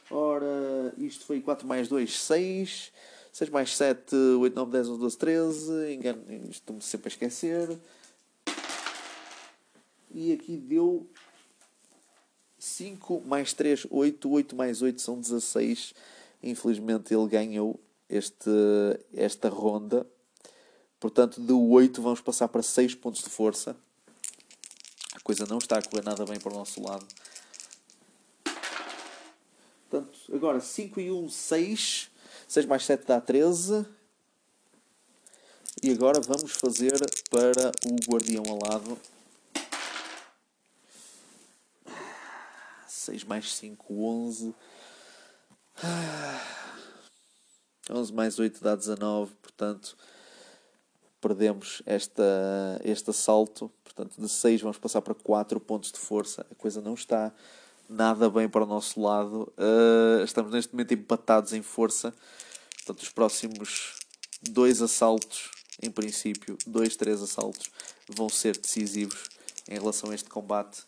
Ora, 0.09 0.95
isto 0.97 1.25
foi 1.25 1.41
4 1.41 1.67
mais 1.67 1.89
2, 1.89 2.21
6. 2.21 2.93
6 3.35 3.51
mais 3.51 3.76
7, 3.76 4.14
8, 4.14 4.55
9, 4.55 4.70
10, 4.70 4.89
11, 4.91 5.01
12, 5.01 5.18
13. 5.18 5.93
Engano, 5.93 6.24
estou-me 6.49 6.80
sempre 6.80 7.09
a 7.09 7.11
esquecer. 7.11 7.80
E 10.12 10.32
aqui 10.32 10.57
deu 10.57 11.05
5 12.57 13.22
mais 13.26 13.53
3, 13.53 13.89
8. 13.91 14.30
8 14.30 14.55
mais 14.55 14.82
8 14.82 15.03
são 15.03 15.18
16. 15.18 15.95
Infelizmente 16.45 17.12
ele 17.12 17.26
ganhou 17.26 17.80
este, 18.09 18.49
esta 19.12 19.49
ronda. 19.49 20.07
Portanto, 21.01 21.41
de 21.41 21.53
8 21.53 22.01
vamos 22.01 22.20
passar 22.20 22.47
para 22.47 22.62
6 22.62 22.95
pontos 22.95 23.24
de 23.24 23.30
força. 23.30 23.76
A 25.12 25.18
coisa 25.18 25.45
não 25.45 25.59
está 25.59 25.78
a 25.78 25.82
correr 25.82 26.05
nada 26.05 26.24
bem 26.24 26.39
para 26.39 26.53
o 26.53 26.57
nosso 26.57 26.80
lado. 26.80 27.05
Portanto, 29.91 30.16
agora 30.32 30.61
5 30.61 31.01
e 31.01 31.11
1, 31.11 31.28
6. 31.28 32.14
6 32.49 32.66
mais 32.66 32.84
7 32.84 33.07
dá 33.07 33.20
13. 33.20 33.86
E 35.82 35.90
agora 35.90 36.20
vamos 36.20 36.53
fazer 36.53 36.99
para 37.30 37.72
o 37.86 38.11
guardião 38.11 38.45
alado. 38.45 38.99
6 42.86 43.24
mais 43.24 43.55
5, 43.55 43.92
11. 43.92 44.55
11 47.90 48.12
mais 48.12 48.38
8 48.38 48.62
dá 48.62 48.74
19, 48.74 49.34
portanto 49.42 49.97
perdemos 51.20 51.82
esta, 51.86 52.22
este 52.84 53.09
assalto. 53.09 53.70
Portanto, 53.82 54.20
de 54.20 54.28
6 54.28 54.61
vamos 54.61 54.76
passar 54.76 55.01
para 55.01 55.14
4 55.14 55.59
pontos 55.61 55.90
de 55.90 55.99
força. 55.99 56.47
A 56.51 56.55
coisa 56.55 56.82
não 56.82 56.95
está 56.95 57.32
nada 57.89 58.28
bem 58.30 58.49
para 58.49 58.64
o 58.64 58.66
nosso 58.66 59.01
lado. 59.01 59.53
Uh, 59.59 60.24
estamos 60.24 60.53
neste 60.53 60.72
momento 60.72 60.95
empatados 60.95 61.53
em 61.53 61.62
força. 61.62 62.14
Portanto, 62.76 63.03
os 63.03 63.11
próximos 63.11 63.95
dois 64.43 64.82
assaltos, 64.82 65.51
em 65.82 65.91
princípio, 65.91 66.57
dois, 66.66 66.97
três 66.97 67.22
assaltos, 67.22 67.70
vão 68.09 68.28
ser 68.28 68.57
decisivos 68.57 69.28
em 69.68 69.78
relação 69.78 70.11
a 70.11 70.14
este 70.14 70.28
combate. 70.28 70.82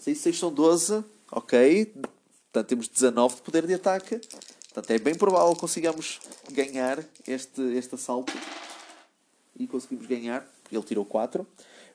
6 0.00 0.18
6 0.18 0.38
são 0.38 0.52
12, 0.52 1.04
ok. 1.30 1.86
Portanto, 2.52 2.68
temos 2.68 2.88
19 2.88 3.36
de 3.36 3.42
poder 3.42 3.66
de 3.66 3.74
ataque. 3.74 4.20
Portanto, 4.64 4.90
é 4.90 4.98
bem 4.98 5.14
provável 5.14 5.54
que 5.54 5.60
consigamos 5.60 6.20
ganhar 6.50 7.04
este, 7.26 7.62
este 7.76 7.94
assalto. 7.94 8.32
E 9.56 9.66
conseguimos 9.66 10.06
ganhar. 10.06 10.46
Ele 10.70 10.82
tirou 10.82 11.04
4. 11.04 11.46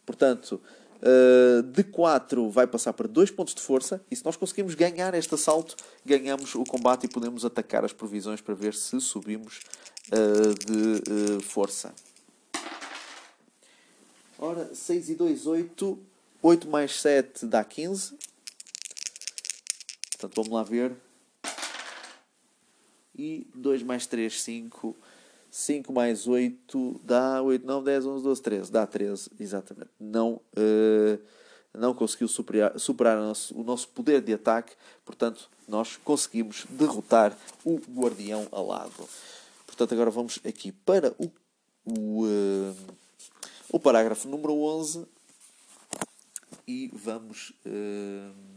Portanto, 0.06 0.62
uh, 1.02 1.64
de 1.64 1.84
4 1.84 2.50
vai 2.50 2.68
passar 2.68 2.94
para 2.94 3.08
2 3.08 3.32
pontos 3.32 3.54
de 3.54 3.62
força. 3.62 4.04
E 4.10 4.16
se 4.16 4.26
nós 4.26 4.36
conseguimos 4.36 4.76
ganhar 4.76 5.14
este 5.14 5.34
assalto, 5.34 5.76
ganhamos 6.06 6.56
o 6.56 6.64
combate 6.64 7.06
e 7.06 7.10
podemos 7.10 7.46
atacar 7.46 7.84
as 7.84 7.94
provisões 7.94 8.42
para 8.42 8.54
ver 8.54 8.74
se 8.74 9.00
subimos 9.00 9.62
uh, 10.12 10.54
de 10.54 11.38
uh, 11.38 11.42
força. 11.42 11.94
Ora, 14.40 14.74
6 14.74 15.10
e 15.10 15.16
2, 15.16 15.48
8. 15.48 16.00
8 16.44 16.68
mais 16.68 17.02
7 17.02 17.46
dá 17.46 17.64
15. 17.64 18.18
Portanto, 20.12 20.36
vamos 20.36 20.52
lá 20.52 20.64
ver. 20.64 20.96
E 23.18 23.48
2 23.56 23.82
mais 23.82 24.06
3, 24.06 24.42
5. 24.42 24.96
5 25.58 25.92
mais 25.92 26.28
8 26.28 27.02
dá 27.04 27.42
8, 27.42 27.66
9, 27.66 27.86
10, 27.86 28.06
11, 28.06 28.24
12, 28.24 28.42
13. 28.44 28.72
Dá 28.72 28.86
13, 28.86 29.32
exatamente. 29.40 29.90
Não, 30.00 30.34
uh, 30.56 31.20
não 31.74 31.96
conseguiu 31.96 32.28
superar, 32.28 32.80
superar 32.80 33.18
o 33.18 33.22
nosso, 33.22 33.60
o 33.60 33.64
nosso 33.64 33.88
poder 33.88 34.22
de 34.22 34.34
ataque. 34.34 34.74
Portanto, 35.04 35.50
nós 35.68 35.98
conseguimos 35.98 36.68
derrotar 36.70 37.36
o 37.66 37.82
guardião 37.90 38.48
alado. 38.52 39.10
Portanto, 39.66 39.94
agora 39.96 40.12
vamos 40.12 40.40
aqui 40.48 40.72
para 40.72 41.16
o, 41.18 41.32
o, 41.86 42.26
uh, 42.26 42.76
o 43.72 43.80
parágrafo 43.80 44.28
número 44.28 44.54
11 44.62 45.08
e 46.68 46.92
vamos. 46.94 47.52
Uh, 47.66 48.57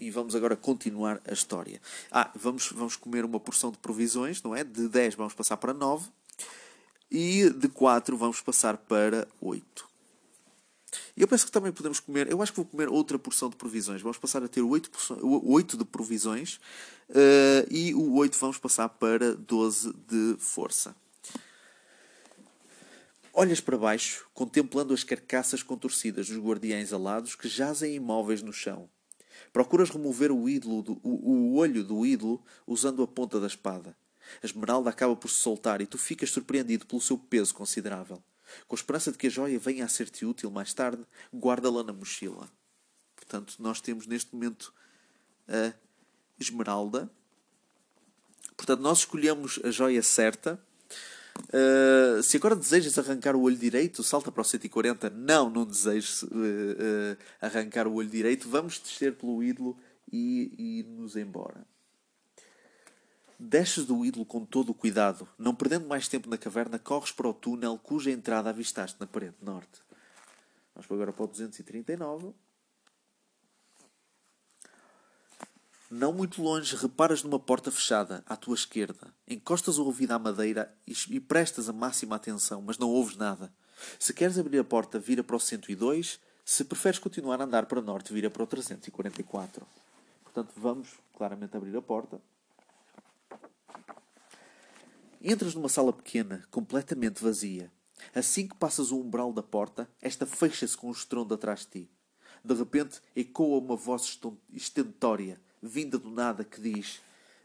e 0.00 0.10
vamos 0.10 0.34
agora 0.34 0.56
continuar 0.56 1.20
a 1.26 1.32
história. 1.32 1.80
Ah, 2.10 2.30
vamos, 2.34 2.70
vamos 2.72 2.96
comer 2.96 3.24
uma 3.24 3.40
porção 3.40 3.70
de 3.70 3.78
provisões, 3.78 4.42
não 4.42 4.54
é? 4.54 4.64
De 4.64 4.88
10 4.88 5.14
vamos 5.14 5.34
passar 5.34 5.56
para 5.56 5.72
9 5.72 6.08
e 7.10 7.50
de 7.50 7.68
4 7.68 8.16
vamos 8.16 8.40
passar 8.40 8.76
para 8.76 9.28
8. 9.40 9.94
E 11.16 11.22
eu 11.22 11.28
penso 11.28 11.46
que 11.46 11.52
também 11.52 11.72
podemos 11.72 12.00
comer, 12.00 12.30
eu 12.30 12.42
acho 12.42 12.52
que 12.52 12.56
vou 12.56 12.66
comer 12.66 12.88
outra 12.88 13.18
porção 13.18 13.48
de 13.48 13.56
provisões. 13.56 14.02
Vamos 14.02 14.18
passar 14.18 14.42
a 14.42 14.48
ter 14.48 14.62
8, 14.62 14.90
8 15.22 15.76
de 15.76 15.84
provisões 15.84 16.56
uh, 17.10 17.66
e 17.70 17.94
o 17.94 18.14
8 18.14 18.38
vamos 18.38 18.58
passar 18.58 18.88
para 18.88 19.34
12 19.34 19.92
de 20.08 20.36
força. 20.38 20.94
Olhas 23.32 23.60
para 23.60 23.76
baixo, 23.76 24.26
contemplando 24.32 24.94
as 24.94 25.02
carcaças 25.02 25.62
contorcidas 25.62 26.28
dos 26.28 26.38
guardiães 26.38 26.92
alados 26.92 27.34
que 27.34 27.48
jazem 27.48 27.94
imóveis 27.94 28.42
no 28.42 28.52
chão. 28.52 28.88
Procuras 29.52 29.90
remover 29.90 30.30
o, 30.32 30.48
ídolo 30.48 30.82
do, 30.82 31.00
o, 31.02 31.30
o 31.30 31.54
olho 31.56 31.84
do 31.84 32.04
ídolo 32.04 32.42
usando 32.66 33.02
a 33.02 33.06
ponta 33.06 33.38
da 33.38 33.46
espada. 33.46 33.96
A 34.42 34.46
esmeralda 34.46 34.90
acaba 34.90 35.14
por 35.14 35.28
se 35.28 35.36
soltar 35.36 35.80
e 35.80 35.86
tu 35.86 35.98
ficas 35.98 36.30
surpreendido 36.30 36.86
pelo 36.86 37.00
seu 37.00 37.18
peso 37.18 37.54
considerável. 37.54 38.22
Com 38.66 38.74
a 38.74 38.78
esperança 38.78 39.12
de 39.12 39.18
que 39.18 39.26
a 39.26 39.30
joia 39.30 39.58
venha 39.58 39.84
a 39.84 39.88
ser-te 39.88 40.24
útil 40.24 40.50
mais 40.50 40.72
tarde, 40.72 41.04
guarda-la 41.32 41.82
na 41.82 41.92
mochila. 41.92 42.50
Portanto, 43.16 43.56
nós 43.58 43.80
temos 43.80 44.06
neste 44.06 44.34
momento 44.34 44.72
a 45.48 45.72
esmeralda. 46.38 47.10
Portanto, 48.56 48.80
nós 48.80 48.98
escolhemos 48.98 49.58
a 49.64 49.70
joia 49.70 50.02
certa 50.02 50.60
Uh, 51.52 52.22
se 52.22 52.36
agora 52.36 52.56
desejas 52.56 52.98
arrancar 52.98 53.36
o 53.36 53.42
olho 53.42 53.56
direito, 53.56 54.02
salta 54.02 54.30
para 54.30 54.42
o 54.42 54.44
140. 54.44 55.10
Não, 55.10 55.50
não 55.50 55.64
desejas 55.64 56.22
uh, 56.22 56.26
uh, 56.26 57.16
arrancar 57.40 57.86
o 57.86 57.94
olho 57.94 58.08
direito. 58.08 58.48
Vamos 58.48 58.78
descer 58.78 59.14
pelo 59.14 59.42
ídolo 59.42 59.76
e, 60.10 60.52
e 60.58 60.82
nos 60.84 61.16
embora. 61.16 61.66
Desces 63.38 63.84
do 63.84 64.04
ídolo 64.04 64.24
com 64.24 64.44
todo 64.44 64.70
o 64.70 64.74
cuidado. 64.74 65.28
Não 65.38 65.54
perdendo 65.54 65.86
mais 65.86 66.08
tempo 66.08 66.28
na 66.28 66.38
caverna, 66.38 66.78
corres 66.78 67.10
para 67.10 67.28
o 67.28 67.34
túnel 67.34 67.78
cuja 67.78 68.10
entrada 68.10 68.50
avistaste 68.50 68.98
na 69.00 69.06
parede 69.06 69.36
norte. 69.42 69.82
Vamos 70.74 70.90
agora 70.90 71.12
para 71.12 71.24
o 71.24 71.28
239. 71.28 72.32
Não 75.90 76.12
muito 76.12 76.42
longe, 76.42 76.74
reparas 76.76 77.22
numa 77.22 77.38
porta 77.38 77.70
fechada, 77.70 78.24
à 78.26 78.36
tua 78.36 78.54
esquerda. 78.54 79.14
Encostas 79.28 79.78
o 79.78 79.84
ouvido 79.84 80.12
à 80.12 80.18
madeira 80.18 80.74
e 80.86 81.20
prestas 81.20 81.68
a 81.68 81.72
máxima 81.72 82.16
atenção, 82.16 82.62
mas 82.62 82.78
não 82.78 82.88
ouves 82.90 83.16
nada. 83.16 83.52
Se 83.98 84.14
queres 84.14 84.38
abrir 84.38 84.58
a 84.58 84.64
porta, 84.64 84.98
vira 84.98 85.22
para 85.22 85.36
o 85.36 85.40
102. 85.40 86.18
Se 86.44 86.64
preferes 86.64 86.98
continuar 86.98 87.40
a 87.40 87.44
andar 87.44 87.66
para 87.66 87.80
norte, 87.82 88.12
vira 88.12 88.30
para 88.30 88.42
o 88.42 88.46
344. 88.46 89.66
Portanto, 90.22 90.52
vamos 90.56 90.88
claramente 91.16 91.56
abrir 91.56 91.76
a 91.76 91.82
porta. 91.82 92.20
Entras 95.22 95.54
numa 95.54 95.68
sala 95.68 95.92
pequena, 95.92 96.46
completamente 96.50 97.22
vazia. 97.22 97.70
Assim 98.14 98.48
que 98.48 98.56
passas 98.56 98.90
o 98.90 99.00
umbral 99.00 99.32
da 99.32 99.42
porta, 99.42 99.88
esta 100.00 100.26
fecha-se 100.26 100.76
com 100.76 100.88
um 100.88 100.92
estrondo 100.92 101.34
atrás 101.34 101.60
de 101.60 101.66
ti. 101.66 101.90
De 102.44 102.52
repente, 102.52 103.00
ecoa 103.16 103.58
uma 103.58 103.76
voz 103.76 104.18
estentória, 104.52 105.40
vinda 105.68 105.98
do 105.98 106.10
nada, 106.10 106.44
que 106.44 106.60
diz: 106.60 107.00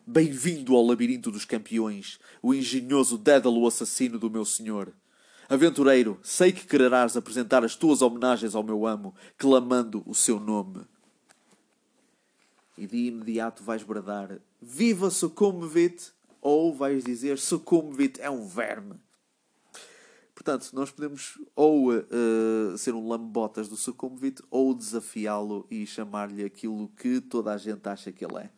Bem-vindo 0.06 0.76
ao 0.76 0.86
labirinto 0.86 1.32
dos 1.32 1.46
campeões, 1.46 2.20
o 2.42 2.54
engenhoso 2.54 3.18
Dédalo 3.18 3.66
assassino 3.66 4.20
do 4.20 4.30
meu 4.30 4.44
senhor. 4.44 4.94
Aventureiro, 5.48 6.20
sei 6.22 6.52
que 6.52 6.68
quererás 6.68 7.16
apresentar 7.16 7.64
as 7.64 7.76
tuas 7.76 8.02
homenagens 8.02 8.54
ao 8.54 8.64
meu 8.64 8.86
amo, 8.86 9.16
clamando 9.38 10.04
o 10.06 10.14
seu 10.14 10.40
nome. 10.40 10.86
E 12.78 12.86
de 12.86 13.08
imediato 13.08 13.64
vais 13.64 13.84
bradar: 13.84 14.40
Viva 14.62 15.10
Succumbivit! 15.10 16.12
Ou 16.42 16.74
vais 16.74 17.04
dizer: 17.04 17.38
Succumbivit 17.38 18.22
é 18.22 18.30
um 18.30 18.48
verme. 18.48 18.96
Portanto, 20.40 20.70
nós 20.72 20.90
podemos 20.90 21.38
ou 21.54 21.92
uh, 21.92 22.78
ser 22.78 22.94
um 22.94 23.06
lambotas 23.06 23.68
do 23.68 23.76
Succumbit 23.76 24.42
ou 24.50 24.74
desafiá-lo 24.74 25.68
e 25.70 25.86
chamar-lhe 25.86 26.46
aquilo 26.46 26.88
que 26.96 27.20
toda 27.20 27.54
a 27.54 27.58
gente 27.58 27.86
acha 27.90 28.10
que 28.10 28.24
ele 28.24 28.38
é. 28.38 28.50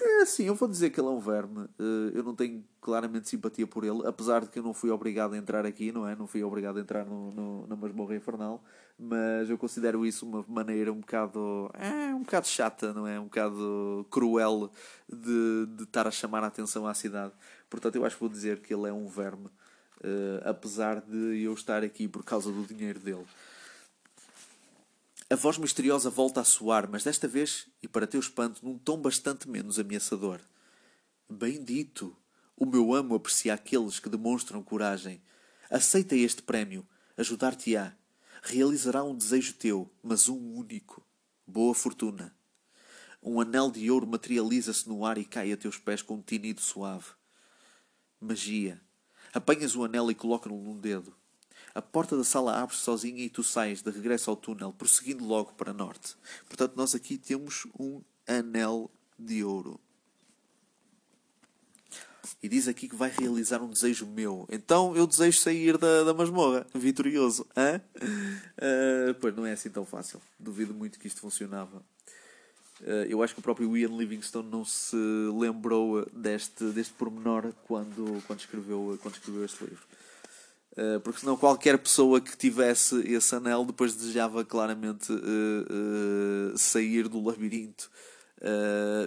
É 0.00 0.22
assim, 0.22 0.44
eu 0.44 0.54
vou 0.54 0.68
dizer 0.68 0.90
que 0.90 1.00
ele 1.00 1.08
é 1.08 1.10
um 1.10 1.18
verme. 1.18 1.62
Uh, 1.76 2.12
eu 2.14 2.22
não 2.22 2.36
tenho 2.36 2.64
claramente 2.80 3.28
simpatia 3.28 3.66
por 3.66 3.82
ele, 3.82 4.06
apesar 4.06 4.42
de 4.42 4.48
que 4.48 4.60
eu 4.60 4.62
não 4.62 4.72
fui 4.72 4.90
obrigado 4.90 5.32
a 5.32 5.36
entrar 5.36 5.66
aqui, 5.66 5.90
não 5.90 6.06
é? 6.06 6.14
Não 6.14 6.28
fui 6.28 6.44
obrigado 6.44 6.76
a 6.76 6.80
entrar 6.80 7.04
no, 7.04 7.32
no, 7.32 7.66
na 7.66 7.74
masmorra 7.74 8.14
infernal, 8.14 8.62
mas 8.96 9.50
eu 9.50 9.58
considero 9.58 10.06
isso 10.06 10.24
uma 10.24 10.44
maneira 10.46 10.92
um 10.92 11.00
bocado. 11.00 11.68
É, 11.74 12.14
um 12.14 12.22
bocado 12.22 12.46
chata, 12.46 12.92
não 12.92 13.08
é? 13.08 13.18
Um 13.18 13.24
bocado 13.24 14.06
cruel 14.08 14.70
de, 15.12 15.66
de 15.66 15.82
estar 15.82 16.06
a 16.06 16.12
chamar 16.12 16.44
a 16.44 16.46
atenção 16.46 16.86
à 16.86 16.94
cidade. 16.94 17.32
Portanto, 17.68 17.96
eu 17.96 18.04
acho 18.04 18.14
que 18.14 18.20
vou 18.20 18.30
dizer 18.30 18.60
que 18.60 18.72
ele 18.72 18.88
é 18.88 18.92
um 18.92 19.08
verme 19.08 19.50
uh, 20.02 20.48
apesar 20.48 21.00
de 21.00 21.42
eu 21.42 21.52
estar 21.54 21.82
aqui 21.82 22.08
por 22.08 22.24
causa 22.24 22.50
do 22.50 22.66
dinheiro 22.66 22.98
dele. 22.98 23.26
A 25.30 25.34
voz 25.34 25.56
misteriosa 25.56 26.10
volta 26.10 26.42
a 26.42 26.44
soar, 26.44 26.88
mas 26.90 27.04
desta 27.04 27.26
vez, 27.26 27.66
e 27.82 27.88
para 27.88 28.06
teu 28.06 28.20
espanto, 28.20 28.62
num 28.62 28.76
tom 28.76 28.98
bastante 28.98 29.48
menos 29.48 29.78
ameaçador. 29.78 30.40
Bendito! 31.28 32.14
O 32.54 32.66
meu 32.66 32.92
amo 32.92 33.14
aprecia 33.14 33.54
aqueles 33.54 33.98
que 33.98 34.10
demonstram 34.10 34.62
coragem. 34.62 35.22
Aceita 35.70 36.14
este 36.14 36.42
prémio. 36.42 36.86
Ajudar-te-á. 37.16 37.96
Realizará 38.42 39.02
um 39.02 39.16
desejo 39.16 39.54
teu, 39.54 39.90
mas 40.02 40.28
um 40.28 40.54
único. 40.54 41.02
Boa 41.46 41.74
fortuna. 41.74 42.36
Um 43.22 43.40
anel 43.40 43.70
de 43.70 43.90
ouro 43.90 44.06
materializa-se 44.06 44.88
no 44.88 45.06
ar 45.06 45.16
e 45.16 45.24
cai 45.24 45.50
a 45.50 45.56
teus 45.56 45.78
pés 45.78 46.02
com 46.02 46.16
um 46.16 46.22
tinido 46.22 46.60
suave. 46.60 47.06
Magia. 48.20 48.80
Apanhas 49.32 49.74
o 49.74 49.84
anel 49.84 50.10
e 50.10 50.14
colocas-no 50.14 50.60
num 50.60 50.78
dedo. 50.78 51.14
A 51.74 51.80
porta 51.80 52.16
da 52.16 52.24
sala 52.24 52.60
abre-se 52.60 52.82
sozinha 52.82 53.24
e 53.24 53.30
tu 53.30 53.42
sais 53.42 53.80
de 53.80 53.90
regresso 53.90 54.28
ao 54.28 54.36
túnel, 54.36 54.72
prosseguindo 54.72 55.24
logo 55.24 55.52
para 55.54 55.72
norte. 55.72 56.16
Portanto, 56.46 56.74
nós 56.76 56.94
aqui 56.94 57.16
temos 57.16 57.66
um 57.78 58.02
anel 58.26 58.90
de 59.18 59.42
ouro. 59.42 59.80
E 62.42 62.48
diz 62.48 62.68
aqui 62.68 62.88
que 62.88 62.94
vai 62.94 63.10
realizar 63.10 63.62
um 63.62 63.70
desejo 63.70 64.06
meu. 64.06 64.46
Então 64.50 64.94
eu 64.94 65.06
desejo 65.06 65.40
sair 65.40 65.78
da, 65.78 66.04
da 66.04 66.14
masmorra, 66.14 66.66
vitorioso. 66.74 67.46
Hã? 67.56 67.80
Uh, 67.96 69.14
pois 69.20 69.34
não 69.34 69.46
é 69.46 69.52
assim 69.52 69.70
tão 69.70 69.84
fácil. 69.84 70.20
Duvido 70.38 70.74
muito 70.74 70.98
que 70.98 71.06
isto 71.06 71.20
funcionava. 71.20 71.82
Uh, 72.82 73.06
eu 73.08 73.22
acho 73.22 73.34
que 73.34 73.40
o 73.40 73.42
próprio 73.42 73.76
Ian 73.76 73.96
Livingstone 73.96 74.48
não 74.48 74.64
se 74.64 74.96
lembrou 75.38 76.04
deste, 76.12 76.64
deste 76.72 76.92
pormenor 76.94 77.52
quando, 77.64 78.22
quando, 78.26 78.40
escreveu, 78.40 78.98
quando 79.00 79.14
escreveu 79.14 79.44
este 79.44 79.64
livro. 79.64 79.86
Porque 81.04 81.20
senão 81.20 81.36
qualquer 81.36 81.76
pessoa 81.76 82.18
que 82.18 82.34
tivesse 82.34 82.96
esse 83.06 83.34
anel 83.34 83.62
depois 83.62 83.94
desejava 83.94 84.42
claramente 84.42 85.12
sair 86.56 87.08
do 87.08 87.22
labirinto 87.22 87.90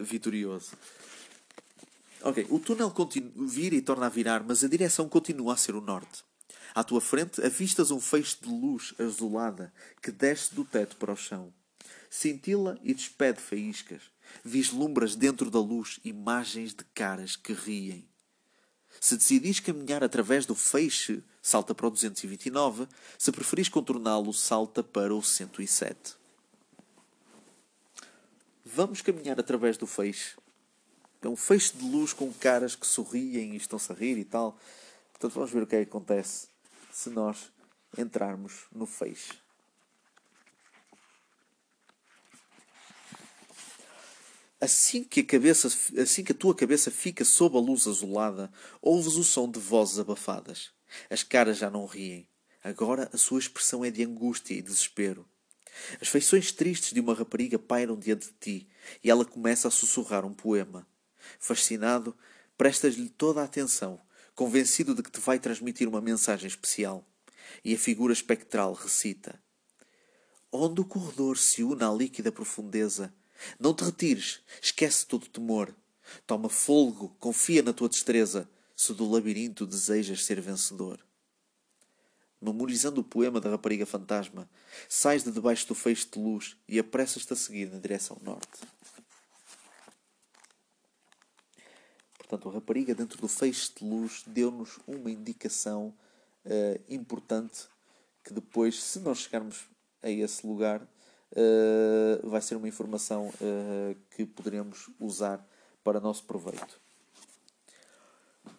vitorioso. 0.04 0.74
Ok, 2.22 2.46
o 2.52 2.60
túnel 2.60 2.94
vira 3.36 3.74
e 3.74 3.82
torna 3.82 4.06
a 4.06 4.10
virar, 4.10 4.44
mas 4.44 4.64
a 4.64 4.68
direção 4.68 5.10
continua 5.10 5.54
a 5.54 5.58
ser 5.58 5.74
o 5.74 5.82
norte. 5.82 6.24
À 6.76 6.84
tua 6.84 7.02
frente 7.02 7.44
avistas 7.44 7.90
um 7.90 8.00
feixe 8.00 8.38
de 8.42 8.50
luz 8.50 8.94
azulada 9.00 9.74
que 10.04 10.12
desce 10.12 10.54
do 10.54 10.64
teto 10.64 10.98
para 10.98 11.14
o 11.14 11.16
chão. 11.16 11.52
Cintila 12.16 12.80
e 12.82 12.94
despede 12.94 13.42
faíscas. 13.42 14.04
Vislumbras 14.42 15.18
dentro 15.18 15.52
da 15.52 15.60
luz 15.60 16.00
imagens 16.04 16.74
de 16.74 16.86
caras 16.94 17.36
que 17.36 17.52
riem. 17.52 18.08
Se 19.02 19.18
decidis 19.18 19.60
caminhar 19.60 20.02
através 20.02 20.46
do 20.46 20.56
feixe, 20.56 21.22
salta 21.42 21.76
para 21.76 21.88
o 21.88 21.92
229. 21.92 22.88
Se 23.18 23.34
preferis 23.34 23.68
contorná-lo, 23.68 24.34
salta 24.34 24.82
para 24.82 25.14
o 25.14 25.22
107. 25.22 26.16
Vamos 28.64 29.02
caminhar 29.02 29.38
através 29.38 29.76
do 29.76 29.86
feixe. 29.86 30.38
É 31.22 31.28
um 31.28 31.36
feixe 31.36 31.76
de 31.76 31.84
luz 31.84 32.14
com 32.14 32.32
caras 32.32 32.76
que 32.76 32.88
sorriem 32.88 33.54
e 33.54 33.58
estão-se 33.58 33.92
a 33.92 33.96
rir 33.96 34.18
e 34.18 34.24
tal. 34.24 34.58
Portanto, 35.12 35.34
vamos 35.34 35.52
ver 35.52 35.64
o 35.64 35.68
que 35.68 35.76
é 35.76 35.84
que 35.84 35.90
acontece 35.90 36.48
se 36.94 37.10
nós 37.10 37.52
entrarmos 37.98 38.68
no 38.72 38.86
feixe. 38.86 39.45
Assim 44.60 45.04
que, 45.04 45.20
a 45.20 45.26
cabeça, 45.26 45.68
assim 46.02 46.24
que 46.24 46.32
a 46.32 46.36
tua 46.36 46.56
cabeça 46.56 46.90
fica 46.90 47.26
sob 47.26 47.58
a 47.58 47.60
luz 47.60 47.88
azulada, 47.88 48.52
ouves 48.82 49.16
o 49.16 49.24
som 49.24 49.50
de 49.50 49.60
vozes 49.60 50.00
abafadas. 50.00 50.72
As 51.10 51.24
caras 51.24 51.58
já 51.58 51.70
não 51.70 51.86
riem. 51.86 52.28
Agora 52.64 53.10
a 53.14 53.18
sua 53.18 53.40
expressão 53.40 53.84
é 53.84 53.92
de 53.92 54.04
angústia 54.04 54.54
e 54.54 54.62
desespero. 54.62 55.28
As 56.02 56.08
feições 56.08 56.52
tristes 56.52 56.94
de 56.94 57.00
uma 57.00 57.14
rapariga 57.14 57.60
pairam 57.60 57.98
diante 57.98 58.28
de 58.28 58.34
ti 58.34 58.70
e 59.04 59.10
ela 59.10 59.26
começa 59.26 59.68
a 59.68 59.72
sussurrar 59.72 60.26
um 60.26 60.34
poema. 60.34 60.88
Fascinado, 61.38 62.16
prestas-lhe 62.58 63.10
toda 63.10 63.42
a 63.42 63.44
atenção, 63.44 64.00
convencido 64.34 64.96
de 64.96 65.04
que 65.04 65.12
te 65.12 65.20
vai 65.20 65.38
transmitir 65.38 65.88
uma 65.88 66.02
mensagem 66.02 66.48
especial. 66.48 67.06
E 67.64 67.76
a 67.76 67.78
figura 67.78 68.14
espectral 68.14 68.74
recita: 68.74 69.40
Onde 70.52 70.82
o 70.82 70.86
corredor 70.86 71.38
se 71.38 71.62
une 71.62 71.84
à 71.84 71.92
líquida 71.92 72.32
profundeza, 72.32 73.14
não 73.60 73.74
te 73.74 73.84
retires, 73.84 74.42
esquece 74.62 75.06
todo 75.06 75.24
o 75.24 75.30
temor. 75.30 75.76
Toma 76.28 76.50
folgo, 76.50 77.16
confia 77.20 77.62
na 77.64 77.74
tua 77.74 77.90
destreza, 77.90 78.50
se 78.76 78.94
do 78.94 79.10
labirinto 79.10 79.66
desejas 79.66 80.24
ser 80.24 80.40
vencedor. 80.42 81.00
Memorizando 82.42 83.02
o 83.02 83.04
poema 83.04 83.40
da 83.40 83.50
rapariga 83.50 83.86
fantasma, 83.86 84.50
sais 84.88 85.24
de 85.24 85.32
debaixo 85.32 85.68
do 85.68 85.76
feixe 85.76 86.08
de 86.12 86.20
luz 86.20 86.56
e 86.68 86.78
apressas-te 86.78 87.34
a 87.34 87.36
seguir 87.36 87.72
na 87.72 87.80
direção 87.80 88.18
norte. 88.22 88.60
Portanto, 92.18 92.50
a 92.50 92.54
rapariga, 92.54 92.94
dentro 92.94 93.20
do 93.22 93.28
feixe 93.28 93.72
de 93.78 93.86
luz, 93.86 94.24
deu-nos 94.28 94.80
uma 94.86 95.10
indicação 95.10 95.94
uh, 96.44 96.82
importante 96.90 97.68
que 98.24 98.34
depois, 98.34 98.82
se 98.82 99.00
nós 99.00 99.20
chegarmos 99.20 99.66
a 100.02 100.10
esse 100.10 100.46
lugar, 100.46 100.86
vai 102.24 102.42
ser 102.42 102.56
uma 102.56 102.68
informação 102.68 103.28
uh, 103.28 103.96
que 104.16 104.26
poderemos 104.26 104.90
usar 105.00 105.46
para 105.84 106.00
nosso 106.00 106.24
proveito. 106.24 106.80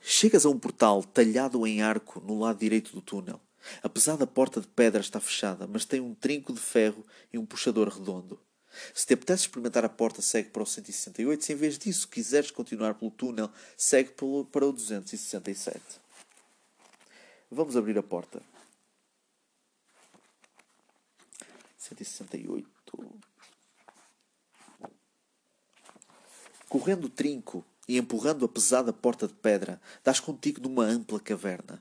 Chegas 0.01 0.47
a 0.47 0.51
um 0.51 0.59
portal 0.59 1.03
talhado 1.03 1.67
em 1.67 1.83
arco 1.83 2.21
no 2.21 2.39
lado 2.39 2.59
direito 2.59 2.93
do 2.93 3.01
túnel. 3.01 3.41
Apesar 3.83 4.17
da 4.17 4.27
porta 4.27 4.61
de 4.61 4.69
pedra 4.69 5.01
estar 5.01 5.21
fechada, 5.21 5.67
mas 5.67 5.85
tem 5.85 6.01
um 6.01 6.15
trinco 6.15 6.53
de 6.53 6.61
ferro 6.61 7.05
e 7.33 7.39
um 7.39 7.45
puxador 7.45 7.89
redondo. 7.89 8.39
Se 8.95 9.07
te 9.07 9.15
apetece 9.15 9.43
experimentar 9.43 9.85
a 9.85 9.89
porta, 9.89 10.23
segue 10.23 10.51
para 10.51 10.63
o 10.63 10.67
168. 10.67 11.45
Se 11.45 11.53
em 11.53 11.57
vez 11.57 11.79
disso 11.79 12.07
quiseres 12.07 12.51
continuar 12.51 12.95
pelo 12.95 13.11
túnel, 13.11 13.51
segue 13.77 14.11
para 14.11 14.67
o 14.67 14.73
267. 14.73 15.81
Vamos 17.51 17.77
abrir 17.77 17.99
a 17.99 18.03
porta. 18.03 18.41
168. 21.95 22.69
Correndo 26.69 27.05
o 27.05 27.11
trinco 27.11 27.65
e 27.89 27.97
empurrando 27.97 28.45
a 28.45 28.49
pesada 28.49 28.93
porta 28.93 29.29
de 29.29 29.35
pedra, 29.35 29.81
dás 30.03 30.19
contigo 30.19 30.61
numa 30.61 30.85
ampla 30.85 31.21
caverna. 31.21 31.81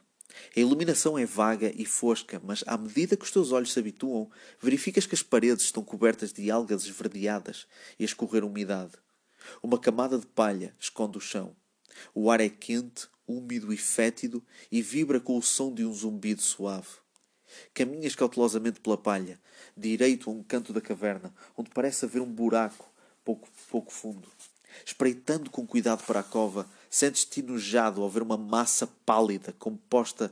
A 0.56 0.60
iluminação 0.60 1.18
é 1.18 1.26
vaga 1.26 1.72
e 1.76 1.86
fosca, 1.86 2.41
mas 2.43 2.64
à 2.68 2.78
medida 2.78 3.16
que 3.16 3.24
os 3.24 3.32
teus 3.32 3.51
olhos 3.51 3.72
se 3.72 3.80
habituam, 3.80 4.30
verificas 4.62 5.06
que 5.06 5.16
as 5.16 5.24
paredes 5.24 5.64
estão 5.64 5.84
cobertas 5.84 6.32
de 6.32 6.51
algas 6.51 6.86
esverdeadas 6.86 7.66
e 7.97 8.03
a 8.03 8.06
escorrer 8.06 8.43
umidade. 8.43 8.93
Uma 9.64 9.80
camada 9.80 10.20
de 10.20 10.28
palha 10.28 10.76
esconde 10.80 11.18
o 11.18 11.22
chão. 11.22 11.56
O 12.14 12.30
ar 12.30 12.41
é 12.41 12.49
quente, 12.49 13.08
úmido 13.28 13.74
e 13.74 13.78
fétido 13.78 14.43
e 14.72 14.82
vibra 14.82 15.20
com 15.20 15.38
o 15.38 15.41
som 15.41 15.74
de 15.74 15.86
um 15.86 15.93
zumbido 15.93 16.41
suave. 16.41 17.05
Caminhas 17.74 18.16
cautelosamente 18.16 18.80
pela 18.80 18.97
palha, 18.97 19.39
direito 19.76 20.30
a 20.30 20.34
um 20.34 20.43
canto 20.43 20.74
da 20.74 20.82
caverna, 20.82 21.34
onde 21.58 21.70
parece 21.70 22.06
haver 22.06 22.22
um 22.22 22.32
buraco 22.32 22.89
pouco, 23.24 23.49
pouco 23.70 23.91
fundo. 23.91 24.28
Espreitando 24.86 25.49
com 25.49 25.66
cuidado 25.66 26.03
para 26.06 26.20
a 26.20 26.24
cova, 26.24 26.68
sentes-te 26.89 27.39
enojado 27.39 28.01
ao 28.01 28.10
ver 28.10 28.22
uma 28.22 28.38
massa 28.38 28.88
pálida 29.06 29.53
composta, 29.58 30.32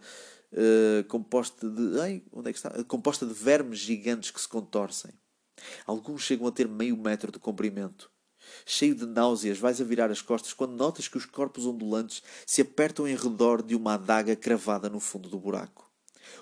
uh, 0.52 1.04
composta 1.06 1.70
de. 1.70 2.00
Ai, 2.00 2.24
onde 2.32 2.50
é 2.50 2.54
que 2.54 2.60
está? 2.60 2.84
Composta 2.84 3.26
de 3.26 3.34
vermes 3.34 3.80
gigantes 3.80 4.32
que 4.32 4.42
se 4.42 4.48
contorcem. 4.48 5.12
Alguns 5.86 6.24
chegam 6.24 6.48
a 6.48 6.52
ter 6.52 6.68
meio 6.68 6.98
metro 6.98 7.32
de 7.32 7.40
comprimento. 7.40 8.12
Cheio 8.66 8.94
de 8.94 9.06
náuseas, 9.06 9.58
vais 9.58 9.80
a 9.80 9.84
virar 9.84 10.12
as 10.12 10.22
costas 10.22 10.52
quando 10.52 10.76
notas 10.76 11.08
que 11.08 11.18
os 11.18 11.26
corpos 11.26 11.66
ondulantes 11.66 12.22
se 12.46 12.62
apertam 12.62 13.08
em 13.08 13.16
redor 13.16 13.62
de 13.62 13.76
uma 13.76 13.94
adaga 13.94 14.36
cravada 14.36 14.90
no 14.90 15.00
fundo 15.00 15.30
do 15.30 15.40
buraco. 15.40 15.90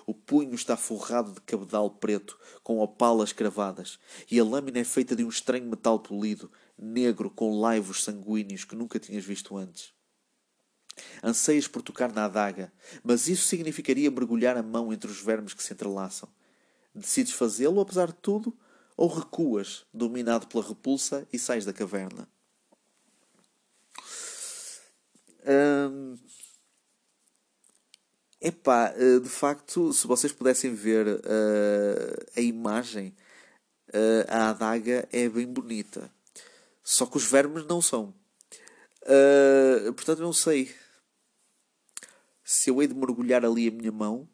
O 0.06 0.14
punho 0.14 0.54
está 0.54 0.76
forrado 0.76 1.32
de 1.32 1.40
cabedal 1.40 1.90
preto, 1.90 2.38
com 2.62 2.80
opalas 2.80 3.32
cravadas, 3.32 3.98
e 4.30 4.38
a 4.38 4.44
lâmina 4.44 4.78
é 4.78 4.84
feita 4.84 5.14
de 5.14 5.24
um 5.24 5.28
estranho 5.28 5.68
metal 5.68 5.98
polido, 5.98 6.50
negro 6.78 7.30
com 7.30 7.60
laivos 7.60 8.02
sanguíneos 8.04 8.64
que 8.64 8.76
nunca 8.76 8.98
tinhas 8.98 9.24
visto 9.24 9.56
antes. 9.56 9.92
Anseias 11.22 11.66
por 11.66 11.82
tocar 11.82 12.12
na 12.12 12.26
adaga, 12.26 12.72
mas 13.02 13.28
isso 13.28 13.46
significaria 13.46 14.10
mergulhar 14.10 14.56
a 14.56 14.62
mão 14.62 14.92
entre 14.92 15.10
os 15.10 15.20
vermes 15.20 15.54
que 15.54 15.62
se 15.62 15.72
entrelaçam. 15.72 16.28
Decides 16.94 17.32
fazê-lo, 17.32 17.80
apesar 17.80 18.08
de 18.08 18.14
tudo, 18.14 18.56
ou 18.96 19.08
recuas, 19.08 19.86
dominado 19.92 20.46
pela 20.46 20.66
repulsa, 20.66 21.26
e 21.32 21.38
sais 21.38 21.64
da 21.64 21.72
caverna? 21.72 22.28
Hum... 25.46 26.16
Epá, 28.44 28.92
eh, 28.96 29.20
de 29.20 29.28
facto, 29.28 29.92
se 29.92 30.04
vocês 30.04 30.32
pudessem 30.32 30.74
ver 30.74 31.06
uh, 31.06 32.26
a 32.36 32.40
imagem, 32.40 33.14
uh, 33.90 34.26
a 34.26 34.50
adaga 34.50 35.08
é 35.12 35.28
bem 35.28 35.46
bonita. 35.46 36.10
Só 36.82 37.06
que 37.06 37.16
os 37.16 37.24
vermes 37.24 37.64
não 37.66 37.80
são. 37.80 38.12
Uh, 39.02 39.92
portanto, 39.92 40.22
não 40.22 40.32
sei 40.32 40.74
se 42.42 42.68
eu 42.68 42.82
hei 42.82 42.88
de 42.88 42.94
mergulhar 42.94 43.44
ali 43.44 43.68
a 43.68 43.70
minha 43.70 43.92
mão. 43.92 44.28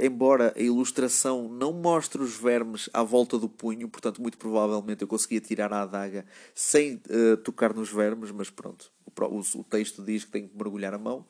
Embora 0.00 0.52
a 0.56 0.60
ilustração 0.60 1.46
não 1.48 1.72
mostre 1.72 2.20
os 2.20 2.36
vermes 2.36 2.88
à 2.92 3.02
volta 3.02 3.38
do 3.38 3.48
punho, 3.48 3.88
portanto, 3.88 4.20
muito 4.20 4.38
provavelmente 4.38 5.02
eu 5.02 5.08
conseguia 5.08 5.40
tirar 5.40 5.72
a 5.72 5.82
adaga 5.82 6.26
sem 6.52 7.00
tocar 7.44 7.72
nos 7.72 7.92
vermes, 7.92 8.32
mas 8.32 8.50
pronto, 8.50 8.90
o, 9.04 9.24
o, 9.24 9.60
o, 9.60 9.64
texto 9.64 10.02
diz 10.02 10.24
que 10.24 10.32
tenho 10.32 10.48
que 10.48 10.56
mergulhar 10.56 10.94
a 10.94 10.98
mão. 10.98 11.24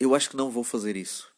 Eu 0.00 0.14
acho 0.14 0.30
que 0.30 0.36
não 0.36 0.50
vou 0.50 0.64
fazer 0.64 0.96
isso. 0.96 1.28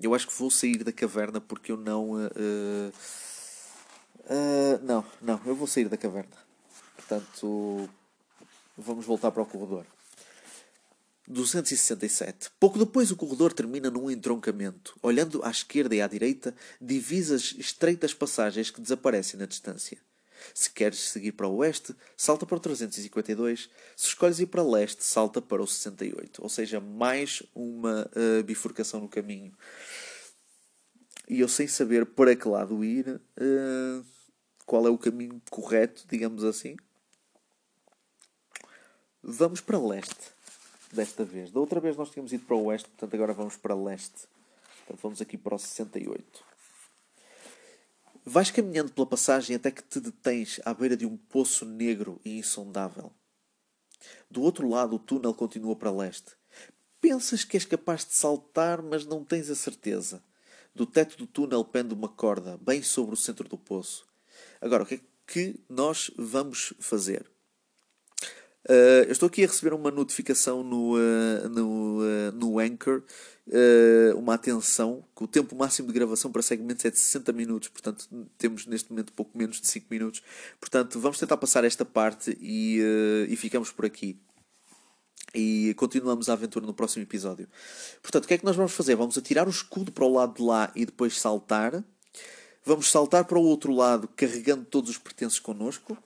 Eu 0.00 0.14
acho 0.14 0.26
que 0.26 0.34
vou 0.34 0.50
sair 0.50 0.82
da 0.82 0.92
caverna 0.92 1.40
porque 1.40 1.72
eu 1.72 1.76
não. 1.76 2.12
Uh, 2.12 2.92
não, 4.82 5.04
não, 5.20 5.40
eu 5.44 5.54
vou 5.54 5.66
sair 5.66 5.88
da 5.88 5.96
caverna. 5.96 6.36
Portanto, 6.96 7.88
vamos 8.78 9.04
voltar 9.04 9.30
para 9.30 9.42
o 9.42 9.46
corredor. 9.46 9.84
267. 11.28 12.50
Pouco 12.58 12.78
depois 12.78 13.10
o 13.10 13.16
corredor 13.16 13.52
termina 13.52 13.90
num 13.90 14.10
entroncamento. 14.10 14.96
Olhando 15.02 15.44
à 15.44 15.50
esquerda 15.50 15.94
e 15.94 16.00
à 16.00 16.06
direita, 16.06 16.54
divisas 16.80 17.54
estreitas 17.58 18.12
passagens 18.12 18.70
que 18.70 18.80
desaparecem 18.80 19.38
na 19.38 19.46
distância. 19.46 19.98
Se 20.54 20.70
queres 20.70 20.98
seguir 20.98 21.32
para 21.32 21.46
o 21.46 21.56
oeste, 21.56 21.94
salta 22.16 22.46
para 22.46 22.56
o 22.56 22.60
352. 22.60 23.70
Se 23.96 24.06
escolhes 24.06 24.40
ir 24.40 24.46
para 24.46 24.62
leste, 24.62 25.04
salta 25.04 25.40
para 25.40 25.62
o 25.62 25.66
68. 25.66 26.42
Ou 26.42 26.48
seja, 26.48 26.80
mais 26.80 27.42
uma 27.54 28.10
uh, 28.16 28.42
bifurcação 28.42 29.00
no 29.00 29.08
caminho. 29.08 29.52
E 31.28 31.40
eu 31.40 31.48
sem 31.48 31.66
saber 31.66 32.06
para 32.06 32.34
que 32.34 32.48
lado 32.48 32.84
ir, 32.84 33.08
uh, 33.08 34.04
qual 34.66 34.86
é 34.86 34.90
o 34.90 34.98
caminho 34.98 35.40
correto, 35.48 36.04
digamos 36.08 36.44
assim, 36.44 36.76
vamos 39.22 39.60
para 39.60 39.78
leste. 39.78 40.40
Desta 40.92 41.24
vez. 41.24 41.52
Da 41.52 41.60
outra 41.60 41.78
vez 41.78 41.96
nós 41.96 42.10
tínhamos 42.10 42.32
ido 42.32 42.44
para 42.44 42.56
o 42.56 42.64
oeste, 42.64 42.88
portanto 42.88 43.14
agora 43.14 43.32
vamos 43.32 43.56
para 43.56 43.76
leste. 43.76 44.26
Portanto, 44.78 45.02
vamos 45.02 45.20
aqui 45.20 45.38
para 45.38 45.54
o 45.54 45.58
68. 45.58 46.49
Vais 48.32 48.48
caminhando 48.48 48.92
pela 48.92 49.08
passagem 49.08 49.56
até 49.56 49.72
que 49.72 49.82
te 49.82 49.98
detens 49.98 50.60
à 50.64 50.72
beira 50.72 50.96
de 50.96 51.04
um 51.04 51.16
poço 51.16 51.64
negro 51.64 52.20
e 52.24 52.38
insondável. 52.38 53.12
Do 54.30 54.42
outro 54.42 54.68
lado, 54.68 54.94
o 54.94 55.00
túnel 55.00 55.34
continua 55.34 55.74
para 55.74 55.90
leste. 55.90 56.36
Pensas 57.00 57.42
que 57.42 57.56
és 57.56 57.64
capaz 57.64 58.04
de 58.04 58.14
saltar, 58.14 58.82
mas 58.82 59.04
não 59.04 59.24
tens 59.24 59.50
a 59.50 59.56
certeza. 59.56 60.22
Do 60.72 60.86
teto 60.86 61.16
do 61.16 61.26
túnel 61.26 61.64
pende 61.64 61.92
uma 61.92 62.08
corda, 62.08 62.56
bem 62.58 62.84
sobre 62.84 63.14
o 63.14 63.18
centro 63.18 63.48
do 63.48 63.58
poço. 63.58 64.06
Agora, 64.60 64.84
o 64.84 64.86
que 64.86 64.94
é 64.94 65.00
que 65.26 65.60
nós 65.68 66.08
vamos 66.16 66.72
fazer? 66.78 67.28
Uh, 68.68 69.06
eu 69.06 69.12
estou 69.12 69.26
aqui 69.26 69.42
a 69.42 69.46
receber 69.46 69.72
uma 69.72 69.90
notificação 69.90 70.62
no, 70.62 70.94
uh, 70.94 71.48
no, 71.48 72.00
uh, 72.00 72.32
no 72.34 72.58
Anchor, 72.58 73.02
uma 74.16 74.34
atenção, 74.34 75.02
que 75.16 75.24
o 75.24 75.26
tempo 75.26 75.56
máximo 75.56 75.88
de 75.88 75.94
gravação 75.94 76.30
para 76.30 76.42
segmentos 76.42 76.84
é 76.84 76.90
de 76.90 76.98
60 76.98 77.32
minutos, 77.32 77.68
portanto 77.68 78.06
temos 78.38 78.64
neste 78.64 78.90
momento 78.90 79.12
pouco 79.12 79.36
menos 79.36 79.60
de 79.60 79.66
5 79.66 79.86
minutos. 79.90 80.22
Portanto, 80.60 81.00
vamos 81.00 81.18
tentar 81.18 81.36
passar 81.36 81.64
esta 81.64 81.84
parte 81.84 82.36
e, 82.40 82.78
e 83.28 83.34
ficamos 83.34 83.72
por 83.72 83.84
aqui. 83.84 84.16
E 85.34 85.74
continuamos 85.74 86.28
a 86.28 86.34
aventura 86.34 86.64
no 86.64 86.72
próximo 86.72 87.02
episódio. 87.02 87.48
Portanto, 88.00 88.24
o 88.24 88.28
que 88.28 88.34
é 88.34 88.38
que 88.38 88.44
nós 88.44 88.54
vamos 88.54 88.72
fazer? 88.72 88.94
Vamos 88.94 89.18
atirar 89.18 89.48
o 89.48 89.50
escudo 89.50 89.90
para 89.90 90.04
o 90.04 90.12
lado 90.12 90.34
de 90.34 90.42
lá 90.42 90.70
e 90.76 90.86
depois 90.86 91.18
saltar. 91.18 91.82
Vamos 92.64 92.88
saltar 92.88 93.24
para 93.24 93.38
o 93.38 93.42
outro 93.42 93.72
lado 93.72 94.08
carregando 94.14 94.64
todos 94.64 94.90
os 94.90 94.98
pertences 94.98 95.40
connosco. 95.40 95.98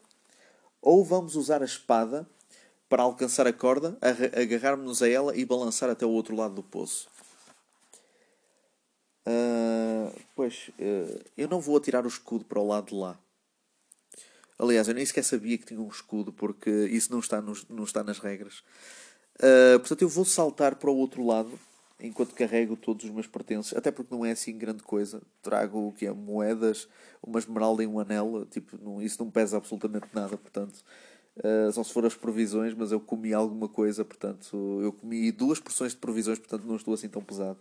Ou 0.81 1.05
vamos 1.05 1.37
usar 1.37 1.61
a 1.61 1.67
espada 1.67 2.27
para 2.89 3.03
alcançar 3.03 3.47
a 3.47 3.53
corda, 3.53 3.97
agarrarmos-nos 4.41 5.03
a 5.03 5.09
ela 5.09 5.37
e 5.37 5.45
balançar 5.45 5.91
até 5.91 6.05
o 6.05 6.11
outro 6.11 6.37
lado 6.37 6.55
do 6.55 6.63
poço. 6.63 7.09
Uh, 9.27 10.13
pois, 10.37 10.71
uh, 10.79 11.25
eu 11.37 11.49
não 11.49 11.61
vou 11.61 11.77
atirar 11.77 12.05
o 12.05 12.09
escudo 12.09 12.45
para 12.45 12.61
o 12.61 12.67
lado 12.67 12.89
de 12.89 12.95
lá. 12.95 13.19
Aliás, 14.59 14.87
eu 14.87 14.95
nem 14.95 15.05
sequer 15.05 15.25
sabia 15.25 15.59
que 15.59 15.65
tinha 15.65 15.81
um 15.81 15.89
escudo, 15.89 16.33
porque 16.33 16.71
isso 16.71 17.11
não 17.11 17.19
está, 17.19 17.41
nos, 17.41 17.67
não 17.69 17.85
está 17.85 18.05
nas 18.05 18.19
regras. 18.19 18.63
Uh, 19.37 19.79
portanto, 19.81 20.03
eu 20.03 20.09
vou 20.09 20.25
saltar 20.25 20.77
para 20.77 20.91
o 20.91 20.97
outro 20.97 21.25
lado 21.25 21.59
enquanto 21.99 22.35
carrego 22.35 22.77
todos 22.77 23.05
os 23.05 23.11
meus 23.11 23.27
pertences, 23.27 23.75
até 23.75 23.91
porque 23.91 24.15
não 24.15 24.25
é 24.25 24.33
assim 24.33 24.57
grande 24.59 24.83
coisa. 24.83 25.23
Trago 25.43 25.89
o 25.89 25.93
que 25.93 26.07
é 26.07 26.13
moedas, 26.13 26.87
uma 27.23 27.39
esmeralda 27.39 27.83
e 27.83 27.87
um 27.87 27.99
anel, 27.99 28.47
tipo, 28.51 28.79
não, 28.83 29.01
isso 29.01 29.23
não 29.23 29.31
pesa 29.31 29.57
absolutamente 29.57 30.09
nada, 30.13 30.37
portanto 30.37 30.85
Uh, 31.37 31.73
só 31.73 31.83
se 31.83 31.93
for 31.93 32.07
as 32.07 32.15
provisões, 32.15 32.75
mas 32.75 32.93
eu 32.93 33.01
comi 33.01 33.35
alguma 33.35 33.69
coisa, 33.69 34.05
portanto, 34.05 34.81
eu 34.81 34.93
comi 34.93 35.33
duas 35.33 35.59
porções 35.59 35.93
de 35.93 35.99
provisões, 35.99 36.39
portanto, 36.39 36.65
não 36.65 36.77
estou 36.77 36.95
assim 36.95 37.09
tão 37.09 37.23
pesado. 37.23 37.59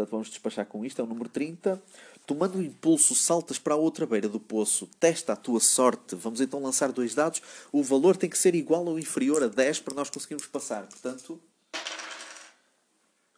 Portanto, 0.00 0.10
vamos 0.10 0.30
despachar 0.30 0.66
com 0.66 0.84
isto. 0.84 1.00
É 1.00 1.04
o 1.04 1.06
número 1.06 1.28
30. 1.28 1.82
Tomando 2.26 2.58
o 2.58 2.62
impulso, 2.62 3.14
saltas 3.14 3.58
para 3.58 3.74
a 3.74 3.76
outra 3.76 4.06
beira 4.06 4.28
do 4.28 4.40
poço. 4.40 4.88
Testa 4.98 5.32
a 5.32 5.36
tua 5.36 5.60
sorte. 5.60 6.14
Vamos 6.14 6.40
então 6.40 6.62
lançar 6.62 6.90
dois 6.90 7.14
dados. 7.14 7.42
O 7.70 7.82
valor 7.82 8.16
tem 8.16 8.30
que 8.30 8.38
ser 8.38 8.54
igual 8.54 8.84
ou 8.86 8.98
inferior 8.98 9.42
a 9.42 9.48
10 9.48 9.80
para 9.80 9.94
nós 9.94 10.08
conseguirmos 10.08 10.46
passar. 10.46 10.86
Portanto, 10.86 11.40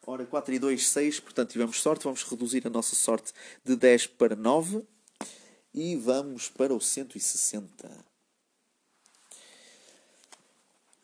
ora 0.07 0.25
4 0.25 0.55
e 0.55 0.59
2, 0.59 0.89
6. 0.89 1.21
Portanto, 1.21 1.51
tivemos 1.51 1.81
sorte. 1.81 2.05
Vamos 2.05 2.23
reduzir 2.23 2.67
a 2.67 2.71
nossa 2.71 2.95
sorte 2.95 3.33
de 3.65 3.75
10 3.75 4.09
para 4.09 4.37
9. 4.37 4.83
E 5.75 5.97
vamos 5.97 6.49
para 6.49 6.75
o 6.75 6.81
160. 6.81 8.12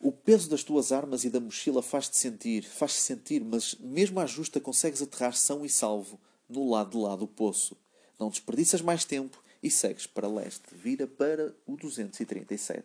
O 0.01 0.13
peso 0.13 0.49
das 0.49 0.63
tuas 0.63 0.93
armas 0.93 1.25
e 1.25 1.29
da 1.29 1.41
mochila 1.41 1.81
faz-te 1.81 2.15
sentir, 2.15 2.63
faz-te 2.63 3.01
sentir, 3.01 3.43
mas 3.43 3.75
mesmo 3.75 4.19
à 4.21 4.25
justa 4.25 4.59
consegues 4.59 5.01
aterrar 5.01 5.35
são 5.35 5.65
e 5.65 5.69
salvo 5.69 6.17
no 6.47 6.69
lado 6.69 6.91
de 6.91 6.97
lá 6.97 7.17
do 7.17 7.27
poço. 7.27 7.75
Não 8.17 8.29
desperdiças 8.29 8.81
mais 8.81 9.03
tempo 9.03 9.43
e 9.61 9.69
segues 9.69 10.07
para 10.07 10.27
leste. 10.27 10.63
Vira 10.71 11.05
para 11.05 11.53
o 11.65 11.75
237. 11.75 12.83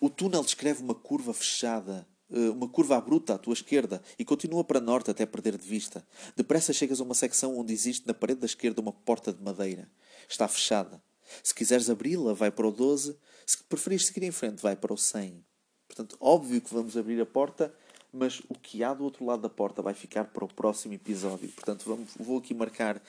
O 0.00 0.08
túnel 0.08 0.42
descreve 0.42 0.82
uma 0.82 0.94
curva 0.94 1.34
fechada, 1.34 2.06
eh, 2.30 2.50
uma 2.50 2.68
curva 2.68 2.96
abrupta 2.96 3.34
à 3.34 3.38
tua 3.38 3.54
esquerda 3.54 4.02
e 4.18 4.24
continua 4.24 4.64
para 4.64 4.80
norte 4.80 5.10
até 5.10 5.26
perder 5.26 5.58
de 5.58 5.66
vista. 5.68 6.06
Depressa 6.34 6.72
chegas 6.72 7.00
a 7.00 7.04
uma 7.04 7.14
secção 7.14 7.58
onde 7.58 7.72
existe 7.72 8.06
na 8.06 8.14
parede 8.14 8.40
da 8.40 8.46
esquerda 8.46 8.80
uma 8.80 8.92
porta 8.92 9.32
de 9.32 9.42
madeira. 9.42 9.90
Está 10.28 10.48
fechada. 10.48 11.02
Se 11.42 11.54
quiseres 11.54 11.90
abri-la, 11.90 12.32
vai 12.32 12.50
para 12.50 12.66
o 12.66 12.72
12. 12.72 13.16
Se 13.46 13.62
preferires 13.64 14.06
seguir 14.06 14.24
em 14.24 14.30
frente, 14.30 14.62
vai 14.62 14.76
para 14.76 14.92
o 14.92 14.96
100. 14.96 15.44
Portanto, 15.88 16.16
óbvio 16.20 16.60
que 16.60 16.72
vamos 16.72 16.96
abrir 16.96 17.20
a 17.20 17.26
porta, 17.26 17.72
mas 18.12 18.40
o 18.48 18.54
que 18.54 18.82
há 18.82 18.92
do 18.92 19.04
outro 19.04 19.24
lado 19.24 19.42
da 19.42 19.48
porta 19.48 19.82
vai 19.82 19.94
ficar 19.94 20.24
para 20.24 20.44
o 20.44 20.48
próximo 20.52 20.94
episódio. 20.94 21.48
Portanto, 21.50 21.84
vamos, 21.86 22.10
vou 22.18 22.38
aqui 22.38 22.54
marcar 22.54 23.00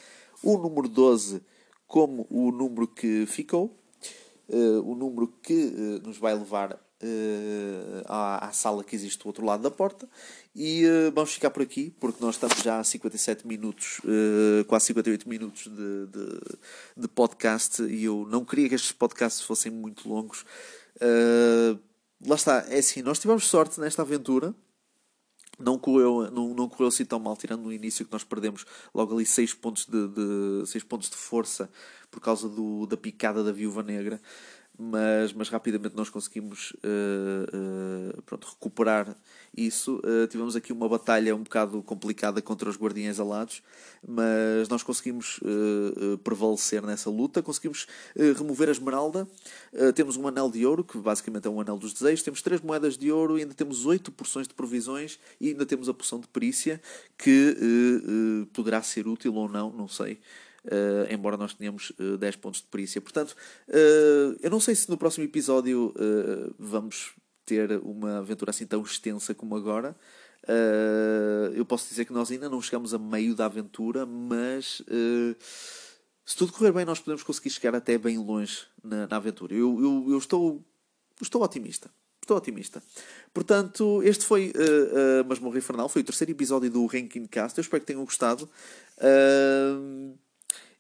o 0.44 0.58
número 0.58 0.88
12 0.88 1.42
como 1.88 2.28
o 2.30 2.52
número 2.52 2.88
que 2.88 3.26
ficou, 3.26 3.78
uh, 4.50 4.82
o 4.82 4.94
número 4.94 5.28
que 5.42 5.54
uh, 5.54 6.06
nos 6.06 6.18
vai 6.18 6.34
levar 6.34 6.80
uh, 7.04 8.04
à, 8.06 8.48
à, 8.48 8.52
sala 8.52 8.84
que 8.84 8.96
existe 8.96 9.20
do 9.20 9.28
outro 9.28 9.46
lado 9.46 9.64
da 9.64 9.72
porta. 9.72 10.08
E 10.56 10.86
uh, 10.86 11.12
vamos 11.14 11.34
ficar 11.34 11.50
por 11.50 11.62
aqui, 11.62 11.94
porque 12.00 12.24
nós 12.24 12.36
estamos 12.36 12.58
já 12.58 12.80
a 12.80 12.84
57 12.84 13.46
minutos, 13.48 14.00
uh, 14.00 14.66
quase 14.66 14.88
58 14.88 15.30
minutos 15.30 15.64
de, 15.64 16.08
de, 16.08 16.40
de, 16.98 17.08
podcast, 17.08 17.84
e 17.84 18.06
eu 18.06 18.26
não 18.30 18.44
queria 18.44 18.70
que 18.70 18.76
estes 18.76 18.92
podcasts 18.92 19.42
fossem 19.42 19.72
muito 19.72 20.10
longos. 20.10 20.46
lá 22.26 22.36
está, 22.36 22.66
é 22.70 22.80
assim, 22.80 23.02
nós 23.02 23.20
tivemos 23.20 23.46
sorte 23.46 23.80
nesta 23.80 24.02
aventura. 24.02 24.54
Não 25.60 25.76
correu, 25.80 26.30
não, 26.30 26.54
não 26.54 26.70
correu 26.70 26.88
assim 26.88 27.04
tão 27.04 27.18
mal, 27.18 27.36
tirando 27.36 27.64
no 27.64 27.74
início 27.74 28.06
que 28.06 28.12
nós 28.12 28.24
perdemos 28.24 28.64
logo 28.94 29.16
ali 29.16 29.26
6 29.26 29.56
pontos 29.56 29.88
de, 29.88 30.08
de, 30.08 30.68
6 30.68 30.84
pontos 30.84 31.10
de 31.10 31.16
força 31.16 31.68
por 32.12 32.20
causa 32.20 32.48
do, 32.48 32.86
da 32.86 32.96
picada 32.96 33.44
da 33.44 33.52
viúva 33.52 33.82
negra 33.82 34.22
mas, 34.78 35.34
mas 35.34 35.50
rapidamente 35.50 35.96
nós 35.96 36.10
conseguimos 36.10 36.72
uh, 36.84 38.18
uh, 38.18 38.22
pronto, 38.22 38.48
recuperar 38.48 39.16
isso. 39.56 40.00
Uh, 40.04 40.28
tivemos 40.28 40.56
aqui 40.56 40.72
uma 40.72 40.88
batalha 40.88 41.36
um 41.36 41.42
bocado 41.42 41.82
complicada 41.82 42.42
contra 42.44 42.70
os 42.70 42.78
guardiães 42.78 43.20
alados, 43.20 43.64
mas 44.08 44.70
nós 44.70 44.84
conseguimos 44.84 45.40
prevalecer 46.24 46.84
nessa 46.84 47.10
luta, 47.10 47.42
conseguimos 47.42 47.88
remover 48.38 48.70
a 48.70 48.72
esmeralda. 48.72 49.28
temos 49.96 50.16
um 50.16 50.28
anel 50.28 50.52
de 50.52 50.66
ouro, 50.66 50.84
que 50.84 50.98
basicamente 50.98 51.48
é 51.48 51.50
um 51.50 51.60
anel 51.60 51.78
dos 51.78 51.94
desejos, 51.94 52.24
temos 52.24 52.42
três 52.42 52.62
moedas 52.62 52.98
de 52.98 53.12
ouro, 53.12 53.36
ainda 53.36 53.54
temos 53.54 53.86
oito 53.86 54.12
porções 54.12 54.48
de 54.48 54.54
provisões 54.54 55.20
e 55.42 55.50
ainda 55.50 55.66
temos 55.66 55.90
a 55.90 55.94
poção 55.94 56.20
de 56.20 56.28
perícia, 56.28 56.80
que 57.18 57.58
poderá 58.54 58.82
ser 58.84 59.08
útil 59.08 59.34
ou 59.34 59.50
não, 59.50 59.72
não 59.72 59.88
sei. 59.88 60.20
Uh, 60.68 61.12
embora 61.14 61.38
nós 61.38 61.54
tenhamos 61.54 61.92
uh, 61.92 62.16
eh, 62.16 62.18
10 62.18 62.36
pontos 62.38 62.62
de 62.62 62.68
perícia. 62.68 63.00
Portanto, 63.00 63.32
uh, 63.70 64.38
eu 64.42 64.50
não 64.50 64.60
sei 64.60 64.76
se 64.76 64.90
no 64.90 64.98
próximo 64.98 65.24
episódio 65.24 65.94
vamos 66.60 67.14
ter 67.46 67.72
uma 67.84 68.18
aventura 68.18 68.52
assim 68.52 68.66
tão 68.66 68.82
extensa 68.82 69.34
como 69.34 69.56
agora. 69.56 69.96
eu 71.56 71.66
posso 71.66 71.88
dizer 71.88 72.04
que 72.04 72.12
nós 72.12 72.30
ainda 72.30 72.50
não 72.50 72.62
chegamos 72.62 72.94
a 72.94 73.00
meio 73.00 73.34
da 73.34 73.46
aventura, 73.46 74.06
mas 74.06 74.84
se 76.26 76.36
tudo 76.36 76.52
correr 76.52 76.74
bem, 76.74 76.84
nós 76.84 77.00
podemos 77.00 77.24
conseguir 77.24 77.50
chegar 77.50 77.74
até 77.74 77.98
bem 77.98 78.18
longe 78.18 78.66
na, 78.84 79.08
na 79.08 79.16
aventura. 79.16 79.54
Eu, 79.54 79.82
eu, 79.82 80.12
eu 80.12 80.18
estou, 80.18 80.62
estou 81.22 81.42
otimista. 81.42 81.90
Estou 82.22 82.36
otimista. 82.36 82.84
Portanto, 83.34 84.04
este 84.04 84.26
foi 84.26 84.52
uh, 84.52 85.22
uh, 85.22 85.26
Masmorra 85.30 85.58
Infernal, 85.58 85.88
foi 85.88 86.02
o 86.02 86.06
terceiro 86.06 86.32
episódio 86.32 86.70
do 86.70 86.86
Ranking 86.86 87.26
Cast. 87.26 87.58
Eu 87.58 87.62
espero 87.62 87.80
que 87.80 87.88
tenham 87.88 88.04
gostado. 88.04 88.50
Uh, 88.98 90.14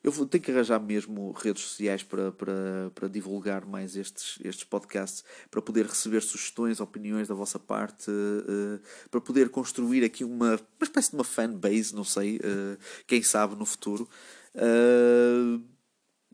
eu 0.07 0.11
vou 0.11 0.25
ter 0.25 0.39
que 0.39 0.49
arranjar 0.49 0.79
mesmo 0.79 1.31
redes 1.33 1.63
sociais 1.63 2.01
para, 2.01 2.31
para, 2.31 2.89
para 2.95 3.09
divulgar 3.09 3.65
mais 3.65 3.97
estes, 3.97 4.39
estes 4.41 4.63
podcasts, 4.63 5.21
para 5.51 5.61
poder 5.61 5.85
receber 5.85 6.21
sugestões, 6.21 6.79
opiniões 6.79 7.27
da 7.27 7.35
vossa 7.35 7.59
parte, 7.59 8.09
uh, 8.09 8.79
para 9.11 9.19
poder 9.19 9.49
construir 9.49 10.05
aqui 10.05 10.23
uma, 10.23 10.51
uma 10.51 10.83
espécie 10.83 11.09
de 11.09 11.17
uma 11.17 11.25
fanbase, 11.25 11.93
não 11.93 12.05
sei, 12.05 12.37
uh, 12.37 12.77
quem 13.05 13.21
sabe 13.21 13.57
no 13.57 13.65
futuro. 13.65 14.07
Uh, 14.55 15.61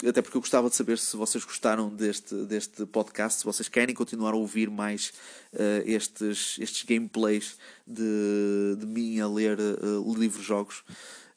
até 0.08 0.22
porque 0.22 0.38
eu 0.38 0.42
gostava 0.42 0.70
de 0.70 0.76
saber 0.76 1.00
se 1.00 1.18
vocês 1.18 1.44
gostaram 1.44 1.90
deste, 1.90 2.36
deste 2.46 2.86
podcast, 2.86 3.40
se 3.40 3.46
vocês 3.46 3.68
querem 3.68 3.96
continuar 3.96 4.34
a 4.34 4.38
ouvir 4.38 4.70
mais 4.70 5.14
uh, 5.54 5.82
estes, 5.84 6.58
estes 6.60 6.84
gameplays 6.84 7.58
de, 7.88 8.76
de 8.78 8.86
mim 8.86 9.20
a 9.20 9.28
ler 9.28 9.58
uh, 9.60 10.14
livros-jogos. 10.16 10.84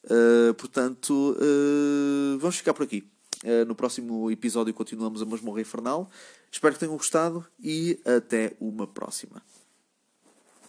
Uh, 0.03 0.53
portanto, 0.53 1.35
uh, 1.39 2.37
vamos 2.39 2.57
ficar 2.57 2.73
por 2.73 2.83
aqui. 2.83 3.07
Uh, 3.43 3.65
no 3.65 3.75
próximo 3.75 4.31
episódio 4.31 4.73
continuamos 4.73 5.21
a 5.21 5.25
Masmorra 5.25 5.61
Infernal. 5.61 6.09
Espero 6.51 6.73
que 6.73 6.79
tenham 6.79 6.95
gostado 6.95 7.45
e 7.59 7.99
até 8.05 8.55
uma 8.59 8.87
próxima. 8.87 9.41